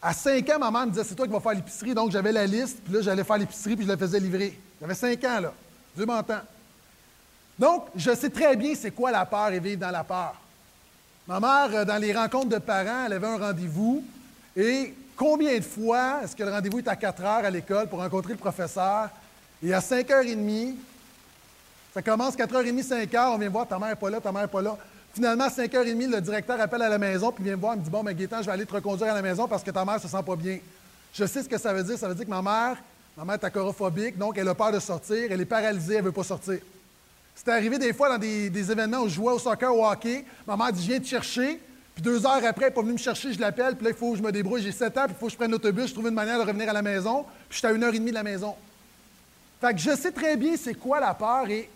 À 0.00 0.12
cinq 0.12 0.48
ans, 0.50 0.58
ma 0.58 0.70
mère 0.70 0.86
me 0.86 0.92
disait, 0.92 1.04
c'est 1.04 1.14
toi 1.14 1.26
qui 1.26 1.32
vas 1.32 1.40
faire 1.40 1.54
l'épicerie. 1.54 1.94
Donc, 1.94 2.10
j'avais 2.10 2.32
la 2.32 2.46
liste, 2.46 2.78
puis 2.84 2.94
là, 2.94 3.02
j'allais 3.02 3.24
faire 3.24 3.38
l'épicerie, 3.38 3.76
puis 3.76 3.84
je 3.84 3.90
la 3.90 3.96
faisais 3.96 4.20
livrer. 4.20 4.58
J'avais 4.80 4.94
cinq 4.94 5.22
ans, 5.24 5.40
là. 5.40 5.52
Dieu 5.96 6.06
m'entend. 6.06 6.40
Donc, 7.58 7.86
je 7.96 8.14
sais 8.14 8.30
très 8.30 8.54
bien 8.54 8.74
c'est 8.76 8.92
quoi 8.92 9.10
la 9.10 9.26
peur 9.26 9.48
et 9.48 9.58
vivre 9.58 9.80
dans 9.80 9.90
la 9.90 10.04
peur. 10.04 10.34
Ma 11.26 11.40
mère, 11.40 11.68
euh, 11.74 11.84
dans 11.84 11.98
les 12.00 12.12
rencontres 12.12 12.48
de 12.48 12.58
parents, 12.58 13.06
elle 13.06 13.14
avait 13.14 13.26
un 13.26 13.38
rendez-vous. 13.38 14.04
Et 14.56 14.94
combien 15.16 15.58
de 15.58 15.64
fois 15.64 16.20
est-ce 16.22 16.36
que 16.36 16.44
le 16.44 16.52
rendez-vous 16.52 16.78
est 16.78 16.88
à 16.88 16.96
4 16.96 17.22
heures 17.22 17.44
à 17.44 17.50
l'école 17.50 17.88
pour 17.88 17.98
rencontrer 17.98 18.32
le 18.32 18.38
professeur? 18.38 19.10
Et 19.62 19.74
à 19.74 19.80
5h30, 19.80 20.74
ça 21.92 22.02
commence 22.02 22.36
4h30, 22.36 22.82
5h, 22.82 23.34
on 23.34 23.38
vient 23.38 23.48
voir, 23.48 23.66
ta 23.66 23.78
mère 23.78 23.88
n'est 23.88 23.96
pas 23.96 24.10
là, 24.10 24.20
ta 24.20 24.30
mère 24.30 24.42
n'est 24.42 24.48
pas 24.48 24.62
là. 24.62 24.78
Finalement, 25.18 25.46
à 25.46 25.48
5h30, 25.48 26.10
le 26.12 26.20
directeur 26.20 26.60
appelle 26.60 26.82
à 26.82 26.88
la 26.88 26.96
maison, 26.96 27.32
puis 27.32 27.42
vient 27.42 27.56
me 27.56 27.60
voir, 27.60 27.74
il 27.74 27.80
me 27.80 27.82
dit 27.82 27.90
Bon, 27.90 28.04
mais 28.04 28.14
Gaétan, 28.14 28.40
je 28.40 28.46
vais 28.46 28.52
aller 28.52 28.64
te 28.64 28.72
reconduire 28.72 29.10
à 29.10 29.16
la 29.16 29.20
maison 29.20 29.48
parce 29.48 29.64
que 29.64 29.72
ta 29.72 29.84
mère 29.84 30.00
se 30.00 30.06
sent 30.06 30.22
pas 30.24 30.36
bien. 30.36 30.60
Je 31.12 31.24
sais 31.24 31.42
ce 31.42 31.48
que 31.48 31.58
ça 31.58 31.72
veut 31.72 31.82
dire. 31.82 31.98
Ça 31.98 32.06
veut 32.06 32.14
dire 32.14 32.24
que 32.24 32.30
ma 32.30 32.40
mère, 32.40 32.76
ma 33.16 33.24
mère 33.24 33.34
est 33.34 33.42
acrophobique, 33.42 34.16
donc 34.16 34.38
elle 34.38 34.46
a 34.46 34.54
peur 34.54 34.70
de 34.70 34.78
sortir, 34.78 35.26
elle 35.28 35.40
est 35.40 35.44
paralysée, 35.44 35.94
elle 35.94 36.02
ne 36.02 36.06
veut 36.06 36.12
pas 36.12 36.22
sortir. 36.22 36.60
C'est 37.34 37.48
arrivé 37.48 37.80
des 37.80 37.92
fois 37.92 38.10
dans 38.10 38.18
des, 38.18 38.48
des, 38.48 38.70
événements 38.70 39.00
où 39.00 39.08
je 39.08 39.14
jouais 39.14 39.32
au 39.32 39.40
soccer 39.40 39.74
au 39.74 39.84
hockey. 39.84 40.24
Ma 40.46 40.56
mère 40.56 40.72
dit 40.72 40.82
Je 40.82 40.86
viens 40.86 41.00
te 41.00 41.06
chercher. 41.06 41.60
Puis 41.96 42.02
deux 42.04 42.24
heures 42.24 42.44
après, 42.44 42.66
elle 42.66 42.68
n'est 42.68 42.70
pas 42.70 42.82
venue 42.82 42.92
me 42.92 42.98
chercher, 42.98 43.32
je 43.32 43.40
l'appelle. 43.40 43.74
Puis 43.74 43.86
là, 43.86 43.90
il 43.90 43.96
faut 43.96 44.12
que 44.12 44.18
je 44.18 44.22
me 44.22 44.30
débrouille. 44.30 44.62
J'ai 44.62 44.70
sept 44.70 44.96
ans, 44.98 45.06
puis 45.06 45.16
il 45.16 45.18
faut 45.18 45.26
que 45.26 45.32
je 45.32 45.36
prenne 45.36 45.50
l'autobus. 45.50 45.88
Je 45.88 45.94
trouve 45.94 46.06
une 46.06 46.14
manière 46.14 46.38
de 46.38 46.44
revenir 46.44 46.70
à 46.70 46.72
la 46.72 46.82
maison. 46.82 47.24
Puis 47.48 47.56
j'étais 47.56 47.66
à 47.66 47.72
une 47.72 47.82
heure 47.82 47.92
et 47.92 47.98
demie 47.98 48.10
de 48.10 48.14
la 48.14 48.22
maison. 48.22 48.54
Fait 49.60 49.74
que 49.74 49.80
je 49.80 49.96
sais 49.96 50.12
très 50.12 50.36
bien 50.36 50.54
c'est 50.56 50.74
quoi 50.74 51.00
la 51.00 51.12
peur. 51.12 51.50
Et 51.50 51.68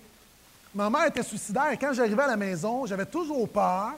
ma 0.75 0.91
mère 0.91 1.07
était 1.07 1.23
suicidaire. 1.23 1.71
Et 1.73 1.77
quand 1.77 1.93
j'arrivais 1.93 2.23
à 2.23 2.29
la 2.29 2.37
maison, 2.37 2.87
j'avais 2.87 3.07
toujours 3.07 3.49
peur 3.49 3.93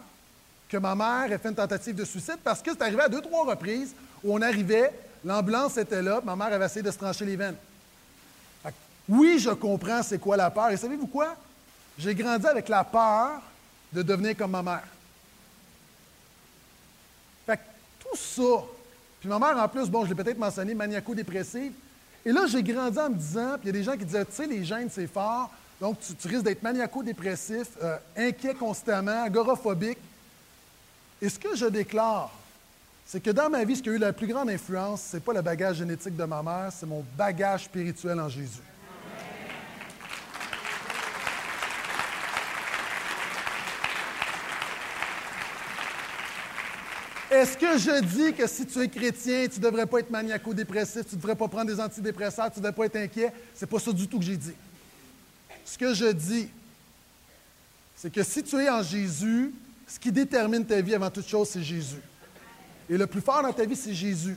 que 0.68 0.76
ma 0.76 0.94
mère 0.94 1.32
ait 1.32 1.38
fait 1.38 1.48
une 1.48 1.54
tentative 1.54 1.94
de 1.94 2.04
suicide 2.04 2.38
parce 2.42 2.60
que 2.62 2.70
c'est 2.72 2.82
arrivé 2.82 3.02
à 3.02 3.08
deux, 3.08 3.20
trois 3.20 3.46
reprises 3.46 3.94
où 4.22 4.34
on 4.34 4.42
arrivait, 4.42 4.92
l'ambulance 5.24 5.76
était 5.76 6.02
là, 6.02 6.20
ma 6.24 6.34
mère 6.34 6.52
avait 6.52 6.66
essayé 6.66 6.82
de 6.82 6.90
se 6.90 6.98
trancher 6.98 7.24
les 7.24 7.36
veines. 7.36 7.56
Oui, 9.08 9.38
je 9.38 9.50
comprends 9.50 10.02
c'est 10.02 10.18
quoi 10.18 10.36
la 10.36 10.50
peur. 10.50 10.70
Et 10.70 10.76
savez-vous 10.76 11.06
quoi? 11.06 11.36
J'ai 11.98 12.14
grandi 12.14 12.46
avec 12.46 12.68
la 12.68 12.82
peur 12.82 13.40
de 13.92 14.02
devenir 14.02 14.36
comme 14.36 14.50
ma 14.50 14.62
mère. 14.62 14.84
Fait 17.46 17.60
tout 18.00 18.16
ça, 18.16 18.64
puis 19.20 19.28
ma 19.28 19.38
mère 19.38 19.56
en 19.58 19.68
plus, 19.68 19.88
bon, 19.88 20.04
je 20.04 20.08
l'ai 20.08 20.14
peut-être 20.22 20.38
mentionné, 20.38 20.74
maniaco-dépressive. 20.74 21.72
Et 22.24 22.32
là, 22.32 22.46
j'ai 22.46 22.62
grandi 22.62 22.98
en 22.98 23.10
me 23.10 23.14
disant, 23.14 23.56
puis 23.60 23.64
il 23.64 23.66
y 23.66 23.68
a 23.68 23.72
des 23.72 23.82
gens 23.82 23.96
qui 23.96 24.04
disaient, 24.06 24.24
tu 24.24 24.32
sais, 24.32 24.46
les 24.46 24.64
gènes, 24.64 24.88
c'est 24.90 25.06
fort, 25.06 25.50
donc 25.80 25.98
tu, 26.00 26.28
risques 26.28 26.44
d'être 26.44 26.62
maniaco-dépressif, 26.62 27.68
euh, 27.82 27.96
inquiet 28.16 28.54
constamment, 28.54 29.24
agoraphobique. 29.24 29.98
Et 31.20 31.28
ce 31.28 31.38
que 31.38 31.56
je 31.56 31.66
déclare, 31.66 32.30
c'est 33.06 33.20
que 33.20 33.30
dans 33.30 33.50
ma 33.50 33.64
vie, 33.64 33.76
ce 33.76 33.82
qui 33.82 33.90
a 33.90 33.92
eu 33.92 33.98
la 33.98 34.12
plus 34.12 34.26
grande 34.26 34.50
influence, 34.50 35.02
ce 35.10 35.16
n'est 35.16 35.20
pas 35.20 35.32
le 35.32 35.42
bagage 35.42 35.76
génétique 35.76 36.16
de 36.16 36.24
ma 36.24 36.42
mère, 36.42 36.70
c'est 36.72 36.86
mon 36.86 37.04
bagage 37.16 37.64
spirituel 37.64 38.20
en 38.20 38.28
Jésus. 38.28 38.62
Est-ce 47.30 47.58
que 47.58 47.78
je 47.78 48.00
dis 48.04 48.32
que 48.32 48.46
si 48.46 48.64
tu 48.64 48.80
es 48.80 48.88
chrétien, 48.88 49.48
tu 49.48 49.58
ne 49.58 49.64
devrais 49.64 49.86
pas 49.86 49.98
être 49.98 50.10
maniaco-dépressif, 50.10 51.04
tu 51.04 51.16
ne 51.16 51.20
devrais 51.20 51.34
pas 51.34 51.48
prendre 51.48 51.66
des 51.66 51.80
antidépresseurs, 51.80 52.48
tu 52.52 52.60
ne 52.60 52.64
devrais 52.64 52.72
pas 52.72 52.86
être 52.86 52.96
inquiet? 52.96 53.32
Ce 53.56 53.64
n'est 53.64 53.70
pas 53.70 53.80
ça 53.80 53.92
du 53.92 54.06
tout 54.06 54.18
que 54.18 54.24
j'ai 54.24 54.36
dit. 54.36 54.54
Ce 55.64 55.78
que 55.78 55.94
je 55.94 56.12
dis, 56.12 56.48
c'est 57.96 58.12
que 58.12 58.22
si 58.22 58.42
tu 58.42 58.56
es 58.56 58.68
en 58.68 58.82
Jésus, 58.82 59.52
ce 59.86 59.98
qui 59.98 60.12
détermine 60.12 60.64
ta 60.64 60.80
vie 60.80 60.94
avant 60.94 61.10
toute 61.10 61.26
chose, 61.26 61.48
c'est 61.48 61.62
Jésus. 61.62 62.00
Et 62.88 62.96
le 62.96 63.06
plus 63.06 63.20
fort 63.20 63.42
dans 63.42 63.52
ta 63.52 63.64
vie, 63.64 63.76
c'est 63.76 63.94
Jésus. 63.94 64.36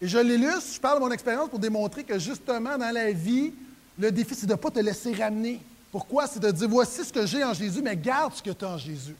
Et 0.00 0.08
je 0.08 0.18
l'illustre, 0.18 0.74
je 0.74 0.80
parle 0.80 0.98
de 0.98 1.04
mon 1.04 1.10
expérience 1.10 1.48
pour 1.48 1.58
démontrer 1.58 2.04
que 2.04 2.18
justement 2.18 2.76
dans 2.76 2.92
la 2.92 3.12
vie, 3.12 3.52
le 3.98 4.12
défi, 4.12 4.34
c'est 4.34 4.46
de 4.46 4.52
ne 4.52 4.56
pas 4.56 4.70
te 4.70 4.78
laisser 4.78 5.14
ramener. 5.14 5.60
Pourquoi? 5.90 6.26
C'est 6.26 6.40
de 6.40 6.50
dire, 6.50 6.68
voici 6.68 7.04
ce 7.04 7.12
que 7.12 7.24
j'ai 7.24 7.42
en 7.42 7.54
Jésus, 7.54 7.80
mais 7.82 7.96
garde 7.96 8.34
ce 8.34 8.42
que 8.42 8.50
tu 8.50 8.64
as 8.64 8.68
en 8.68 8.78
Jésus. 8.78 9.16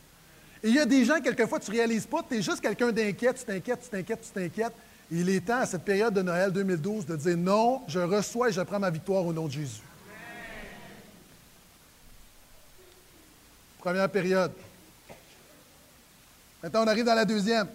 Et 0.62 0.68
il 0.68 0.74
y 0.74 0.79
a 0.79 0.85
des 0.85 1.05
gens, 1.05 1.20
quelquefois, 1.20 1.59
tu 1.59 1.70
ne 1.70 1.77
réalises 1.77 2.07
pas, 2.07 2.22
tu 2.29 2.37
es 2.37 2.43
juste 2.43 2.61
quelqu'un 2.61 2.93
d'inquiet, 2.93 3.33
tu 3.33 3.45
t'inquiètes, 3.45 3.81
tu 3.85 3.89
t'inquiètes, 3.89 4.20
tu 4.20 4.31
t'inquiètes. 4.31 4.74
Il 5.11 5.31
est 5.31 5.41
temps, 5.41 5.61
à 5.61 5.66
cette 5.66 5.85
période 5.85 6.12
de 6.12 6.20
Noël 6.20 6.53
2012, 6.53 7.07
de 7.07 7.16
dire 7.16 7.37
non, 7.37 7.83
je 7.89 8.01
reçois 8.01 8.51
et 8.51 8.53
je 8.53 8.61
prends 8.61 8.81
ma 8.81 8.91
victoire 8.91 9.24
au 9.24 9.33
nom 9.33 9.47
de 9.47 9.53
Jésus. 9.53 9.86
Première 13.87 14.11
période. 14.11 14.51
Maintenant, 16.61 16.82
on 16.82 16.89
arrive 16.89 17.05
dans 17.05 17.14
la 17.14 17.24
deuxième. 17.24 17.68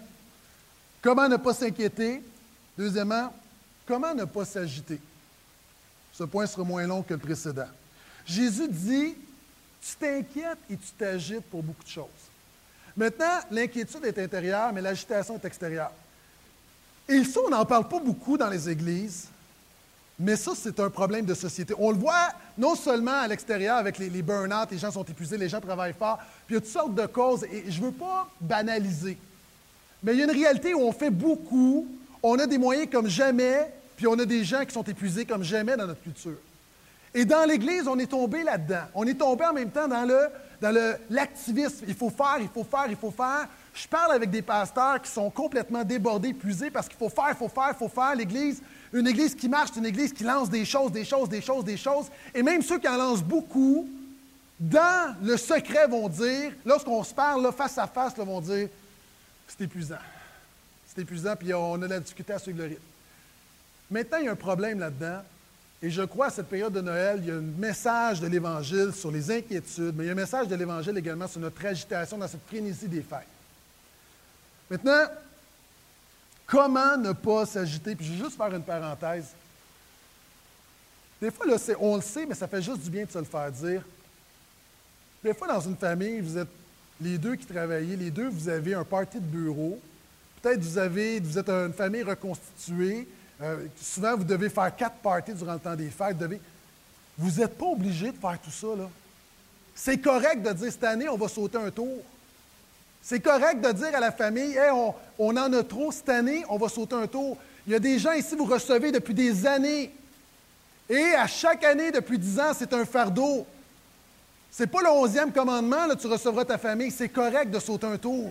Comment 1.00 1.26
ne 1.26 1.38
pas 1.38 1.54
s'inquiéter? 1.54 2.22
Deuxièmement, 2.76 3.32
comment 3.86 4.14
ne 4.14 4.26
pas 4.26 4.44
s'agiter? 4.44 5.00
Ce 6.12 6.24
point 6.24 6.44
sera 6.44 6.64
moins 6.64 6.86
long 6.86 7.02
que 7.02 7.14
le 7.14 7.18
précédent. 7.18 7.68
Jésus 8.26 8.68
dit, 8.68 9.14
tu 9.80 9.96
t'inquiètes 9.98 10.58
et 10.68 10.76
tu 10.76 10.90
t'agites 10.98 11.46
pour 11.50 11.62
beaucoup 11.62 11.82
de 11.82 11.88
choses. 11.88 12.04
Maintenant, 12.94 13.38
l'inquiétude 13.50 14.04
est 14.04 14.18
intérieure, 14.18 14.70
mais 14.70 14.82
l'agitation 14.82 15.36
est 15.36 15.46
extérieure. 15.46 15.92
Et 17.08 17.24
ça, 17.24 17.40
on 17.46 17.48
n'en 17.48 17.64
parle 17.64 17.88
pas 17.88 18.00
beaucoup 18.00 18.36
dans 18.36 18.50
les 18.50 18.68
églises, 18.68 19.28
mais 20.18 20.36
ça, 20.36 20.52
c'est 20.54 20.78
un 20.78 20.90
problème 20.90 21.24
de 21.24 21.34
société. 21.34 21.74
On 21.78 21.90
le 21.90 21.96
voit 21.96 22.28
non 22.56 22.74
seulement 22.74 23.20
à 23.20 23.26
l'extérieur 23.26 23.76
avec 23.76 23.98
les, 23.98 24.10
les 24.10 24.22
burn-out, 24.22 24.70
les 24.70 24.78
gens 24.78 24.90
sont 24.90 25.04
épuisés, 25.04 25.36
les 25.38 25.48
gens 25.48 25.60
travaillent 25.60 25.94
fort, 25.98 26.18
puis 26.46 26.54
il 26.54 26.54
y 26.54 26.58
a 26.58 26.60
toutes 26.60 26.70
sortes 26.70 26.94
de 26.94 27.06
causes, 27.06 27.44
et 27.44 27.64
je 27.68 27.80
ne 27.80 27.86
veux 27.86 27.92
pas 27.92 28.28
banaliser. 28.40 29.18
Mais 30.02 30.12
il 30.12 30.18
y 30.18 30.22
a 30.22 30.24
une 30.24 30.30
réalité 30.30 30.74
où 30.74 30.80
on 30.80 30.92
fait 30.92 31.10
beaucoup, 31.10 31.86
on 32.22 32.38
a 32.38 32.46
des 32.46 32.58
moyens 32.58 32.88
comme 32.90 33.08
jamais, 33.08 33.72
puis 33.96 34.06
on 34.06 34.18
a 34.18 34.24
des 34.24 34.44
gens 34.44 34.64
qui 34.64 34.72
sont 34.72 34.82
épuisés 34.82 35.24
comme 35.24 35.42
jamais 35.42 35.76
dans 35.76 35.86
notre 35.86 36.02
culture. 36.02 36.38
Et 37.14 37.24
dans 37.24 37.46
l'Église, 37.46 37.86
on 37.86 37.98
est 37.98 38.06
tombé 38.06 38.42
là-dedans. 38.42 38.84
On 38.94 39.06
est 39.06 39.14
tombé 39.14 39.44
en 39.44 39.52
même 39.52 39.70
temps 39.70 39.86
dans 39.86 40.04
le 40.04 40.28
dans 40.62 40.96
l'activisme. 41.10 41.84
Il 41.88 41.94
faut 41.94 42.10
faire, 42.10 42.38
il 42.40 42.48
faut 42.48 42.64
faire, 42.64 42.86
il 42.88 42.96
faut 42.96 43.10
faire. 43.10 43.48
Je 43.74 43.86
parle 43.88 44.12
avec 44.12 44.30
des 44.30 44.42
pasteurs 44.42 45.02
qui 45.02 45.10
sont 45.10 45.28
complètement 45.28 45.82
débordés, 45.82 46.28
épuisés 46.28 46.70
parce 46.70 46.88
qu'il 46.88 46.96
faut 46.96 47.08
faire, 47.08 47.30
il 47.30 47.36
faut 47.36 47.48
faire, 47.48 47.70
il 47.70 47.76
faut 47.76 47.88
faire. 47.88 48.14
L'Église, 48.14 48.62
une 48.92 49.06
Église 49.06 49.34
qui 49.34 49.48
marche, 49.48 49.70
c'est 49.72 49.80
une 49.80 49.86
Église 49.86 50.12
qui 50.12 50.24
lance 50.24 50.50
des 50.50 50.64
choses, 50.64 50.92
des 50.92 51.04
choses, 51.04 51.28
des 51.28 51.40
choses, 51.40 51.64
des 51.64 51.76
choses. 51.76 52.06
Et 52.34 52.42
même 52.42 52.62
ceux 52.62 52.78
qui 52.78 52.88
en 52.88 52.96
lancent 52.96 53.22
beaucoup, 53.22 53.88
dans 54.60 55.16
le 55.22 55.36
secret, 55.36 55.86
vont 55.88 56.08
dire, 56.08 56.52
lorsqu'on 56.64 57.02
se 57.02 57.14
parle 57.14 57.50
face 57.52 57.78
à 57.78 57.86
face, 57.86 58.16
vont 58.16 58.40
dire 58.40 58.68
c'est 59.48 59.64
épuisant. 59.64 59.96
C'est 60.86 61.02
épuisant, 61.02 61.34
puis 61.36 61.52
on 61.54 61.80
a 61.82 61.88
la 61.88 62.00
difficulté 62.00 62.32
à 62.32 62.38
suivre 62.38 62.58
le 62.58 62.64
rythme. 62.64 62.82
Maintenant, 63.90 64.18
il 64.18 64.24
y 64.24 64.28
a 64.28 64.32
un 64.32 64.36
problème 64.36 64.78
là-dedans. 64.78 65.22
Et 65.82 65.90
je 65.90 66.02
crois 66.02 66.26
à 66.26 66.30
cette 66.30 66.46
période 66.46 66.72
de 66.72 66.80
Noël, 66.80 67.18
il 67.22 67.28
y 67.28 67.30
a 67.32 67.34
un 67.34 67.40
message 67.40 68.20
de 68.20 68.28
l'Évangile 68.28 68.92
sur 68.94 69.10
les 69.10 69.30
inquiétudes, 69.32 69.94
mais 69.96 70.04
il 70.04 70.06
y 70.06 70.10
a 70.10 70.12
un 70.12 70.16
message 70.16 70.46
de 70.46 70.54
l'Évangile 70.54 70.96
également 70.96 71.26
sur 71.26 71.40
notre 71.40 71.66
agitation 71.66 72.16
dans 72.16 72.28
cette 72.28 72.46
frénésie 72.46 72.86
des 72.86 73.02
fêtes. 73.02 73.26
Maintenant, 74.70 75.06
comment 76.52 76.98
ne 76.98 77.12
pas 77.12 77.46
s'agiter? 77.46 77.96
Puis 77.96 78.04
je 78.04 78.12
vais 78.12 78.18
juste 78.18 78.36
faire 78.36 78.54
une 78.54 78.62
parenthèse. 78.62 79.28
Des 81.18 81.30
fois, 81.30 81.46
là, 81.46 81.56
on 81.80 81.96
le 81.96 82.02
sait, 82.02 82.26
mais 82.26 82.34
ça 82.34 82.46
fait 82.46 82.60
juste 82.60 82.80
du 82.80 82.90
bien 82.90 83.06
de 83.06 83.10
se 83.10 83.18
le 83.18 83.24
faire 83.24 83.50
dire. 83.50 83.82
Des 85.24 85.32
fois, 85.32 85.48
dans 85.48 85.60
une 85.60 85.76
famille, 85.76 86.20
vous 86.20 86.36
êtes 86.36 86.50
les 87.00 87.16
deux 87.16 87.36
qui 87.36 87.46
travaillez, 87.46 87.96
les 87.96 88.10
deux, 88.10 88.28
vous 88.28 88.50
avez 88.50 88.74
un 88.74 88.84
party 88.84 89.18
de 89.18 89.24
bureau. 89.24 89.80
Peut-être 90.42 90.60
vous 90.60 90.76
avez, 90.76 91.20
vous 91.20 91.38
êtes 91.38 91.48
une 91.48 91.72
famille 91.72 92.02
reconstituée. 92.02 93.08
Euh, 93.40 93.64
souvent, 93.80 94.14
vous 94.18 94.24
devez 94.24 94.50
faire 94.50 94.76
quatre 94.76 94.96
parties 94.96 95.32
durant 95.32 95.54
le 95.54 95.60
temps 95.60 95.74
des 95.74 95.88
fêtes. 95.88 96.18
Vous 97.16 97.40
n'êtes 97.40 97.56
pas 97.56 97.66
obligé 97.66 98.12
de 98.12 98.18
faire 98.18 98.38
tout 98.38 98.50
ça. 98.50 98.66
C'est 99.74 99.98
correct 99.98 100.42
de 100.42 100.52
dire 100.52 100.70
cette 100.70 100.84
année, 100.84 101.08
on 101.08 101.16
va 101.16 101.28
sauter 101.28 101.56
un 101.56 101.70
tour. 101.70 102.02
C'est 103.02 103.20
correct 103.20 103.60
de 103.60 103.72
dire 103.72 103.94
à 103.94 104.00
la 104.00 104.12
famille, 104.12 104.56
on, 104.72 104.94
on, 105.18 105.36
en 105.36 105.52
a 105.52 105.62
trop 105.64 105.90
cette 105.90 106.08
année, 106.08 106.44
on 106.48 106.56
va 106.56 106.68
sauter 106.68 106.94
un 106.94 107.08
tour. 107.08 107.36
Il 107.66 107.72
y 107.72 107.76
a 107.76 107.80
des 107.80 107.98
gens 107.98 108.12
ici, 108.12 108.36
vous 108.36 108.44
recevez 108.44 108.92
depuis 108.92 109.12
des 109.12 109.44
années. 109.44 109.92
Et 110.88 111.14
à 111.14 111.26
chaque 111.26 111.64
année, 111.64 111.90
depuis 111.90 112.18
dix 112.18 112.38
ans, 112.38 112.52
c'est 112.56 112.72
un 112.72 112.84
fardeau. 112.84 113.44
Ce 114.52 114.62
n'est 114.62 114.68
pas 114.68 114.82
le 114.82 114.90
onzième 114.90 115.32
commandement, 115.32 115.86
là, 115.86 115.96
tu 115.96 116.06
recevras 116.06 116.44
ta 116.44 116.58
famille. 116.58 116.90
C'est 116.92 117.08
correct 117.08 117.50
de 117.50 117.58
sauter 117.58 117.86
un 117.86 117.98
tour. 117.98 118.30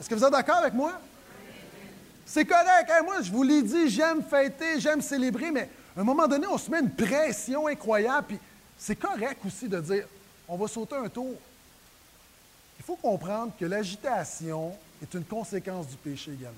Est-ce 0.00 0.08
que 0.08 0.14
vous 0.16 0.24
êtes 0.24 0.32
d'accord 0.32 0.56
avec 0.56 0.74
moi? 0.74 0.92
C'est 2.26 2.44
correct. 2.44 2.90
Moi, 3.04 3.16
je 3.22 3.30
vous 3.30 3.42
l'ai 3.42 3.62
dit, 3.62 3.88
j'aime 3.88 4.22
fêter, 4.22 4.80
j'aime 4.80 5.00
célébrer, 5.00 5.50
mais 5.50 5.68
à 5.96 6.00
un 6.00 6.04
moment 6.04 6.26
donné, 6.26 6.46
on 6.46 6.58
se 6.58 6.70
met 6.70 6.80
une 6.80 6.90
pression 6.90 7.68
incroyable. 7.68 8.26
Puis 8.28 8.38
c'est 8.78 8.96
correct 8.96 9.38
aussi 9.46 9.68
de 9.68 9.80
dire 9.80 10.06
on 10.48 10.56
va 10.56 10.66
sauter 10.66 10.96
un 10.96 11.08
tour. 11.08 11.36
Il 12.82 12.84
faut 12.84 12.96
comprendre 12.96 13.52
que 13.60 13.64
l'agitation 13.64 14.72
est 15.00 15.14
une 15.14 15.22
conséquence 15.22 15.86
du 15.86 15.94
péché 15.94 16.32
également. 16.32 16.56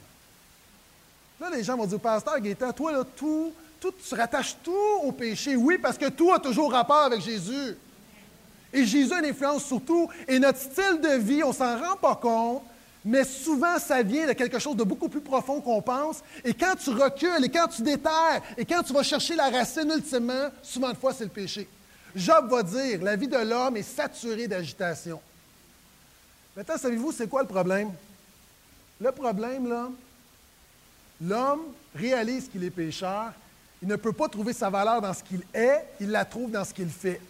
Là, 1.39 1.51
les 1.55 1.63
gens 1.63 1.77
vont 1.77 1.85
dire 1.85 2.01
Pasteur 2.01 2.41
Gaétan, 2.41 2.73
toi, 2.73 2.93
là, 2.93 3.05
tout, 3.15 3.53
tout, 3.79 3.93
tu 3.93 4.15
rattaches 4.15 4.57
tout 4.63 4.73
au 5.03 5.13
péché. 5.13 5.55
Oui, 5.55 5.77
parce 5.77 5.99
que 5.99 6.09
tout 6.09 6.33
a 6.33 6.39
toujours 6.39 6.73
rapport 6.73 7.03
avec 7.03 7.21
Jésus. 7.21 7.77
Et 8.73 8.87
Jésus 8.87 9.13
a 9.13 9.19
une 9.19 9.27
influence 9.27 9.67
sur 9.67 9.83
tout. 9.83 10.09
Et 10.27 10.39
notre 10.39 10.61
style 10.61 10.99
de 11.03 11.19
vie, 11.19 11.43
on 11.45 11.49
ne 11.49 11.55
s'en 11.55 11.79
rend 11.79 11.97
pas 11.97 12.17
compte, 12.17 12.63
mais 13.05 13.25
souvent 13.25 13.79
ça 13.79 14.03
vient 14.03 14.27
de 14.27 14.33
quelque 14.33 14.59
chose 14.59 14.77
de 14.77 14.85
beaucoup 14.85 15.11
plus 15.11 15.21
profond 15.21 15.61
qu'on 15.61 15.83
pense. 15.83 16.23
Et 16.43 16.55
quand 16.55 16.75
tu 16.83 16.89
recules, 16.89 17.45
et 17.45 17.51
quand 17.51 17.69
tu 17.69 17.83
déterres, 17.83 18.41
et 18.57 18.65
quand 18.65 18.83
tu 18.83 18.95
vas 18.95 19.03
chercher 19.03 19.37
la 19.37 19.51
racine 19.51 19.93
ultimement, 19.95 20.49
souvent 20.63 20.91
de 20.91 20.97
fois 20.97 21.13
c'est 21.13 21.25
le 21.25 21.31
péché. 21.31 21.69
Job 22.17 22.49
va 22.49 22.63
dire, 22.63 23.03
la 23.03 23.15
vie 23.15 23.29
de 23.29 23.37
l'homme 23.37 23.77
est 23.77 23.83
saturée 23.83 24.49
d'agitation. 24.49 25.21
Maintenant, 26.57 26.79
savez-vous, 26.79 27.13
c'est 27.13 27.29
quoi 27.29 27.43
le 27.43 27.49
problème? 27.49 27.91
Le 29.01 29.11
problème, 29.13 29.69
là, 29.69 29.89
l'homme 31.21 31.63
réalise 31.95 32.49
qu'il 32.49 32.65
est 32.65 32.71
pécheur, 32.71 33.33
il 33.83 33.89
ne 33.89 33.97
peut 33.97 34.13
pas 34.13 34.29
trouver 34.29 34.53
sa 34.53 34.71
valeur 34.71 35.01
dans 35.01 35.13
ce 35.13 35.23
qu'il 35.23 35.43
est, 35.53 35.85
il 36.01 36.11
la 36.11 36.25
trouve 36.25 36.51
dans 36.51 36.65
ce 36.65 36.73
qu'il 36.73 36.89
fait. 36.89 37.21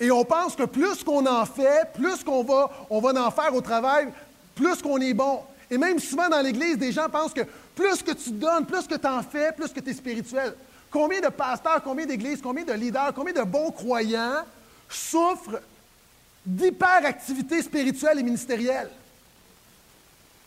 Et 0.00 0.10
on 0.10 0.24
pense 0.24 0.54
que 0.54 0.64
plus 0.64 1.02
qu'on 1.02 1.26
en 1.26 1.46
fait, 1.46 1.92
plus 1.94 2.22
qu'on 2.22 2.44
va, 2.44 2.70
on 2.90 3.00
va 3.00 3.26
en 3.26 3.30
faire 3.30 3.54
au 3.54 3.60
travail, 3.60 4.08
plus 4.54 4.82
qu'on 4.82 5.00
est 5.00 5.14
bon. 5.14 5.40
Et 5.70 5.78
même 5.78 5.98
souvent 5.98 6.28
dans 6.28 6.40
l'Église, 6.40 6.78
des 6.78 6.92
gens 6.92 7.08
pensent 7.08 7.34
que 7.34 7.46
Plus 7.78 8.02
que 8.02 8.10
tu 8.10 8.32
donnes, 8.32 8.66
plus 8.66 8.88
que 8.88 8.96
tu 8.96 9.06
en 9.06 9.22
fais, 9.22 9.52
plus 9.52 9.72
que 9.72 9.78
tu 9.78 9.90
es 9.90 9.94
spirituel. 9.94 10.52
Combien 10.90 11.20
de 11.20 11.28
pasteurs, 11.28 11.80
combien 11.80 12.06
d'églises, 12.06 12.40
combien 12.42 12.64
de 12.64 12.72
leaders, 12.72 13.14
combien 13.14 13.32
de 13.32 13.42
bons 13.42 13.70
croyants 13.70 14.42
souffrent 14.88 15.60
d'hyperactivité 16.48 17.62
spirituelle 17.62 18.18
et 18.18 18.22
ministérielle? 18.22 18.90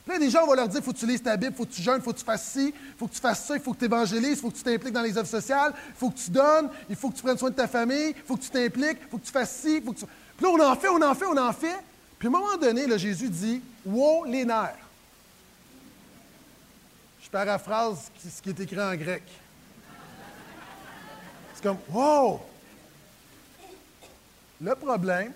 Là, 0.07 0.17
des 0.17 0.31
gens, 0.31 0.43
on 0.43 0.47
va 0.47 0.55
leur 0.55 0.67
dire, 0.67 0.83
faut 0.83 0.91
que 0.91 0.97
tu 0.97 1.05
lises 1.05 1.21
ta 1.21 1.37
Bible, 1.37 1.53
faut 1.55 1.65
que 1.65 1.71
tu 1.71 1.81
jeûnes, 1.81 2.01
faut 2.01 2.11
que 2.11 2.17
tu 2.17 2.25
fasses 2.25 2.51
ci, 2.51 2.73
faut 2.97 3.07
que 3.07 3.13
tu 3.13 3.19
fasses 3.19 3.45
ça, 3.45 3.55
il 3.55 3.61
faut 3.61 3.71
que 3.73 3.79
tu 3.79 3.85
évangélises, 3.85 4.31
il 4.31 4.37
faut 4.37 4.49
que 4.49 4.57
tu 4.57 4.63
t'impliques 4.63 4.93
dans 4.93 5.03
les 5.03 5.15
œuvres 5.15 5.29
sociales, 5.29 5.73
il 5.89 5.95
faut 5.95 6.09
que 6.09 6.17
tu 6.17 6.31
donnes, 6.31 6.69
il 6.89 6.95
faut 6.95 7.11
que 7.11 7.15
tu 7.15 7.21
prennes 7.21 7.37
soin 7.37 7.51
de 7.51 7.55
ta 7.55 7.67
famille, 7.67 8.15
il 8.17 8.23
faut 8.25 8.35
que 8.35 8.41
tu 8.41 8.49
t'impliques, 8.49 8.97
il 8.99 9.07
faut 9.09 9.19
que 9.19 9.25
tu 9.25 9.31
fasses 9.31 9.55
ci, 9.57 9.79
faut 9.79 9.93
que 9.93 9.99
tu... 9.99 10.05
Puis 10.35 10.45
là, 10.45 10.51
on 10.51 10.59
en 10.59 10.75
fait, 10.75 10.89
on 10.89 11.01
en 11.01 11.13
fait, 11.13 11.25
on 11.25 11.37
en 11.37 11.53
fait. 11.53 11.77
Puis 12.17 12.27
à 12.27 12.29
un 12.29 12.31
moment 12.31 12.57
donné, 12.57 12.87
là, 12.87 12.97
Jésus 12.97 13.29
dit, 13.29 13.61
wow, 13.85 14.25
les 14.25 14.43
nerfs. 14.43 14.75
Je 17.21 17.29
paraphrase 17.29 18.11
ce 18.21 18.41
qui 18.41 18.49
est 18.49 18.59
écrit 18.59 18.81
en 18.81 18.95
grec. 18.95 19.23
C'est 21.53 21.63
comme, 21.63 21.77
wow! 21.89 22.41
Le 24.59 24.75
problème, 24.75 25.31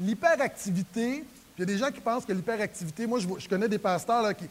l'hyperactivité, 0.00 1.24
il 1.56 1.60
y 1.60 1.62
a 1.62 1.66
des 1.66 1.78
gens 1.78 1.90
qui 1.90 2.00
pensent 2.00 2.24
que 2.24 2.32
l'hyperactivité, 2.32 3.06
moi, 3.06 3.18
je, 3.18 3.48
connais 3.48 3.68
des 3.68 3.78
pasteurs 3.78 4.34
qui 4.36 4.48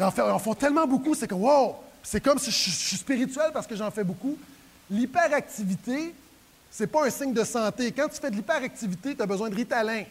en, 0.00 0.38
font 0.38 0.54
tellement 0.54 0.86
beaucoup, 0.86 1.14
c'est 1.14 1.28
que 1.28 1.34
wow! 1.34 1.76
C'est 2.02 2.22
comme 2.22 2.38
si 2.38 2.50
je, 2.50 2.70
suis 2.70 2.96
spirituel 2.96 3.50
parce 3.52 3.66
que 3.66 3.76
j'en 3.76 3.90
fais 3.90 4.04
beaucoup. 4.04 4.38
L'hyperactivité, 4.90 6.14
ce 6.70 6.82
n'est 6.82 6.86
pas 6.86 7.06
un 7.06 7.10
signe 7.10 7.34
de 7.34 7.44
santé. 7.44 7.92
Quand 7.92 8.08
tu 8.08 8.18
fais 8.18 8.30
de 8.30 8.36
l'hyperactivité, 8.36 9.14
tu 9.14 9.22
as 9.22 9.26
besoin 9.26 9.50
de 9.50 9.54
ritalin. 9.54 10.04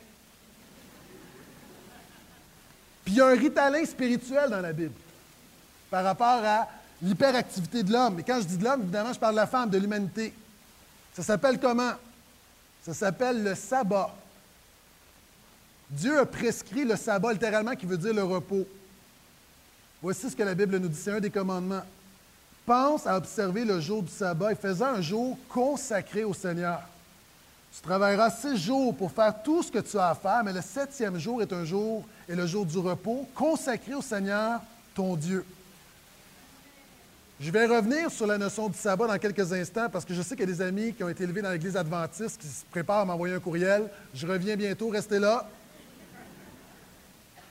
Puis 3.03 3.13
il 3.13 3.15
y 3.15 3.21
a 3.21 3.25
un 3.25 3.35
ritalin 3.35 3.83
spirituel 3.85 4.51
dans 4.51 4.61
la 4.61 4.71
Bible 4.71 4.93
par 5.89 6.03
rapport 6.03 6.43
à 6.45 6.67
l'hyperactivité 7.01 7.81
de 7.81 7.91
l'homme. 7.91 8.19
Et 8.19 8.23
quand 8.23 8.39
je 8.39 8.45
dis 8.45 8.57
de 8.57 8.63
l'homme, 8.63 8.83
évidemment, 8.83 9.13
je 9.13 9.19
parle 9.19 9.33
de 9.33 9.39
la 9.39 9.47
femme, 9.47 9.69
de 9.69 9.79
l'humanité. 9.79 10.31
Ça 11.15 11.23
s'appelle 11.23 11.59
comment? 11.59 11.93
Ça 12.83 12.93
s'appelle 12.93 13.43
le 13.43 13.55
sabbat. 13.55 14.15
Dieu 15.89 16.19
a 16.19 16.25
prescrit 16.25 16.85
le 16.85 16.95
sabbat, 16.95 17.33
littéralement, 17.33 17.75
qui 17.75 17.85
veut 17.85 17.97
dire 17.97 18.13
le 18.13 18.23
repos. 18.23 18.65
Voici 20.01 20.29
ce 20.29 20.35
que 20.35 20.43
la 20.43 20.55
Bible 20.55 20.77
nous 20.77 20.87
dit, 20.87 20.99
c'est 20.99 21.11
un 21.11 21.19
des 21.19 21.29
commandements. 21.29 21.83
Pense 22.65 23.07
à 23.07 23.17
observer 23.17 23.65
le 23.65 23.79
jour 23.79 24.03
du 24.03 24.11
sabbat 24.11 24.51
et 24.51 24.55
fais 24.55 24.81
un 24.81 25.01
jour 25.01 25.37
consacré 25.49 26.23
au 26.23 26.33
Seigneur. 26.33 26.81
Tu 27.75 27.81
travailleras 27.81 28.31
six 28.31 28.57
jours 28.57 28.95
pour 28.95 29.11
faire 29.11 29.33
tout 29.43 29.61
ce 29.63 29.71
que 29.71 29.79
tu 29.79 29.97
as 29.97 30.09
à 30.09 30.15
faire, 30.15 30.43
mais 30.43 30.53
le 30.53 30.61
septième 30.61 31.17
jour 31.17 31.41
est 31.41 31.51
un 31.53 31.65
jour, 31.65 32.03
et 32.27 32.35
le 32.35 32.47
jour 32.47 32.65
du 32.65 32.77
repos, 32.77 33.27
consacré 33.35 33.93
au 33.93 34.01
Seigneur, 34.01 34.61
ton 34.95 35.15
Dieu. 35.15 35.45
Je 37.41 37.51
vais 37.51 37.65
revenir 37.65 38.11
sur 38.11 38.27
la 38.27 38.37
notion 38.37 38.67
du 38.67 38.77
sabbat 38.77 39.07
dans 39.07 39.17
quelques 39.17 39.53
instants 39.53 39.87
parce 39.89 40.03
que 40.03 40.13
je 40.13 40.21
sais 40.21 40.35
qu'il 40.35 40.41
y 40.41 40.51
a 40.51 40.53
des 40.53 40.61
amis 40.61 40.93
qui 40.93 41.05
ont 41.05 41.09
été 41.09 41.23
élevés 41.23 41.41
dans 41.41 41.51
l'Église 41.51 41.77
adventiste 41.77 42.41
qui 42.41 42.47
se 42.47 42.65
préparent 42.69 42.99
à 42.99 43.05
m'envoyer 43.05 43.33
un 43.33 43.39
courriel. 43.39 43.89
Je 44.13 44.27
reviens 44.27 44.57
bientôt, 44.57 44.89
restez 44.89 45.19
là. 45.19 45.47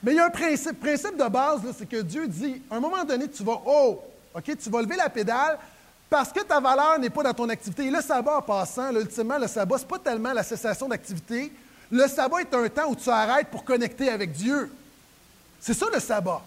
Mais 0.03 0.13
il 0.13 0.17
y 0.17 0.21
a 0.21 0.27
un 0.27 0.31
principe, 0.31 0.79
principe 0.79 1.17
de 1.17 1.27
base, 1.31 1.63
c'est 1.79 1.89
que 1.89 2.03
Dieu 2.03 2.29
dit, 2.29 2.61
à 2.71 2.77
un 2.77 2.81
moment 2.81 3.03
donné, 3.03 3.29
tu 3.29 3.43
vas 3.43 3.63
oh, 3.65 4.03
OK, 4.35 4.59
tu 4.59 4.69
vas 4.69 4.83
lever 4.83 4.97
la 4.97 5.09
pédale 5.09 5.59
parce 6.11 6.35
que 6.35 6.41
ta 6.41 6.61
valeur 6.61 6.99
n'est 6.99 7.09
pas 7.09 7.23
dans 7.23 7.33
ton 7.33 7.49
activité. 7.49 7.91
Le 7.91 8.03
sabbat, 8.03 8.37
en 8.37 8.43
passant, 8.43 8.95
ultimement, 8.95 9.39
le 9.39 9.47
sabbat, 9.47 9.79
ce 9.79 9.85
n'est 9.85 9.89
pas 9.89 9.99
tellement 9.99 10.35
la 10.35 10.43
cessation 10.43 10.87
d'activité. 10.87 11.51
Le 11.91 12.07
sabbat 12.07 12.43
est 12.43 12.53
un 12.55 12.69
temps 12.69 12.91
où 12.91 12.95
tu 12.95 13.09
arrêtes 13.09 13.49
pour 13.49 13.65
connecter 13.65 14.11
avec 14.11 14.33
Dieu. 14.33 14.71
C'est 15.59 15.73
ça 15.73 15.87
le 15.91 15.99
sabbat. 15.99 16.43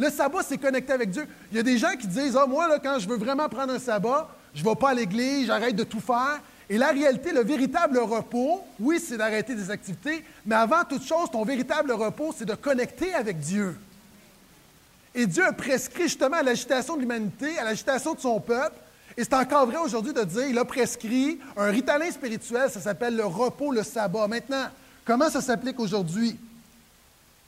Le 0.00 0.08
sabbat, 0.08 0.38
c'est 0.42 0.56
connecter 0.56 0.94
avec 0.94 1.10
Dieu. 1.10 1.26
Il 1.52 1.58
y 1.58 1.60
a 1.60 1.62
des 1.62 1.76
gens 1.76 1.94
qui 1.94 2.06
disent 2.06 2.34
Ah, 2.34 2.46
moi, 2.46 2.66
là, 2.66 2.78
quand 2.78 2.98
je 2.98 3.06
veux 3.06 3.18
vraiment 3.18 3.46
prendre 3.50 3.74
un 3.74 3.78
sabbat, 3.78 4.30
je 4.54 4.64
ne 4.64 4.68
vais 4.70 4.74
pas 4.74 4.90
à 4.90 4.94
l'église, 4.94 5.48
j'arrête 5.48 5.76
de 5.76 5.84
tout 5.84 6.00
faire. 6.00 6.40
Et 6.70 6.78
la 6.78 6.88
réalité, 6.88 7.32
le 7.32 7.44
véritable 7.44 7.98
repos, 7.98 8.64
oui, 8.78 8.98
c'est 8.98 9.18
d'arrêter 9.18 9.54
des 9.54 9.70
activités, 9.70 10.24
mais 10.46 10.54
avant 10.54 10.84
toute 10.88 11.04
chose, 11.04 11.30
ton 11.30 11.44
véritable 11.44 11.92
repos, 11.92 12.34
c'est 12.34 12.46
de 12.46 12.54
connecter 12.54 13.12
avec 13.12 13.40
Dieu. 13.40 13.76
Et 15.14 15.26
Dieu 15.26 15.44
a 15.44 15.52
prescrit 15.52 16.04
justement 16.04 16.38
à 16.38 16.42
l'agitation 16.42 16.96
de 16.96 17.02
l'humanité, 17.02 17.58
à 17.58 17.64
l'agitation 17.64 18.14
de 18.14 18.20
son 18.20 18.40
peuple. 18.40 18.76
Et 19.18 19.24
c'est 19.24 19.34
encore 19.34 19.66
vrai 19.66 19.78
aujourd'hui 19.84 20.14
de 20.14 20.22
dire, 20.22 20.46
il 20.48 20.58
a 20.58 20.64
prescrit 20.64 21.40
un 21.58 21.66
ritalin 21.66 22.10
spirituel, 22.10 22.70
ça 22.70 22.80
s'appelle 22.80 23.16
le 23.16 23.26
repos, 23.26 23.70
le 23.70 23.82
sabbat. 23.82 24.28
Maintenant, 24.28 24.64
comment 25.04 25.28
ça 25.28 25.42
s'applique 25.42 25.78
aujourd'hui? 25.78 26.38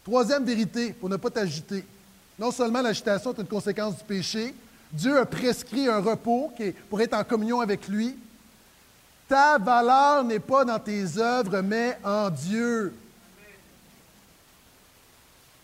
Troisième 0.04 0.44
vérité, 0.44 0.92
pour 0.92 1.08
ne 1.08 1.16
pas 1.16 1.30
t'agiter. 1.30 1.86
Non 2.38 2.50
seulement 2.50 2.82
l'agitation 2.82 3.32
est 3.32 3.40
une 3.40 3.46
conséquence 3.46 3.98
du 3.98 4.04
péché, 4.04 4.54
Dieu 4.92 5.18
a 5.18 5.24
prescrit 5.24 5.88
un 5.88 6.00
repos 6.00 6.52
pour 6.90 7.00
être 7.00 7.14
en 7.14 7.24
communion 7.24 7.60
avec 7.60 7.88
lui. 7.88 8.16
Ta 9.28 9.58
valeur 9.58 10.24
n'est 10.24 10.38
pas 10.38 10.64
dans 10.64 10.78
tes 10.78 11.18
œuvres, 11.18 11.62
mais 11.62 11.98
en 12.04 12.28
Dieu. 12.28 12.94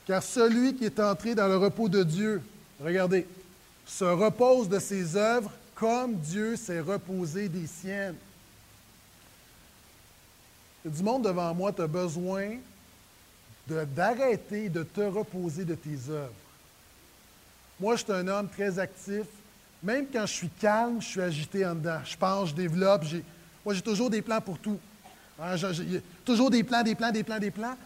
Car 0.07 0.23
celui 0.23 0.75
qui 0.75 0.87
est 0.87 0.99
entré 0.99 1.35
dans 1.35 1.49
le 1.49 1.59
repos 1.59 1.89
de 1.91 2.03
Dieu, 2.03 2.41
regardez, 2.83 3.27
se 3.87 4.05
repose 4.05 4.69
de 4.69 4.79
ses 4.79 5.17
œuvres 5.17 5.51
comme 5.75 6.15
Dieu 6.15 6.57
s'est 6.57 6.81
reposé 6.81 7.49
des 7.49 7.67
siennes. 7.67 8.17
Du 10.85 11.03
monde 11.03 11.25
devant 11.25 11.55
moi, 11.55 11.73
tu 11.73 11.83
as 11.83 11.87
besoin 11.87 12.57
d'arrêter 13.69 14.71
de 14.71 14.83
te 14.83 15.03
reposer 15.03 15.65
de 15.65 15.75
tes 15.75 16.11
œuvres. 16.11 16.33
Moi, 17.81 17.97
je 17.97 18.05
suis 18.05 18.13
un 18.13 18.27
homme 18.27 18.49
très 18.49 18.79
actif. 18.79 19.27
Même 19.83 20.07
quand 20.13 20.27
je 20.27 20.33
suis 20.33 20.49
calme, 20.49 21.01
je 21.01 21.07
suis 21.07 21.21
agité 21.21 21.65
en 21.65 21.75
dedans. 21.75 22.01
Je 22.05 22.17
pense, 22.17 22.51
je 22.51 22.55
développe. 22.55 23.05
Moi, 23.65 23.75
j'ai 23.75 23.83
toujours 23.83 24.11
des 24.11 24.23
plans 24.23 24.41
pour 24.41 24.59
tout. 24.59 24.79
Hein, 25.41 25.55
toujours 26.25 26.51
des 26.51 26.65
plans, 26.65 26.83
des 26.83 26.97
plans, 26.97 27.13
des 27.13 27.23
plans, 27.23 27.39
des 27.39 27.51
plans. 27.51 27.77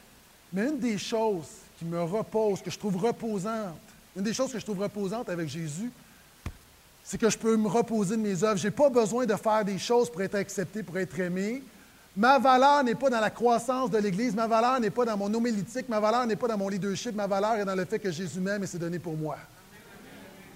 Mais 0.53 0.68
une 0.68 0.78
des 0.78 0.97
choses 0.97 1.49
qui 1.78 1.84
me 1.84 2.03
repose, 2.03 2.62
que 2.62 2.70
je 2.70 2.78
trouve 2.78 2.97
reposante, 2.97 3.76
une 4.16 4.22
des 4.22 4.32
choses 4.32 4.53
que 4.53 4.59
je 4.59 4.64
trouve 4.64 4.80
reposante 4.80 5.28
avec 5.28 5.49
Jésus, 5.49 5.90
c'est 7.05 7.18
que 7.18 7.28
je 7.28 7.36
peux 7.36 7.57
me 7.57 7.68
reposer 7.68 8.16
de 8.16 8.22
mes 8.22 8.43
œuvres. 8.43 8.57
Je 8.57 8.68
n'ai 8.68 8.70
pas 8.70 8.88
besoin 8.88 9.26
de 9.26 9.34
faire 9.34 9.64
des 9.64 9.78
choses 9.78 10.11
pour 10.11 10.22
être 10.22 10.36
accepté, 10.36 10.82
pour 10.82 10.97
être 10.99 11.18
aimé. 11.18 11.62
Ma 12.16 12.38
valeur 12.38 12.84
n'est 12.84 12.95
pas 12.95 13.11
dans 13.11 13.20
la 13.20 13.30
croissance 13.30 13.90
de 13.90 13.99
l'Église, 13.99 14.34
ma 14.34 14.47
valeur 14.47 14.78
n'est 14.80 14.90
pas 14.90 15.05
dans 15.05 15.16
mon 15.16 15.32
homélitique, 15.32 15.88
ma 15.88 15.99
valeur 15.99 16.26
n'est 16.26 16.36
pas 16.36 16.49
dans 16.49 16.59
mon 16.59 16.68
leadership, 16.68 17.14
ma 17.14 17.26
valeur 17.26 17.55
est 17.55 17.64
dans 17.64 17.74
le 17.74 17.86
fait 17.86 17.99
que 17.99 18.11
Jésus 18.11 18.38
m'aime 18.38 18.62
et 18.62 18.66
s'est 18.66 18.78
donné 18.78 18.99
pour 18.99 19.16
moi. 19.16 19.38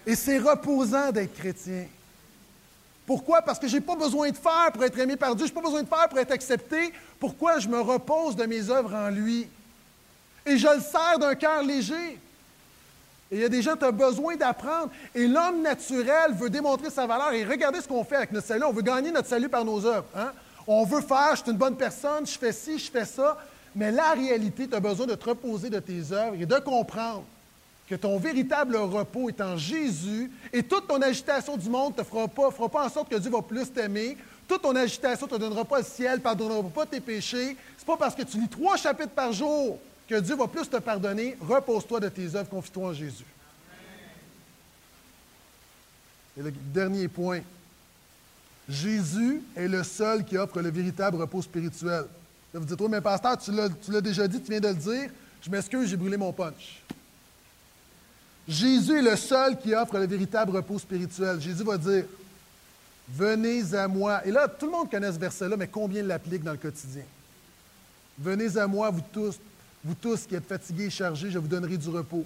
Et 0.06 0.14
c'est 0.14 0.38
reposant 0.38 1.10
d'être 1.10 1.34
chrétien. 1.34 1.86
Pourquoi? 3.04 3.42
Parce 3.42 3.58
que 3.58 3.68
je 3.68 3.74
n'ai 3.74 3.80
pas 3.80 3.96
besoin 3.96 4.30
de 4.30 4.36
faire 4.36 4.70
pour 4.72 4.84
être 4.84 4.98
aimé 4.98 5.16
par 5.16 5.34
Dieu, 5.34 5.46
je 5.46 5.50
n'ai 5.50 5.54
pas 5.54 5.62
besoin 5.62 5.82
de 5.82 5.88
faire 5.88 6.08
pour 6.08 6.18
être 6.18 6.32
accepté. 6.32 6.92
Pourquoi 7.18 7.58
je 7.58 7.68
me 7.68 7.80
repose 7.80 8.36
de 8.36 8.44
mes 8.46 8.70
œuvres 8.70 8.94
en 8.94 9.10
lui? 9.10 9.48
Et 10.44 10.56
je 10.56 10.68
le 10.68 10.80
sers 10.80 11.18
d'un 11.18 11.34
cœur 11.34 11.62
léger. 11.62 12.18
Et 13.30 13.36
il 13.36 13.40
y 13.40 13.44
a 13.44 13.48
des 13.48 13.62
gens 13.62 13.76
qui 13.76 13.84
ont 13.84 13.92
besoin 13.92 14.36
d'apprendre. 14.36 14.90
Et 15.14 15.26
l'homme 15.26 15.62
naturel 15.62 16.32
veut 16.34 16.50
démontrer 16.50 16.90
sa 16.90 17.06
valeur. 17.06 17.32
Et 17.32 17.44
regardez 17.44 17.80
ce 17.80 17.88
qu'on 17.88 18.04
fait 18.04 18.16
avec 18.16 18.30
notre 18.30 18.46
salut. 18.46 18.64
On 18.64 18.72
veut 18.72 18.82
gagner 18.82 19.10
notre 19.10 19.28
salut 19.28 19.48
par 19.48 19.64
nos 19.64 19.84
œuvres. 19.84 20.06
Hein? 20.16 20.30
On 20.68 20.84
veut 20.84 21.00
faire, 21.00 21.30
je 21.34 21.42
suis 21.42 21.50
une 21.50 21.56
bonne 21.56 21.76
personne, 21.76 22.26
je 22.26 22.38
fais 22.38 22.52
ci, 22.52 22.78
je 22.78 22.90
fais 22.90 23.04
ça. 23.04 23.36
Mais 23.74 23.90
la 23.90 24.12
réalité, 24.12 24.68
tu 24.68 24.74
as 24.74 24.80
besoin 24.80 25.06
de 25.06 25.14
te 25.14 25.28
reposer 25.28 25.70
de 25.70 25.80
tes 25.80 26.12
œuvres 26.12 26.36
et 26.40 26.46
de 26.46 26.58
comprendre 26.58 27.24
que 27.88 27.94
ton 27.94 28.18
véritable 28.18 28.76
repos 28.76 29.28
est 29.28 29.40
en 29.40 29.56
Jésus 29.56 30.30
et 30.52 30.62
toute 30.62 30.88
ton 30.88 31.00
agitation 31.00 31.56
du 31.56 31.68
monde 31.68 31.94
ne 31.96 32.02
te 32.02 32.08
fera 32.08 32.28
pas, 32.68 32.84
en 32.84 32.88
sorte 32.88 33.08
que 33.08 33.16
Dieu 33.16 33.30
va 33.30 33.42
plus 33.42 33.72
t'aimer. 33.72 34.16
Toute 34.48 34.62
ton 34.62 34.74
agitation 34.74 35.26
ne 35.26 35.30
te 35.30 35.36
donnera 35.36 35.64
pas 35.64 35.78
le 35.78 35.84
ciel, 35.84 36.18
ne 36.18 36.22
pardonnera 36.22 36.62
pas 36.68 36.86
tes 36.86 37.00
péchés. 37.00 37.56
Ce 37.76 37.82
n'est 37.82 37.86
pas 37.86 37.96
parce 37.96 38.14
que 38.14 38.22
tu 38.22 38.38
lis 38.38 38.48
trois 38.48 38.76
chapitres 38.76 39.10
par 39.10 39.32
jour 39.32 39.78
que 40.08 40.18
Dieu 40.20 40.34
va 40.34 40.48
plus 40.48 40.68
te 40.68 40.76
pardonner. 40.76 41.36
Repose-toi 41.40 42.00
de 42.00 42.08
tes 42.08 42.34
œuvres, 42.34 42.48
confie-toi 42.48 42.88
en 42.88 42.92
Jésus. 42.92 43.24
Et 46.38 46.42
le 46.42 46.50
dernier 46.50 47.08
point. 47.08 47.40
Jésus 48.68 49.42
est 49.54 49.68
le 49.68 49.84
seul 49.84 50.24
qui 50.24 50.36
offre 50.36 50.60
le 50.60 50.70
véritable 50.70 51.18
repos 51.20 51.40
spirituel. 51.40 52.04
vous 52.52 52.64
dites, 52.64 52.80
oui, 52.80 52.88
mais 52.90 53.00
pasteur, 53.00 53.38
tu 53.38 53.52
l'as 53.52 54.00
déjà 54.00 54.26
dit, 54.26 54.40
tu 54.40 54.50
viens 54.50 54.60
de 54.60 54.68
le 54.68 54.74
dire. 54.74 55.10
Je 55.40 55.48
m'excuse, 55.48 55.88
j'ai 55.88 55.96
brûlé 55.96 56.16
mon 56.16 56.32
punch. 56.32 56.82
Jésus 58.48 58.98
est 58.98 59.02
le 59.02 59.16
seul 59.16 59.58
qui 59.58 59.74
offre 59.74 59.98
le 59.98 60.06
véritable 60.06 60.56
repos 60.56 60.78
spirituel. 60.78 61.40
Jésus 61.40 61.64
va 61.64 61.76
dire, 61.76 62.04
venez 63.08 63.74
à 63.74 63.88
moi. 63.88 64.24
Et 64.26 64.30
là, 64.30 64.46
tout 64.48 64.66
le 64.66 64.72
monde 64.72 64.90
connaît 64.90 65.12
ce 65.12 65.18
verset-là, 65.18 65.56
mais 65.56 65.68
combien 65.68 66.02
l'applique 66.02 66.44
dans 66.44 66.52
le 66.52 66.58
quotidien? 66.58 67.02
Venez 68.18 68.56
à 68.56 68.66
moi, 68.66 68.90
vous 68.90 69.02
tous, 69.12 69.38
vous 69.84 69.94
tous 69.94 70.26
qui 70.26 70.34
êtes 70.34 70.46
fatigués 70.46 70.86
et 70.86 70.90
chargés, 70.90 71.30
je 71.30 71.38
vous 71.38 71.48
donnerai 71.48 71.76
du 71.76 71.88
repos. 71.88 72.24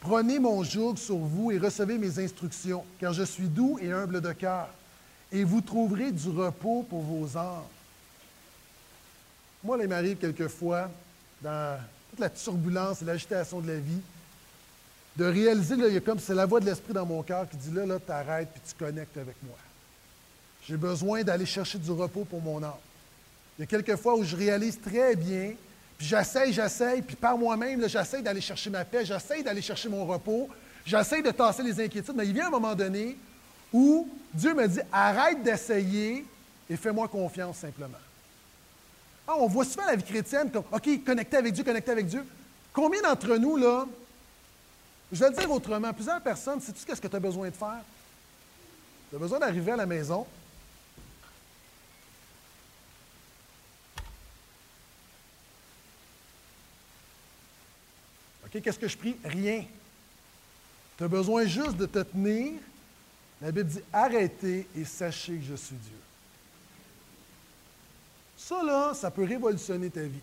Prenez 0.00 0.38
mon 0.38 0.64
joug 0.64 0.96
sur 0.96 1.18
vous 1.18 1.50
et 1.50 1.58
recevez 1.58 1.98
mes 1.98 2.18
instructions, 2.18 2.84
car 2.98 3.12
je 3.12 3.22
suis 3.22 3.48
doux 3.48 3.78
et 3.80 3.92
humble 3.92 4.22
de 4.22 4.32
cœur, 4.32 4.68
et 5.30 5.44
vous 5.44 5.60
trouverez 5.60 6.10
du 6.10 6.30
repos 6.30 6.84
pour 6.88 7.02
vos 7.02 7.36
âmes. 7.36 7.62
Moi, 9.62 9.76
il 9.82 9.88
m'arrive 9.88 10.16
quelquefois, 10.16 10.90
dans 11.42 11.78
toute 12.10 12.18
la 12.18 12.30
turbulence 12.30 13.02
et 13.02 13.04
l'agitation 13.04 13.60
de 13.60 13.68
la 13.68 13.78
vie, 13.78 14.00
de 15.16 15.24
réaliser, 15.24 15.76
là, 15.76 15.88
il 15.88 15.94
y 15.94 15.96
a 15.96 16.00
comme 16.00 16.18
c'est 16.18 16.34
la 16.34 16.46
voix 16.46 16.60
de 16.60 16.66
l'Esprit 16.66 16.92
dans 16.92 17.06
mon 17.06 17.22
cœur 17.22 17.48
qui 17.48 17.56
dit 17.56 17.72
là, 17.72 17.84
là, 17.84 17.98
t'arrêtes 17.98 18.48
puis 18.52 18.62
tu 18.66 18.74
connectes 18.74 19.16
avec 19.16 19.36
moi. 19.42 19.56
J'ai 20.66 20.76
besoin 20.76 21.22
d'aller 21.22 21.46
chercher 21.46 21.78
du 21.78 21.90
repos 21.90 22.24
pour 22.24 22.40
mon 22.40 22.62
âme. 22.62 22.72
Il 23.58 23.62
y 23.62 23.64
a 23.64 23.66
quelques 23.66 23.96
fois 23.96 24.16
où 24.16 24.24
je 24.24 24.36
réalise 24.36 24.80
très 24.80 25.16
bien, 25.16 25.52
puis 25.98 26.06
j'essaye, 26.06 26.52
j'essaye, 26.52 27.02
puis 27.02 27.16
par 27.16 27.36
moi-même, 27.36 27.86
j'essaye 27.88 28.22
d'aller 28.22 28.40
chercher 28.40 28.70
ma 28.70 28.84
paix, 28.84 29.04
j'essaye 29.04 29.42
d'aller 29.42 29.62
chercher 29.62 29.88
mon 29.88 30.06
repos, 30.06 30.48
j'essaye 30.86 31.22
de 31.22 31.30
tasser 31.30 31.62
les 31.62 31.84
inquiétudes, 31.84 32.14
mais 32.16 32.26
il 32.26 32.32
vient 32.32 32.46
un 32.46 32.50
moment 32.50 32.74
donné 32.74 33.16
où 33.72 34.08
Dieu 34.32 34.54
me 34.54 34.66
dit 34.66 34.80
arrête 34.92 35.42
d'essayer 35.42 36.24
et 36.68 36.76
fais-moi 36.76 37.08
confiance 37.08 37.58
simplement. 37.58 37.98
Ah, 39.26 39.34
on 39.38 39.46
voit 39.46 39.64
souvent 39.64 39.86
la 39.86 39.96
vie 39.96 40.02
chrétienne 40.02 40.50
comme 40.50 40.64
OK, 40.72 41.04
connecter 41.04 41.36
avec 41.36 41.52
Dieu, 41.52 41.64
connecter 41.64 41.90
avec 41.92 42.06
Dieu. 42.06 42.24
Combien 42.72 43.02
d'entre 43.02 43.36
nous, 43.36 43.56
là, 43.56 43.86
je 45.12 45.18
vais 45.18 45.30
le 45.30 45.36
dire 45.36 45.50
autrement, 45.50 45.92
plusieurs 45.92 46.20
personnes, 46.20 46.60
sais-tu 46.60 46.80
ce 46.80 47.00
que 47.00 47.08
tu 47.08 47.16
as 47.16 47.20
besoin 47.20 47.48
de 47.48 47.54
faire? 47.54 47.82
Tu 49.10 49.16
as 49.16 49.18
besoin 49.18 49.38
d'arriver 49.38 49.72
à 49.72 49.76
la 49.76 49.86
maison. 49.86 50.26
OK, 58.44 58.62
qu'est-ce 58.62 58.78
que 58.78 58.88
je 58.88 58.96
prie? 58.96 59.16
Rien. 59.24 59.64
Tu 60.96 61.04
as 61.04 61.08
besoin 61.08 61.46
juste 61.46 61.76
de 61.76 61.86
te 61.86 62.00
tenir. 62.00 62.60
La 63.40 63.50
Bible 63.50 63.68
dit 63.68 63.82
arrêtez 63.92 64.66
et 64.76 64.84
sachez 64.84 65.36
que 65.36 65.44
je 65.44 65.54
suis 65.54 65.76
Dieu. 65.76 65.98
Ça, 68.36 68.62
là, 68.62 68.92
ça 68.94 69.10
peut 69.10 69.24
révolutionner 69.24 69.90
ta 69.90 70.02
vie. 70.02 70.20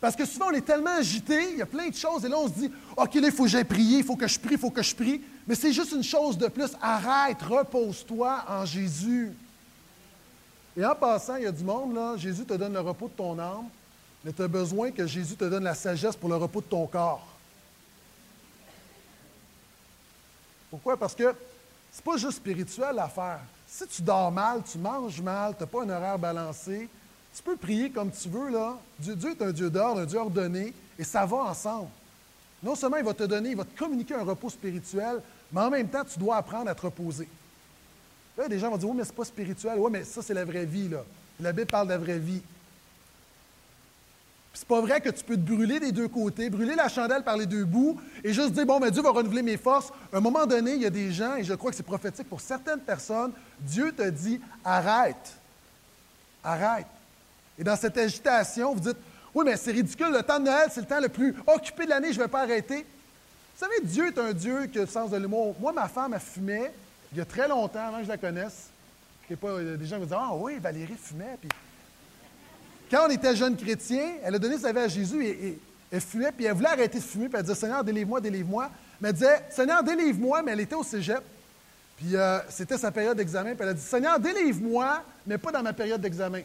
Parce 0.00 0.14
que 0.14 0.24
souvent, 0.24 0.48
on 0.48 0.52
est 0.52 0.64
tellement 0.64 0.96
agité, 0.96 1.52
il 1.52 1.58
y 1.58 1.62
a 1.62 1.66
plein 1.66 1.88
de 1.88 1.94
choses, 1.94 2.24
et 2.24 2.28
là, 2.28 2.38
on 2.38 2.48
se 2.48 2.52
dit 2.52 2.70
OK, 2.96 3.14
là, 3.14 3.28
il 3.28 3.32
faut 3.32 3.44
que 3.44 3.48
j'aille 3.48 3.64
prier, 3.64 3.98
il 3.98 4.04
faut 4.04 4.16
que 4.16 4.26
je 4.26 4.38
prie, 4.38 4.54
il 4.54 4.58
faut 4.58 4.70
que 4.70 4.82
je 4.82 4.94
prie. 4.94 5.22
Mais 5.46 5.54
c'est 5.54 5.72
juste 5.72 5.92
une 5.92 6.02
chose 6.02 6.36
de 6.36 6.48
plus. 6.48 6.72
Arrête, 6.82 7.40
repose-toi 7.42 8.44
en 8.48 8.64
Jésus. 8.64 9.32
Et 10.76 10.84
en 10.84 10.94
passant, 10.94 11.36
il 11.36 11.44
y 11.44 11.46
a 11.46 11.52
du 11.52 11.64
monde, 11.64 11.94
là, 11.94 12.16
Jésus 12.16 12.44
te 12.44 12.52
donne 12.52 12.74
le 12.74 12.80
repos 12.80 13.08
de 13.08 13.14
ton 13.14 13.38
âme, 13.38 13.68
mais 14.22 14.32
tu 14.32 14.42
as 14.42 14.48
besoin 14.48 14.90
que 14.90 15.06
Jésus 15.06 15.34
te 15.34 15.44
donne 15.44 15.64
la 15.64 15.74
sagesse 15.74 16.16
pour 16.16 16.28
le 16.28 16.36
repos 16.36 16.60
de 16.60 16.66
ton 16.66 16.86
corps. 16.86 17.26
Pourquoi? 20.70 20.96
Parce 20.98 21.14
que 21.14 21.34
c'est 21.90 22.04
pas 22.04 22.18
juste 22.18 22.36
spirituel 22.36 22.96
l'affaire. 22.96 23.40
Si 23.66 23.86
tu 23.86 24.02
dors 24.02 24.30
mal, 24.30 24.62
tu 24.70 24.76
manges 24.76 25.22
mal, 25.22 25.54
tu 25.56 25.62
n'as 25.62 25.66
pas 25.66 25.82
un 25.82 25.88
horaire 25.88 26.18
balancé, 26.18 26.88
tu 27.36 27.42
peux 27.42 27.56
prier 27.56 27.90
comme 27.90 28.10
tu 28.10 28.30
veux, 28.30 28.48
là. 28.48 28.78
Dieu, 28.98 29.30
est 29.30 29.42
un 29.42 29.52
Dieu 29.52 29.68
d'ordre, 29.68 30.00
un 30.00 30.06
Dieu 30.06 30.18
ordonné, 30.18 30.72
et 30.98 31.04
ça 31.04 31.26
va 31.26 31.36
ensemble. 31.36 31.90
Non 32.62 32.74
seulement 32.74 32.96
il 32.96 33.04
va 33.04 33.12
te 33.12 33.24
donner, 33.24 33.50
il 33.50 33.56
va 33.56 33.64
te 33.64 33.78
communiquer 33.78 34.14
un 34.14 34.22
repos 34.22 34.48
spirituel, 34.48 35.20
mais 35.52 35.60
en 35.60 35.68
même 35.68 35.88
temps, 35.88 36.02
tu 36.02 36.18
dois 36.18 36.36
apprendre 36.36 36.70
à 36.70 36.74
te 36.74 36.80
reposer. 36.80 37.28
Là, 38.38 38.48
des 38.48 38.58
gens 38.58 38.70
vont 38.70 38.78
dire, 38.78 38.88
oui, 38.88 38.96
mais 38.96 39.04
ce 39.04 39.10
n'est 39.10 39.16
pas 39.16 39.24
spirituel. 39.24 39.74
Oui, 39.76 39.90
mais 39.92 40.04
ça, 40.04 40.22
c'est 40.22 40.32
la 40.32 40.46
vraie 40.46 40.64
vie, 40.64 40.88
là. 40.88 41.04
La 41.38 41.52
Bible 41.52 41.66
parle 41.66 41.88
de 41.88 41.92
la 41.92 41.98
vraie 41.98 42.18
vie. 42.18 42.40
C'est 44.54 44.66
pas 44.66 44.80
vrai 44.80 45.02
que 45.02 45.10
tu 45.10 45.22
peux 45.22 45.36
te 45.36 45.40
brûler 45.40 45.78
des 45.78 45.92
deux 45.92 46.08
côtés, 46.08 46.48
brûler 46.48 46.74
la 46.74 46.88
chandelle 46.88 47.22
par 47.22 47.36
les 47.36 47.44
deux 47.44 47.66
bouts 47.66 48.00
et 48.24 48.32
juste 48.32 48.52
dire, 48.52 48.64
bon, 48.64 48.80
mais 48.80 48.90
Dieu 48.90 49.02
va 49.02 49.10
renouveler 49.10 49.42
mes 49.42 49.58
forces. 49.58 49.92
À 50.10 50.16
un 50.16 50.20
moment 50.20 50.46
donné, 50.46 50.72
il 50.72 50.80
y 50.80 50.86
a 50.86 50.90
des 50.90 51.12
gens, 51.12 51.36
et 51.36 51.44
je 51.44 51.52
crois 51.52 51.70
que 51.70 51.76
c'est 51.76 51.82
prophétique 51.82 52.30
pour 52.30 52.40
certaines 52.40 52.80
personnes, 52.80 53.32
Dieu 53.60 53.92
te 53.92 54.08
dit, 54.08 54.40
arrête. 54.64 55.34
Arrête. 56.42 56.86
Et 57.58 57.64
dans 57.64 57.76
cette 57.76 57.96
agitation, 57.96 58.74
vous 58.74 58.80
dites 58.80 58.98
Oui, 59.34 59.44
mais 59.44 59.56
c'est 59.56 59.72
ridicule, 59.72 60.12
le 60.12 60.22
temps 60.22 60.38
de 60.38 60.44
Noël, 60.44 60.68
c'est 60.70 60.80
le 60.80 60.86
temps 60.86 61.00
le 61.00 61.08
plus 61.08 61.34
occupé 61.46 61.84
de 61.84 61.90
l'année, 61.90 62.12
je 62.12 62.18
ne 62.18 62.24
vais 62.24 62.30
pas 62.30 62.42
arrêter. 62.42 62.78
Vous 62.78 63.64
savez, 63.64 63.76
Dieu 63.82 64.08
est 64.08 64.18
un 64.18 64.32
Dieu 64.32 64.66
qui 64.66 64.78
a 64.78 64.82
le 64.82 64.86
sens 64.86 65.10
de 65.10 65.16
l'humour. 65.16 65.56
Moi, 65.58 65.72
ma 65.72 65.88
femme 65.88 66.12
a 66.12 66.18
fumé 66.18 66.70
il 67.12 67.18
y 67.18 67.20
a 67.20 67.24
très 67.24 67.48
longtemps, 67.48 67.86
avant 67.86 67.98
que 67.98 68.04
je 68.04 68.08
la 68.08 68.18
connaisse. 68.18 68.68
Pas, 69.40 69.60
des 69.60 69.86
gens 69.86 69.98
me 69.98 70.04
disent 70.04 70.16
Ah 70.16 70.34
oui, 70.34 70.58
Valérie 70.58 70.96
fumait. 71.02 71.36
Puis... 71.40 71.48
Quand 72.90 73.06
on 73.06 73.10
était 73.10 73.34
jeune 73.34 73.56
chrétien, 73.56 74.16
elle 74.22 74.34
a 74.34 74.38
donné 74.38 74.58
sa 74.58 74.72
vie 74.72 74.78
à 74.78 74.88
Jésus 74.88 75.24
et, 75.24 75.58
elle 75.90 76.00
fumait, 76.00 76.32
puis 76.32 76.44
elle 76.44 76.52
voulait 76.52 76.68
arrêter 76.68 76.98
de 76.98 77.04
fumer, 77.04 77.28
puis 77.28 77.38
elle 77.38 77.44
disait 77.44 77.54
Seigneur, 77.54 77.82
délivre-moi, 77.82 78.20
délivre-moi. 78.20 78.70
Mais 79.00 79.08
elle 79.08 79.14
disait 79.14 79.44
Seigneur, 79.50 79.82
délivre-moi, 79.82 80.42
mais 80.42 80.52
elle 80.52 80.60
était 80.60 80.74
au 80.74 80.82
cégep. 80.82 81.22
Puis 81.96 82.14
euh, 82.14 82.38
c'était 82.48 82.76
sa 82.76 82.90
période 82.90 83.16
d'examen, 83.16 83.54
puis 83.54 83.62
elle 83.62 83.70
a 83.70 83.74
dit 83.74 83.80
Seigneur, 83.80 84.20
délivre-moi, 84.20 85.02
mais 85.26 85.38
pas 85.38 85.52
dans 85.52 85.62
ma 85.62 85.72
période 85.72 86.00
d'examen. 86.00 86.42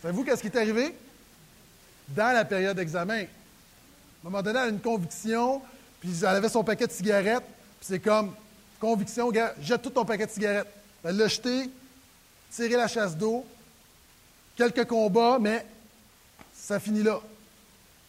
Savez-vous 0.00 0.24
qu'est-ce 0.24 0.42
qui 0.42 0.46
est 0.46 0.56
arrivé? 0.56 0.94
Dans 2.08 2.32
la 2.32 2.44
période 2.44 2.76
d'examen. 2.76 3.22
À 3.22 3.22
un 3.22 3.26
moment 4.24 4.42
donné, 4.42 4.58
elle 4.58 4.66
a 4.66 4.68
une 4.68 4.80
conviction, 4.80 5.60
puis 6.00 6.10
elle 6.20 6.26
avait 6.26 6.48
son 6.48 6.62
paquet 6.62 6.86
de 6.86 6.92
cigarettes, 6.92 7.44
puis 7.44 7.88
c'est 7.88 7.98
comme, 7.98 8.32
conviction, 8.80 9.30
gars, 9.30 9.54
jette 9.60 9.82
tout 9.82 9.90
ton 9.90 10.04
paquet 10.04 10.26
de 10.26 10.30
cigarettes. 10.30 10.68
Elle 11.04 11.16
l'a 11.16 11.28
jeté, 11.28 11.70
tiré 12.50 12.76
la 12.76 12.86
chasse 12.86 13.16
d'eau, 13.16 13.44
quelques 14.56 14.86
combats, 14.86 15.38
mais 15.40 15.66
ça 16.54 16.78
finit 16.78 17.02
là. 17.02 17.20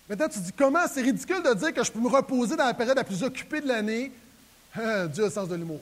Maintenant, 0.07 0.27
tu 0.27 0.39
te 0.39 0.45
dis, 0.45 0.53
comment? 0.53 0.87
C'est 0.91 1.01
ridicule 1.01 1.43
de 1.43 1.53
dire 1.53 1.73
que 1.73 1.83
je 1.83 1.91
peux 1.91 1.99
me 1.99 2.07
reposer 2.07 2.55
dans 2.55 2.65
la 2.65 2.73
période 2.73 2.97
la 2.97 3.03
plus 3.03 3.23
occupée 3.23 3.61
de 3.61 3.67
l'année? 3.67 4.11
Dieu 4.75 5.23
a 5.23 5.27
le 5.27 5.29
sens 5.29 5.47
de 5.47 5.55
l'humour. 5.55 5.81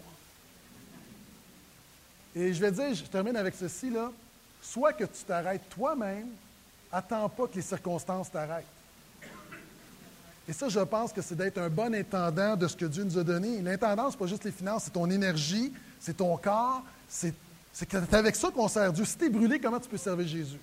Et 2.35 2.53
je 2.53 2.61
vais 2.61 2.71
dire, 2.71 2.93
je 2.93 3.03
termine 3.03 3.35
avec 3.35 3.55
ceci, 3.55 3.89
là 3.89 4.11
soit 4.71 4.93
que 4.93 5.05
tu 5.05 5.23
t'arrêtes 5.25 5.69
toi-même, 5.69 6.27
attends 6.91 7.29
pas 7.29 7.47
que 7.47 7.55
les 7.55 7.61
circonstances 7.61 8.31
t'arrêtent. 8.31 8.65
Et 10.47 10.53
ça, 10.53 10.69
je 10.69 10.79
pense 10.79 11.11
que 11.11 11.21
c'est 11.21 11.35
d'être 11.35 11.57
un 11.57 11.69
bon 11.69 11.93
intendant 11.93 12.55
de 12.55 12.67
ce 12.67 12.75
que 12.75 12.85
Dieu 12.85 13.03
nous 13.03 13.17
a 13.17 13.23
donné. 13.23 13.61
L'intendance, 13.61 14.13
ce 14.13 14.17
n'est 14.17 14.19
pas 14.19 14.27
juste 14.27 14.43
les 14.45 14.51
finances, 14.51 14.83
c'est 14.85 14.93
ton 14.93 15.09
énergie, 15.09 15.73
c'est 15.99 16.15
ton 16.15 16.37
corps, 16.37 16.83
c'est 17.09 17.33
avec 18.13 18.35
ça 18.35 18.49
qu'on 18.49 18.67
sert 18.67 18.93
Dieu. 18.93 19.05
Si 19.05 19.17
tu 19.17 19.25
es 19.25 19.29
brûlé, 19.29 19.59
comment 19.59 19.79
tu 19.79 19.89
peux 19.89 19.97
servir 19.97 20.27
Jésus? 20.27 20.59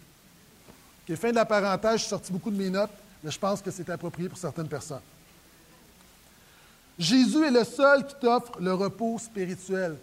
OK, 1.09 1.16
fin 1.16 1.30
de 1.30 1.36
la 1.36 1.44
parenthèse, 1.44 2.00
suis 2.00 2.09
sorti 2.09 2.32
beaucoup 2.32 2.50
de 2.50 2.57
mes 2.57 2.70
notes, 2.70 2.90
mais 3.22 3.30
je 3.30 3.38
pense 3.38 3.61
que 3.61 3.70
c'est 3.70 3.88
approprié 3.90 4.28
pour 4.28 4.38
certaines 4.38 4.68
personnes. 4.68 5.02
Jésus 6.98 7.44
est 7.44 7.50
le 7.50 7.64
seul 7.64 8.07
qui 8.07 8.14
t'offre 8.20 8.59
le 8.61 8.72
repos 8.72 9.18
spirituel. 9.18 9.96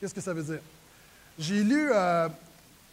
Qu'est-ce 0.00 0.14
que 0.14 0.20
ça 0.20 0.34
veut 0.34 0.42
dire? 0.42 0.60
J'ai 1.38 1.62
lu 1.62 1.90
euh, 1.92 2.28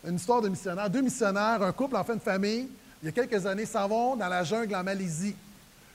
une 0.07 0.15
histoire 0.15 0.41
de 0.41 0.49
missionnaire. 0.49 0.89
Deux 0.89 1.01
missionnaires, 1.01 1.61
un 1.61 1.71
couple, 1.71 1.95
enfin 1.95 2.13
une 2.13 2.19
famille, 2.19 2.67
il 3.01 3.05
y 3.05 3.09
a 3.09 3.11
quelques 3.11 3.45
années, 3.45 3.65
s'en 3.65 3.87
vont 3.87 4.15
dans 4.15 4.27
la 4.27 4.43
jungle 4.43 4.75
en 4.75 4.83
Malaisie. 4.83 5.35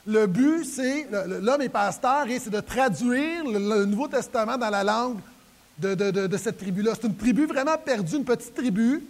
Le 0.06 0.26
but, 0.26 0.64
c'est, 0.64 1.08
l'homme 1.40 1.62
est 1.62 1.68
pasteur 1.68 2.28
et 2.28 2.38
c'est 2.38 2.50
de 2.50 2.60
traduire 2.60 3.44
le, 3.44 3.84
Nouveau 3.84 4.08
Testament 4.08 4.56
dans 4.56 4.70
la 4.70 4.84
langue 4.84 5.18
de, 5.78 6.36
cette 6.36 6.58
tribu-là. 6.58 6.92
C'est 6.94 7.08
une 7.08 7.16
tribu 7.16 7.46
vraiment 7.46 7.76
perdue, 7.76 8.16
une 8.16 8.24
petite 8.24 8.54
tribu. 8.54 9.04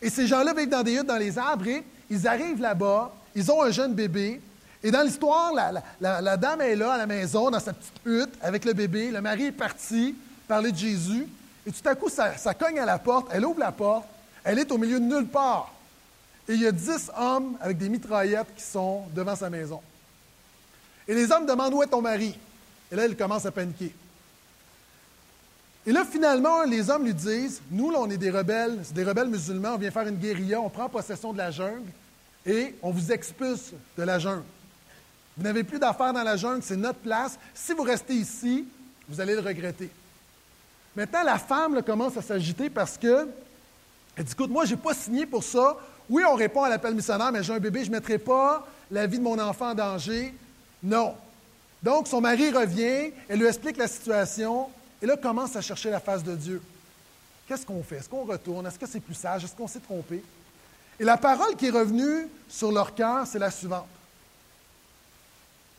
Et 0.00 0.10
ces 0.10 0.26
gens-là 0.26 0.52
vivent 0.52 0.68
dans 0.68 0.82
des 0.82 0.94
huttes, 0.94 1.06
dans 1.06 1.16
les 1.16 1.38
arbres, 1.38 1.66
et 1.68 1.82
ils 2.10 2.26
arrivent 2.26 2.60
là-bas, 2.60 3.12
ils 3.34 3.50
ont 3.50 3.62
un 3.62 3.70
jeune 3.70 3.94
bébé. 3.94 4.40
Et 4.82 4.90
dans 4.90 5.02
l'histoire, 5.02 5.52
la, 6.00 6.36
dame 6.36 6.60
est 6.60 6.76
là 6.76 6.92
à 6.92 6.98
la 6.98 7.06
maison, 7.06 7.50
dans 7.50 7.60
sa 7.60 7.72
petite 7.72 8.00
hutte, 8.04 8.34
avec 8.42 8.64
le 8.64 8.74
bébé. 8.74 9.10
Le 9.10 9.20
mari 9.22 9.46
est 9.46 9.52
parti 9.52 10.14
parler 10.46 10.72
de 10.72 10.76
Jésus. 10.76 11.26
Et 11.66 11.70
tout 11.70 11.88
à 11.88 11.94
coup, 11.94 12.08
ça 12.10 12.54
cogne 12.54 12.78
à 12.78 12.84
la 12.84 12.98
porte. 12.98 13.28
Elle 13.32 13.46
ouvre 13.46 13.60
la 13.60 13.72
porte. 13.72 14.06
Elle 14.44 14.58
est 14.58 14.70
au 14.72 14.78
milieu 14.78 14.98
de 14.98 15.04
nulle 15.04 15.26
part. 15.26 15.72
Et 16.48 16.54
il 16.54 16.62
y 16.62 16.66
a 16.66 16.72
dix 16.72 17.10
hommes 17.16 17.56
avec 17.60 17.78
des 17.78 17.88
mitraillettes 17.88 18.54
qui 18.56 18.64
sont 18.64 19.04
devant 19.14 19.36
sa 19.36 19.48
maison. 19.48 19.80
Et 21.06 21.14
les 21.14 21.30
hommes 21.30 21.46
demandent 21.46 21.74
où 21.74 21.82
est 21.82 21.86
ton 21.86 22.00
mari? 22.00 22.36
Et 22.90 22.96
là, 22.96 23.04
elle 23.04 23.16
commence 23.16 23.46
à 23.46 23.50
paniquer. 23.50 23.92
Et 25.86 25.92
là, 25.92 26.04
finalement, 26.04 26.62
les 26.62 26.90
hommes 26.90 27.04
lui 27.04 27.14
disent 27.14 27.60
Nous, 27.70 27.90
là, 27.90 27.98
on 28.00 28.10
est 28.10 28.18
des 28.18 28.30
rebelles, 28.30 28.78
c'est 28.84 28.94
des 28.94 29.04
rebelles 29.04 29.28
musulmans, 29.28 29.74
on 29.74 29.78
vient 29.78 29.90
faire 29.90 30.06
une 30.06 30.16
guérilla, 30.16 30.60
on 30.60 30.68
prend 30.68 30.88
possession 30.88 31.32
de 31.32 31.38
la 31.38 31.50
jungle 31.50 31.90
et 32.46 32.74
on 32.82 32.90
vous 32.90 33.10
expulse 33.10 33.72
de 33.96 34.02
la 34.02 34.18
jungle. 34.18 34.44
Vous 35.36 35.42
n'avez 35.42 35.64
plus 35.64 35.78
d'affaires 35.78 36.12
dans 36.12 36.22
la 36.22 36.36
jungle, 36.36 36.62
c'est 36.62 36.76
notre 36.76 36.98
place. 36.98 37.38
Si 37.54 37.72
vous 37.72 37.82
restez 37.82 38.14
ici, 38.14 38.66
vous 39.08 39.20
allez 39.20 39.34
le 39.34 39.40
regretter. 39.40 39.90
Maintenant, 40.94 41.22
la 41.24 41.38
femme 41.38 41.82
commence 41.82 42.16
à 42.16 42.22
s'agiter 42.22 42.68
parce 42.68 42.98
que 42.98 43.26
elle 44.16 44.24
dit, 44.24 44.32
écoute, 44.32 44.50
moi, 44.50 44.64
je 44.64 44.72
n'ai 44.74 44.80
pas 44.80 44.94
signé 44.94 45.26
pour 45.26 45.42
ça. 45.42 45.76
Oui, 46.08 46.22
on 46.28 46.34
répond 46.34 46.62
à 46.62 46.68
l'appel 46.68 46.94
missionnaire, 46.94 47.32
mais 47.32 47.42
j'ai 47.42 47.52
un 47.52 47.58
bébé, 47.58 47.84
je 47.84 47.90
ne 47.90 47.96
mettrai 47.96 48.18
pas 48.18 48.66
la 48.90 49.06
vie 49.06 49.18
de 49.18 49.22
mon 49.22 49.38
enfant 49.38 49.70
en 49.70 49.74
danger. 49.74 50.34
Non. 50.82 51.14
Donc, 51.82 52.06
son 52.06 52.20
mari 52.20 52.50
revient, 52.50 53.12
elle 53.28 53.38
lui 53.38 53.46
explique 53.46 53.76
la 53.76 53.88
situation, 53.88 54.68
et 55.00 55.06
là, 55.06 55.16
commence 55.16 55.56
à 55.56 55.60
chercher 55.60 55.90
la 55.90 56.00
face 56.00 56.22
de 56.22 56.34
Dieu. 56.34 56.62
Qu'est-ce 57.48 57.66
qu'on 57.66 57.82
fait? 57.82 57.96
Est-ce 57.96 58.08
qu'on 58.08 58.24
retourne? 58.24 58.66
Est-ce 58.66 58.78
que 58.78 58.86
c'est 58.86 59.00
plus 59.00 59.14
sage? 59.14 59.44
Est-ce 59.44 59.54
qu'on 59.54 59.66
s'est 59.66 59.80
trompé? 59.80 60.22
Et 61.00 61.04
la 61.04 61.16
parole 61.16 61.56
qui 61.56 61.66
est 61.66 61.70
revenue 61.70 62.28
sur 62.48 62.70
leur 62.70 62.94
cœur, 62.94 63.26
c'est 63.26 63.38
la 63.38 63.50
suivante. 63.50 63.86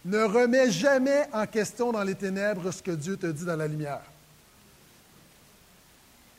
Ne 0.06 0.24
remets 0.24 0.70
jamais 0.70 1.28
en 1.32 1.46
question 1.46 1.94
dans 1.94 2.04
les 2.04 2.16
ténèbres 2.16 2.72
ce 2.72 2.82
que 2.82 2.92
Dieu 2.92 3.16
te 3.16 3.28
dit 3.28 3.46
dans 3.46 3.56
la 3.56 3.68
lumière. 3.68 4.02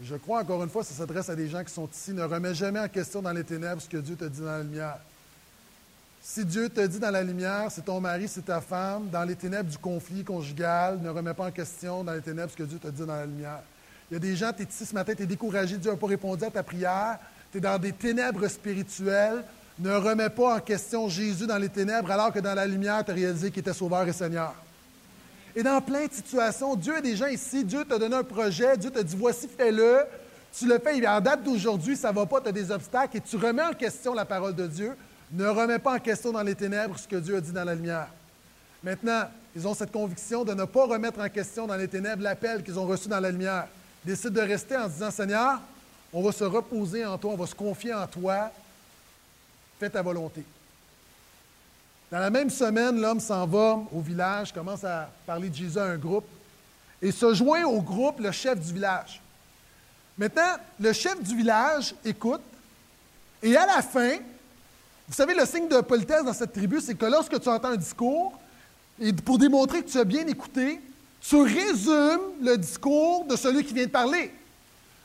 Je 0.03 0.17
crois 0.17 0.41
encore 0.41 0.63
une 0.63 0.71
fois, 0.71 0.83
ça 0.83 0.95
s'adresse 0.95 1.29
à 1.29 1.37
des 1.37 1.49
gens 1.49 1.63
qui 1.63 1.73
sont 1.73 1.89
ici. 1.93 2.13
Ne 2.13 2.25
remets 2.25 2.55
jamais 2.55 2.81
en 2.81 2.89
question 2.89 3.23
dans 3.23 3.33
les 3.33 3.45
ténèbres 3.45 3.81
ce 3.81 3.89
que 3.89 3.97
Dieu 3.97 4.17
te 4.17 4.25
dit 4.25 4.41
dans 4.41 4.47
la 4.47 4.63
lumière. 4.63 4.99
Si 6.27 6.45
Dieu 6.45 6.71
te 6.71 6.81
dit 6.87 6.99
dans 6.99 7.11
la 7.11 7.23
lumière, 7.23 7.67
c'est 7.71 7.85
ton 7.85 8.01
mari, 8.01 8.27
c'est 8.29 8.47
ta 8.47 8.61
femme, 8.61 9.11
dans 9.11 9.25
les 9.25 9.37
ténèbres 9.37 9.71
du 9.71 9.77
conflit 9.77 10.25
conjugal, 10.25 10.99
ne 11.03 11.11
remets 11.11 11.35
pas 11.35 11.49
en 11.49 11.51
question 11.51 12.03
dans 12.03 12.15
les 12.15 12.23
ténèbres 12.23 12.51
ce 12.51 12.57
que 12.57 12.63
Dieu 12.63 12.79
te 12.79 12.89
dit 12.89 13.05
dans 13.05 13.15
la 13.15 13.27
lumière. 13.27 13.61
Il 14.11 14.15
y 14.15 14.17
a 14.17 14.21
des 14.21 14.35
gens, 14.35 14.51
tu 14.51 14.63
es 14.63 14.67
ici 14.67 14.87
ce 14.87 14.95
matin, 14.95 15.15
tu 15.15 15.23
es 15.23 15.27
découragé, 15.27 15.77
Dieu 15.77 15.91
n'a 15.91 15.97
pas 15.99 16.07
répondu 16.07 16.43
à 16.43 16.51
ta 16.51 16.63
prière, 16.63 17.19
tu 17.53 17.59
es 17.59 17.61
dans 17.61 17.79
des 17.79 17.93
ténèbres 17.93 18.49
spirituelles, 18.49 19.45
ne 19.79 19.91
remets 19.91 20.31
pas 20.31 20.57
en 20.57 20.61
question 20.61 21.11
Jésus 21.11 21.47
dans 21.47 21.59
les 21.59 21.69
ténèbres 21.69 22.11
alors 22.11 22.33
que 22.33 22.39
dans 22.39 22.55
la 22.55 22.67
lumière, 22.67 23.05
tu 23.05 23.11
as 23.11 23.15
réalisé 23.15 23.51
qu'il 23.51 23.61
était 23.61 23.75
Sauveur 23.75 24.09
et 24.09 24.13
Seigneur. 24.15 24.55
Et 25.57 25.63
dans 25.63 25.81
plein 25.81 26.07
de 26.07 26.13
situations, 26.13 26.75
Dieu 26.75 26.97
a 26.97 27.01
des 27.01 27.17
gens 27.17 27.27
ici, 27.27 27.65
Dieu 27.65 27.85
t'a 27.85 27.99
donné 27.99 28.17
un 28.17 28.25
projet, 28.25 28.77
Dieu 28.77 28.91
t'a 28.91 29.03
dit 29.03 29.17
voici, 29.17 29.49
fais-le. 29.49 30.01
Tu 30.57 30.67
le 30.67 30.79
fais, 30.79 31.07
en 31.07 31.21
date 31.21 31.43
d'aujourd'hui, 31.43 31.97
ça 31.97 32.11
ne 32.11 32.17
va 32.17 32.27
pas, 32.27 32.41
tu 32.41 32.49
as 32.49 32.53
des 32.53 32.71
obstacles 32.71 33.17
et 33.17 33.21
tu 33.21 33.37
remets 33.37 33.63
en 33.63 33.73
question 33.73 34.15
la 34.15 34.25
parole 34.25 34.55
de 34.55 34.67
Dieu. 34.67 34.97
Ne 35.33 35.49
remets 35.49 35.79
pas 35.79 35.95
en 35.95 35.99
question 35.99 36.33
dans 36.33 36.43
les 36.43 36.55
ténèbres 36.55 36.99
ce 36.99 37.09
que 37.09 37.17
Dieu 37.17 37.37
a 37.37 37.41
dit 37.41 37.53
dans 37.53 37.65
la 37.65 37.75
lumière. 37.75 38.09
Maintenant, 38.83 39.29
ils 39.57 39.67
ont 39.67 39.75
cette 39.75 39.93
conviction 39.93 40.45
de 40.45 40.55
ne 40.55 40.65
pas 40.65 40.87
remettre 40.87 41.21
en 41.21 41.29
question 41.29 41.67
dans 41.67 41.77
les 41.77 41.89
ténèbres 41.89 42.23
l'appel 42.23 42.63
qu'ils 42.63 42.79
ont 42.79 42.87
reçu 42.87 43.09
dans 43.09 43.21
la 43.21 43.31
lumière. 43.31 43.67
Ils 44.05 44.11
décident 44.11 44.35
de 44.43 44.47
rester 44.47 44.77
en 44.77 44.89
disant 44.89 45.11
Seigneur, 45.11 45.61
on 46.13 46.23
va 46.23 46.33
se 46.33 46.45
reposer 46.45 47.05
en 47.07 47.17
toi, 47.19 47.33
on 47.33 47.37
va 47.37 47.47
se 47.47 47.55
confier 47.55 47.95
en 47.95 48.07
toi, 48.07 48.51
fais 49.81 49.91
ta 49.91 50.03
volonté. 50.03 50.45
Dans 52.11 52.19
la 52.19 52.31
même 52.31 52.51
semaine, 52.51 53.01
l'homme 53.01 53.21
s'en 53.21 53.47
va 53.47 53.81
au 53.93 54.01
village, 54.01 54.53
commence 54.53 54.85
à 54.85 55.11
parler 55.27 55.49
de 55.49 55.55
Jésus 55.55 55.79
à 55.79 55.85
un 55.85 55.97
groupe, 55.97 56.27
et 57.03 57.11
se 57.11 57.35
joint 57.35 57.65
au 57.65 57.81
groupe 57.81 58.21
le 58.21 58.31
chef 58.31 58.61
du 58.61 58.73
village. 58.73 59.21
Maintenant, 60.17 60.57
le 60.79 60.93
chef 60.93 61.21
du 61.23 61.37
village 61.37 61.95
écoute, 62.05 62.43
et 63.43 63.57
à 63.57 63.67
la 63.67 63.83
fin, 63.83 64.19
vous 65.09 65.15
savez, 65.15 65.35
le 65.35 65.45
signe 65.45 65.69
de 65.69 65.81
politesse 65.81 66.25
dans 66.25 66.33
cette 66.33 66.53
tribu, 66.53 66.81
c'est 66.81 66.95
que 66.95 67.05
lorsque 67.07 67.39
tu 67.41 67.49
entends 67.49 67.69
un 67.69 67.77
discours, 67.77 68.39
et 69.01 69.13
pour 69.13 69.39
démontrer 69.39 69.83
que 69.83 69.91
tu 69.91 69.99
as 69.99 70.05
bien 70.05 70.27
écouté, 70.27 70.81
tu 71.21 71.37
résumes 71.37 72.33
le 72.41 72.57
discours 72.57 73.25
de 73.25 73.35
celui 73.37 73.65
qui 73.65 73.75
vient 73.75 73.87
de 73.87 73.91
parler. 73.91 74.33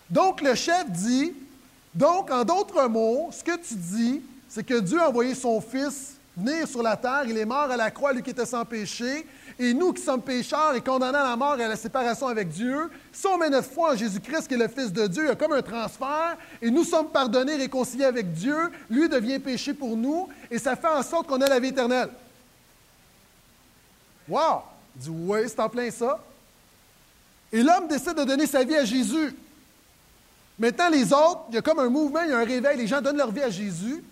Donc, 0.10 0.41
le 0.41 0.54
chef 0.54 0.89
dit, 0.91 1.34
donc, 1.93 2.30
en 2.30 2.43
d'autres 2.43 2.88
mots, 2.88 3.30
ce 3.32 3.43
que 3.43 3.58
tu 3.58 3.74
dis, 3.76 4.22
c'est 4.47 4.64
que 4.64 4.80
Dieu 4.80 5.02
a 5.02 5.10
envoyé 5.10 5.34
son 5.34 5.60
Fils 5.60 6.18
venir 6.40 6.68
sur 6.68 6.82
la 6.82 6.98
terre. 6.98 7.24
Il 7.28 7.38
est 7.38 7.46
mort 7.46 7.70
à 7.70 7.78
la 7.78 7.92
croix, 7.92 8.14
lui 8.14 8.24
qui 8.24 8.32
était 8.32 8.46
sans 8.46 8.66
péché. 8.66 9.26
Et 9.62 9.74
nous 9.74 9.92
qui 9.92 10.02
sommes 10.02 10.22
pécheurs 10.22 10.74
et 10.74 10.82
condamnés 10.82 11.18
à 11.18 11.24
la 11.24 11.36
mort 11.36 11.60
et 11.60 11.64
à 11.66 11.68
la 11.68 11.76
séparation 11.76 12.28
avec 12.28 12.48
Dieu, 12.48 12.90
si 13.12 13.28
on 13.28 13.38
met 13.38 13.50
notre 13.50 13.70
foi 13.70 13.92
en 13.92 13.96
Jésus-Christ, 13.98 14.48
qui 14.48 14.54
est 14.54 14.58
le 14.58 14.70
Fils 14.70 14.94
de 14.94 15.06
Dieu, 15.06 15.24
il 15.24 15.28
y 15.28 15.32
a 15.32 15.36
comme 15.36 15.52
un 15.52 15.62
transfert, 15.62 16.38
et 16.62 16.72
nous 16.72 16.86
sommes 16.86 17.10
pardonnés, 17.10 17.58
réconciliés 17.58 18.06
avec 18.06 18.32
Dieu, 18.32 18.56
lui 18.90 19.10
devient 19.10 19.38
péché 19.38 19.74
pour 19.74 19.98
nous, 19.98 20.30
et 20.50 20.58
ça 20.60 20.78
fait 20.78 20.88
en 20.88 21.04
sorte 21.04 21.28
qu'on 21.28 21.42
a 21.42 21.48
la 21.48 21.60
vie 21.60 21.68
éternelle. 21.68 22.10
Wow! 24.30 24.62
Il 24.96 25.02
dit, 25.02 25.10
oui, 25.10 25.40
c'est 25.48 25.60
en 25.60 25.68
plein 25.68 25.92
ça. 25.92 26.20
Et 27.52 27.62
l'homme 27.62 27.88
décide 27.90 28.16
de 28.16 28.24
donner 28.24 28.48
sa 28.48 28.64
vie 28.64 28.78
à 28.78 28.86
Jésus. 28.86 29.36
Maintenant, 30.58 30.90
les 30.90 31.12
autres, 31.12 31.42
il 31.50 31.56
y 31.56 31.58
a 31.58 31.62
comme 31.62 31.80
un 31.80 31.90
mouvement, 31.90 32.22
il 32.22 32.30
y 32.30 32.34
a 32.34 32.38
un 32.38 32.46
réveil, 32.46 32.78
les 32.78 32.88
gens 32.88 33.02
donnent 33.02 33.18
leur 33.18 33.32
vie 33.32 33.42
à 33.42 33.50
Jésus. 33.50 34.04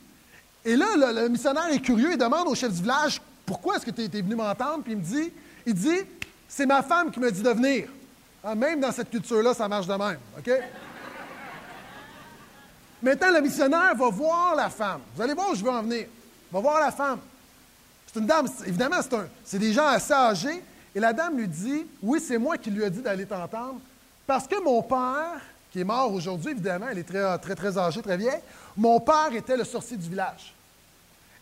Et 0.67 0.75
là, 0.75 1.13
le, 1.13 1.29
missionnaire 1.29 1.69
est 1.71 1.79
curieux, 1.79 2.11
il 2.11 2.17
demande 2.17 2.45
au 2.45 2.53
chef 2.53 2.73
du 2.73 2.81
village 2.81 3.21
Pourquoi 3.45 3.77
est-ce 3.77 3.85
que 3.85 3.91
tu 3.91 4.01
es, 4.01 4.21
venu 4.21 4.35
m'entendre? 4.35 4.83
Puis 4.83 4.91
il 4.91 4.97
me 4.97 5.01
dit 5.01 5.31
Il 5.65 5.73
dit, 5.73 6.01
C'est 6.45 6.65
ma 6.65 6.83
femme 6.83 7.09
qui 7.09 7.21
me 7.21 7.31
dit 7.31 7.41
de 7.41 7.49
venir. 7.51 7.87
Ah, 8.43 8.53
même 8.53 8.81
dans 8.81 8.91
cette 8.91 9.09
culture-là, 9.09 9.53
ça 9.53 9.69
marche 9.69 9.87
de 9.87 9.93
même. 9.93 10.17
OK? 10.37 10.51
Maintenant, 13.01 13.31
le 13.31 13.41
missionnaire 13.41 13.95
va 13.95 14.09
voir 14.09 14.55
la 14.55 14.69
femme. 14.69 14.99
Vous 15.15 15.21
allez 15.21 15.33
voir 15.33 15.51
où 15.51 15.55
je 15.55 15.63
veux 15.63 15.71
en 15.71 15.83
venir. 15.83 16.05
Il 16.51 16.53
va 16.53 16.59
voir 16.59 16.81
la 16.81 16.91
femme. 16.91 17.19
C'est 18.05 18.19
une 18.19 18.25
dame, 18.25 18.47
évidemment, 18.65 18.99
c'est 19.45 19.59
des 19.59 19.71
gens 19.71 19.87
assez 19.87 20.13
âgés. 20.13 20.61
Et 20.93 20.99
la 20.99 21.13
dame 21.13 21.37
lui 21.37 21.47
dit 21.47 21.85
Oui, 22.03 22.19
c'est 22.19 22.37
moi 22.37 22.57
qui 22.57 22.71
lui 22.71 22.83
ai 22.83 22.89
dit 22.89 23.01
d'aller 23.01 23.25
t'entendre. 23.25 23.79
Parce 24.25 24.45
que 24.45 24.61
mon 24.61 24.81
père, 24.81 25.39
qui 25.71 25.79
est 25.79 25.85
mort 25.85 26.11
aujourd'hui, 26.11 26.51
évidemment, 26.51 26.87
elle 26.91 26.97
est 26.97 27.07
très, 27.07 27.37
très, 27.37 27.55
très 27.55 27.77
âgée, 27.77 28.01
très 28.01 28.17
vieille, 28.17 28.41
mon 28.75 28.99
père 28.99 29.33
était 29.33 29.55
le 29.55 29.63
sorcier 29.63 29.95
du 29.95 30.09
village. 30.09 30.53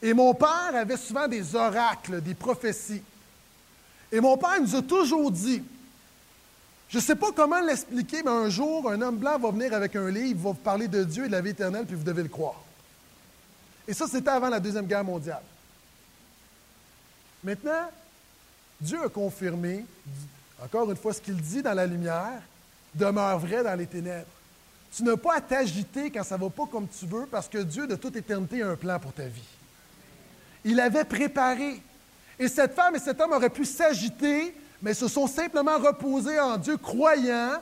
Et 0.05 0.13
mon 0.13 0.35
père 0.35 0.69
avait 0.75 0.97
souvent 0.97 1.27
des 1.27 1.55
oracles, 1.55 2.21
des 2.21 2.35
prophéties. 2.35 3.01
Et 4.11 4.19
mon 4.19 4.37
père 4.37 4.61
nous 4.61 4.75
a 4.75 4.83
toujours 4.83 5.31
dit, 5.31 5.63
je 6.89 6.97
ne 6.99 7.01
sais 7.01 7.15
pas 7.15 7.31
comment 7.31 7.59
l'expliquer, 7.59 8.21
mais 8.21 8.29
un 8.29 8.47
jour, 8.47 8.87
un 8.91 9.01
homme 9.01 9.17
blanc 9.17 9.39
va 9.39 9.49
venir 9.49 9.73
avec 9.73 9.95
un 9.95 10.11
livre, 10.11 10.43
va 10.43 10.49
vous 10.49 10.53
parler 10.53 10.87
de 10.87 11.03
Dieu 11.03 11.25
et 11.25 11.27
de 11.27 11.31
la 11.31 11.41
vie 11.41 11.49
éternelle, 11.49 11.87
puis 11.87 11.95
vous 11.95 12.03
devez 12.03 12.21
le 12.21 12.29
croire. 12.29 12.61
Et 13.87 13.95
ça, 13.95 14.05
c'était 14.05 14.29
avant 14.29 14.47
la 14.49 14.59
Deuxième 14.59 14.85
Guerre 14.85 15.03
mondiale. 15.03 15.41
Maintenant, 17.43 17.89
Dieu 18.79 19.03
a 19.03 19.09
confirmé, 19.09 19.85
encore 20.63 20.91
une 20.91 20.97
fois, 20.97 21.13
ce 21.13 21.21
qu'il 21.21 21.41
dit 21.41 21.63
dans 21.63 21.73
la 21.73 21.87
lumière 21.87 22.43
demeure 22.93 23.39
vrai 23.39 23.63
dans 23.63 23.73
les 23.73 23.87
ténèbres. 23.87 24.27
Tu 24.95 25.01
n'as 25.01 25.17
pas 25.17 25.37
à 25.37 25.41
t'agiter 25.41 26.11
quand 26.11 26.23
ça 26.23 26.37
ne 26.37 26.43
va 26.43 26.51
pas 26.51 26.67
comme 26.67 26.87
tu 26.87 27.07
veux, 27.07 27.25
parce 27.25 27.49
que 27.49 27.57
Dieu, 27.57 27.87
de 27.87 27.95
toute 27.95 28.15
éternité, 28.15 28.61
a 28.61 28.69
un 28.69 28.75
plan 28.75 28.99
pour 28.99 29.11
ta 29.11 29.25
vie. 29.25 29.41
Il 30.65 30.79
avait 30.79 31.05
préparé. 31.05 31.81
Et 32.37 32.49
cette 32.49 32.73
femme 32.73 32.95
et 32.95 32.99
cet 32.99 33.21
homme 33.21 33.31
auraient 33.31 33.49
pu 33.49 33.63
s'agiter, 33.63 34.53
mais 34.81 34.93
se 34.93 35.07
sont 35.07 35.27
simplement 35.27 35.77
reposés 35.77 36.39
en 36.39 36.57
Dieu, 36.57 36.75
croyant 36.75 37.53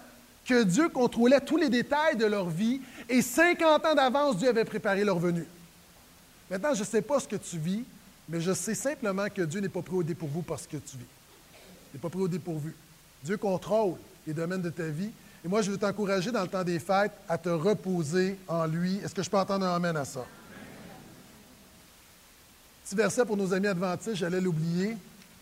que 0.46 0.64
Dieu 0.64 0.90
contrôlait 0.90 1.40
tous 1.40 1.58
les 1.58 1.70
détails 1.70 2.18
de 2.18 2.26
leur 2.26 2.50
vie 2.50 2.82
et 3.08 3.22
50 3.22 3.86
ans 3.86 3.96
d'avance, 3.96 4.38
Dieu 4.38 4.50
avait 4.50 4.66
préparé 4.66 5.04
leur 5.04 5.20
venue. 5.20 5.46
Maintenant, 6.50 6.74
je 6.74 6.82
ne 6.82 6.86
sais 6.86 7.02
pas 7.02 7.20
ce 7.20 7.28
que 7.28 7.36
tu 7.36 7.58
vis, 7.58 7.84
mais 8.28 8.42
je 8.42 8.54
sais 8.54 8.76
simplement 8.76 9.28
que 9.34 9.42
Dieu 9.42 9.60
n'est 9.60 9.70
pas 9.70 9.82
pris 9.82 9.96
au 9.96 10.04
dépourvu 10.04 10.42
parce 10.42 10.66
que 10.66 10.78
tu 10.78 10.98
vis. 10.98 11.06
Il 11.94 11.98
n'est 11.98 12.02
pas 12.02 12.10
pris 12.10 12.22
au 12.22 12.28
dépourvu. 12.28 12.76
Dieu 13.24 13.38
contrôle 13.38 13.96
les 14.26 14.34
domaines 14.34 14.62
de 14.62 14.70
ta 14.70 14.88
vie. 14.88 15.12
Et 15.46 15.48
moi, 15.48 15.62
je 15.62 15.72
veux 15.72 15.78
t'encourager 15.78 16.32
dans 16.32 16.42
le 16.42 16.48
temps 16.48 16.64
des 16.64 16.80
fêtes 16.80 17.12
à 17.28 17.38
te 17.38 17.50
reposer 17.50 18.38
en 18.48 18.66
lui. 18.66 18.98
Est-ce 19.04 19.14
que 19.14 19.24
je 19.24 19.30
peux 19.30 19.38
entendre 19.38 19.66
un 19.66 19.76
amen 19.76 19.96
à 19.98 20.06
ça? 20.06 20.26
Petit 22.84 22.96
verset 22.96 23.26
pour 23.26 23.38
nos 23.38 23.54
amis 23.54 23.68
adventistes, 23.68 24.16
j'allais 24.16 24.42
l'oublier. 24.42 24.98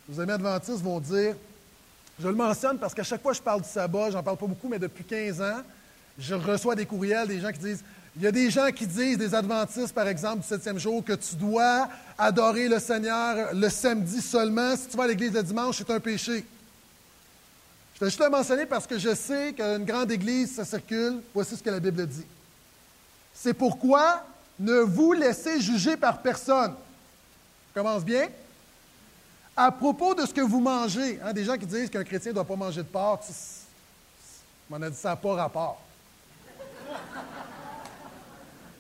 Nos 0.08 0.20
amis 0.20 0.32
adventistes 0.32 0.82
vont 0.82 1.00
dire, 1.00 1.36
je 2.20 2.28
le 2.28 2.36
mentionne 2.36 2.78
parce 2.78 2.94
qu'à 2.94 3.04
chaque 3.04 3.22
fois 3.22 3.32
que 3.32 3.38
je 3.38 3.42
parle 3.42 3.62
du 3.62 3.70
sabbat, 3.70 4.12
j'en 4.12 4.22
parle 4.22 4.38
pas 4.38 4.46
beaucoup, 4.46 4.68
mais 4.68 4.78
depuis 4.78 5.04
15 5.04 5.42
ans, 5.42 5.62
je 6.20 6.36
reçois 6.36 6.76
des 6.76 6.86
courriels 6.86 7.28
des 7.28 7.40
gens 7.40 7.52
qui 7.52 7.60
disent, 7.60 7.84
il 8.16 8.22
y 8.22 8.28
a 8.28 8.32
des 8.32 8.52
gens 8.52 8.70
qui 8.72 8.86
disent, 8.86 9.18
des 9.18 9.34
adventistes 9.34 9.94
par 9.94 10.08
exemple, 10.08 10.42
du 10.42 10.48
septième 10.48 10.78
jour, 10.78 11.04
que 11.04 11.14
tu 11.14 11.36
dois 11.36 11.88
adorer 12.18 12.68
le 12.68 12.80
Seigneur 12.80 13.54
le 13.54 13.70
samedi 13.70 14.22
seulement. 14.22 14.76
Si 14.76 14.90
tu 14.90 14.98
vas 14.98 15.06
à 15.06 15.08
l'église 15.08 15.34
le 15.34 15.42
dimanche, 15.42 15.78
c'est 15.78 15.90
un 15.90 16.00
péché. 16.00 16.46
Je 17.96 18.06
vais 18.06 18.12
juste 18.12 18.22
le 18.22 18.30
mentionner 18.30 18.66
parce 18.66 18.86
que 18.86 19.00
je 19.00 19.16
sais 19.16 19.54
qu'une 19.54 19.86
grande 19.86 20.12
église, 20.12 20.56
ça 20.56 20.66
circule. 20.66 21.22
Voici 21.34 21.56
ce 21.56 21.64
que 21.64 21.70
la 21.70 21.80
Bible 21.80 22.06
dit. 22.06 22.26
C'est 23.34 23.54
pourquoi 23.54 24.26
ne 24.60 24.80
vous 24.80 25.14
laissez 25.14 25.60
juger 25.62 25.98
par 25.98 26.22
personne 26.22 26.74
commence 27.74 28.04
bien. 28.04 28.28
À 29.56 29.72
propos 29.72 30.16
de 30.16 30.26
ce 30.26 30.34
que 30.34 30.42
vous 30.42 30.60
mangez, 30.60 31.20
hein, 31.24 31.34
des 31.34 31.44
gens 31.44 31.58
qui 31.58 31.66
disent 31.66 31.90
qu'un 31.90 32.04
chrétien 32.04 32.32
ne 32.32 32.36
doit 32.36 32.46
pas 32.46 32.56
manger 32.56 32.82
de 32.82 32.88
porc, 32.88 33.22
on 34.70 34.82
a 34.82 34.90
dit 34.90 34.96
ça 34.96 35.10
n'a 35.10 35.16
pas 35.16 35.34
rapport. 35.34 35.82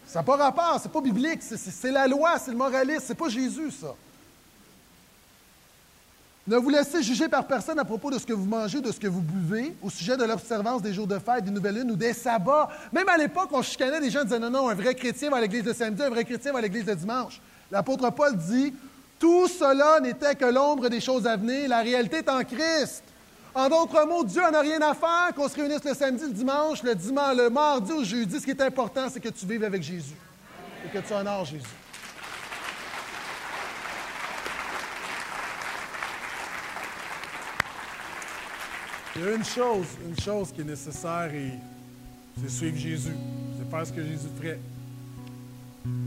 Ça 0.07 0.19
n'a 0.19 0.23
pas 0.23 0.37
rapport, 0.37 0.79
c'est 0.81 0.91
pas 0.91 1.01
biblique, 1.01 1.41
c'est 1.41 1.91
la 1.91 2.07
loi, 2.07 2.37
c'est 2.39 2.51
le 2.51 2.57
moralisme, 2.57 3.03
c'est 3.05 3.15
pas 3.15 3.29
Jésus, 3.29 3.71
ça. 3.71 3.93
Ne 6.47 6.57
vous 6.57 6.69
laissez 6.69 7.03
juger 7.03 7.29
par 7.29 7.45
personne 7.45 7.77
à 7.77 7.85
propos 7.85 8.09
de 8.09 8.17
ce 8.17 8.25
que 8.25 8.33
vous 8.33 8.45
mangez, 8.45 8.81
de 8.81 8.91
ce 8.91 8.99
que 8.99 9.07
vous 9.07 9.21
buvez, 9.21 9.75
au 9.81 9.89
sujet 9.89 10.17
de 10.17 10.23
l'observance 10.23 10.81
des 10.81 10.93
jours 10.93 11.07
de 11.07 11.19
fête, 11.19 11.45
des 11.45 11.51
nouvelles 11.51 11.75
lunes 11.75 11.91
ou 11.91 11.95
des 11.95 12.13
sabbats. 12.13 12.67
Même 12.91 13.07
à 13.07 13.17
l'époque, 13.17 13.49
on 13.51 13.61
chicanait 13.61 14.01
des 14.01 14.09
gens 14.09 14.23
disaient 14.23 14.39
non, 14.39 14.49
non, 14.49 14.67
un 14.67 14.73
vrai 14.73 14.95
chrétien 14.95 15.29
va 15.29 15.37
à 15.37 15.41
l'église 15.41 15.63
le 15.63 15.73
samedi, 15.73 16.01
un 16.01 16.09
vrai 16.09 16.25
chrétien 16.25 16.51
va 16.51 16.59
à 16.59 16.61
l'église 16.61 16.85
le 16.85 16.95
dimanche. 16.95 17.39
L'apôtre 17.71 18.09
Paul 18.11 18.35
dit 18.35 18.73
Tout 19.17 19.47
cela 19.47 19.99
n'était 20.01 20.35
que 20.35 20.45
l'ombre 20.45 20.89
des 20.89 20.99
choses 20.99 21.25
à 21.25 21.37
venir, 21.37 21.69
la 21.69 21.81
réalité 21.81 22.17
est 22.17 22.29
en 22.29 22.43
Christ. 22.43 23.03
En 23.53 23.67
d'autres 23.67 24.05
mots, 24.05 24.23
Dieu 24.23 24.41
n'a 24.49 24.61
rien 24.61 24.81
à 24.81 24.93
faire 24.93 25.33
qu'on 25.35 25.49
se 25.49 25.55
réunisse 25.55 25.83
le 25.83 25.93
samedi, 25.93 26.23
le 26.23 26.33
dimanche, 26.33 26.83
le 26.83 26.95
dimanche, 26.95 27.35
le 27.35 27.49
mardi 27.49 27.91
ou 27.91 27.99
le 27.99 28.05
jeudi. 28.05 28.39
Ce 28.39 28.45
qui 28.45 28.51
est 28.51 28.61
important, 28.61 29.07
c'est 29.09 29.19
que 29.19 29.29
tu 29.29 29.45
vives 29.45 29.63
avec 29.63 29.83
Jésus 29.83 30.15
et 30.85 30.89
que 30.89 31.05
tu 31.05 31.13
honores 31.13 31.45
Jésus. 31.45 31.65
Il 39.17 39.21
y 39.21 39.27
a 39.27 39.31
une 39.33 39.43
chose, 39.43 39.87
une 40.07 40.17
chose 40.17 40.53
qui 40.53 40.61
est 40.61 40.65
nécessaire 40.65 41.29
et 41.33 41.51
c'est 42.41 42.49
suivre 42.49 42.77
Jésus. 42.77 43.15
C'est 43.57 43.69
faire 43.69 43.85
ce 43.85 43.91
que 43.91 44.01
Jésus 44.01 44.29
ferait. 44.39 44.59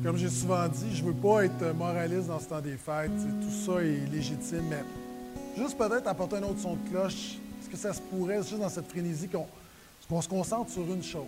Comme 0.02 0.16
j'ai 0.16 0.28
souvent 0.28 0.68
dit, 0.68 0.94
je 0.94 1.02
ne 1.02 1.08
veux 1.08 1.14
pas 1.14 1.44
être 1.44 1.74
moraliste 1.74 2.28
dans 2.28 2.38
ce 2.38 2.46
temps 2.46 2.60
des 2.60 2.76
fêtes. 2.76 3.10
Tout 3.10 3.72
ça 3.72 3.82
est 3.82 4.06
légitime, 4.12 4.64
mais 4.70 4.84
juste 5.56 5.76
peut-être 5.76 6.06
apporter 6.06 6.36
un 6.36 6.42
autre 6.42 6.60
son 6.60 6.74
de 6.74 6.88
cloche. 6.90 7.38
Est-ce 7.60 7.70
que 7.70 7.76
ça 7.76 7.92
se 7.92 8.00
pourrait, 8.00 8.42
juste 8.42 8.58
dans 8.58 8.68
cette 8.68 8.88
frénésie, 8.88 9.28
qu'on 9.28 10.22
se 10.22 10.28
concentre 10.28 10.70
sur 10.70 10.82
une 10.82 11.02
chose? 11.02 11.22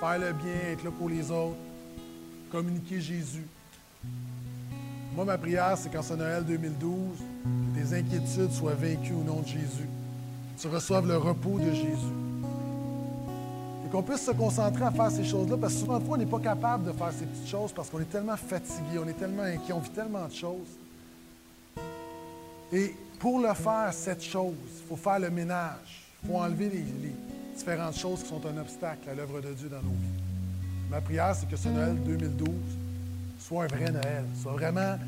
Faire 0.00 0.18
le 0.18 0.32
bien, 0.32 0.72
être 0.72 0.84
là 0.84 0.90
pour 0.90 1.10
les 1.10 1.30
autres, 1.30 1.56
communiquer 2.50 3.00
Jésus. 3.00 3.46
Moi, 5.14 5.24
ma 5.24 5.36
prière, 5.36 5.76
c'est 5.76 5.90
qu'en 5.90 6.02
ce 6.02 6.14
Noël 6.14 6.44
2012, 6.44 7.18
que 7.74 7.80
tes 7.80 7.96
inquiétudes 7.96 8.52
soient 8.52 8.74
vaincues 8.74 9.12
au 9.12 9.24
nom 9.24 9.40
de 9.40 9.46
Jésus. 9.46 9.88
Que 10.56 10.62
tu 10.62 10.68
reçoives 10.68 11.06
le 11.06 11.18
repos 11.18 11.58
de 11.58 11.72
Jésus. 11.72 12.19
Qu'on 13.90 14.02
puisse 14.02 14.24
se 14.24 14.30
concentrer 14.30 14.84
à 14.84 14.90
faire 14.90 15.10
ces 15.10 15.24
choses-là, 15.24 15.56
parce 15.56 15.74
que 15.74 15.80
souvent, 15.80 16.00
fois, 16.00 16.14
on 16.14 16.18
n'est 16.18 16.26
pas 16.26 16.38
capable 16.38 16.84
de 16.84 16.92
faire 16.92 17.12
ces 17.12 17.26
petites 17.26 17.48
choses 17.48 17.72
parce 17.72 17.90
qu'on 17.90 18.00
est 18.00 18.10
tellement 18.10 18.36
fatigué, 18.36 18.98
on 19.04 19.08
est 19.08 19.18
tellement 19.18 19.42
inquiet, 19.42 19.72
on 19.72 19.80
vit 19.80 19.90
tellement 19.90 20.26
de 20.26 20.32
choses. 20.32 20.78
Et 22.72 22.94
pour 23.18 23.40
le 23.40 23.52
faire, 23.54 23.90
cette 23.92 24.22
chose, 24.22 24.54
il 24.78 24.88
faut 24.88 24.96
faire 24.96 25.18
le 25.18 25.30
ménage. 25.30 26.04
Il 26.22 26.28
faut 26.28 26.36
enlever 26.36 26.68
les, 26.68 26.78
les 26.78 27.14
différentes 27.56 27.96
choses 27.96 28.22
qui 28.22 28.28
sont 28.28 28.40
un 28.46 28.58
obstacle 28.58 29.10
à 29.10 29.14
l'œuvre 29.14 29.40
de 29.40 29.52
Dieu 29.54 29.68
dans 29.68 29.82
nos 29.82 29.90
vies. 29.90 30.22
Ma 30.88 31.00
prière, 31.00 31.34
c'est 31.34 31.48
que 31.48 31.56
ce 31.56 31.68
Noël 31.68 31.96
2012 32.04 32.48
soit 33.38 33.64
un 33.64 33.66
vrai 33.66 33.90
Noël, 33.90 34.24
soit 34.40 34.52
vraiment 34.52 34.98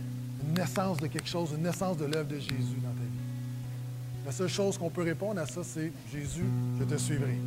une 0.43 0.55
naissance 0.55 0.99
de 0.99 1.07
quelque 1.07 1.28
chose, 1.28 1.51
une 1.57 1.62
naissance 1.62 1.97
de 1.99 2.07
l'œuvre 2.07 2.28
de 2.28 2.39
Jésus 2.39 2.80
dans 2.83 2.91
ta 2.91 2.95
vie. 2.95 4.26
La 4.26 4.33
seule 4.33 4.49
chose 4.49 4.76
qu'on 4.76 4.91
peut 4.91 5.03
répondre 5.03 5.41
à 5.41 5.47
ça, 5.47 5.62
c'est 5.62 5.93
Jésus, 6.12 6.47
je 6.80 6.85
te 6.85 6.97
suivrai. 6.97 7.39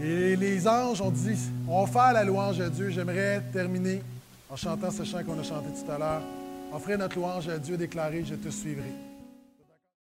Et 0.00 0.36
les 0.36 0.68
anges 0.68 1.00
ont 1.00 1.10
dit, 1.10 1.38
on 1.68 1.84
va 1.84 1.90
faire 1.90 2.12
la 2.12 2.24
louange 2.24 2.60
à 2.60 2.70
Dieu. 2.70 2.90
J'aimerais 2.90 3.42
terminer 3.52 4.00
en 4.48 4.56
chantant 4.56 4.90
ce 4.90 5.02
chant 5.02 5.24
qu'on 5.24 5.38
a 5.38 5.42
chanté 5.42 5.68
tout 5.70 5.90
à 5.90 5.98
l'heure. 5.98 6.22
Offrir 6.72 6.98
notre 6.98 7.16
louange 7.16 7.48
à 7.48 7.58
Dieu, 7.58 7.76
déclarer, 7.76 8.24
je 8.24 8.34
te 8.34 8.48
suivrai. 8.48 9.07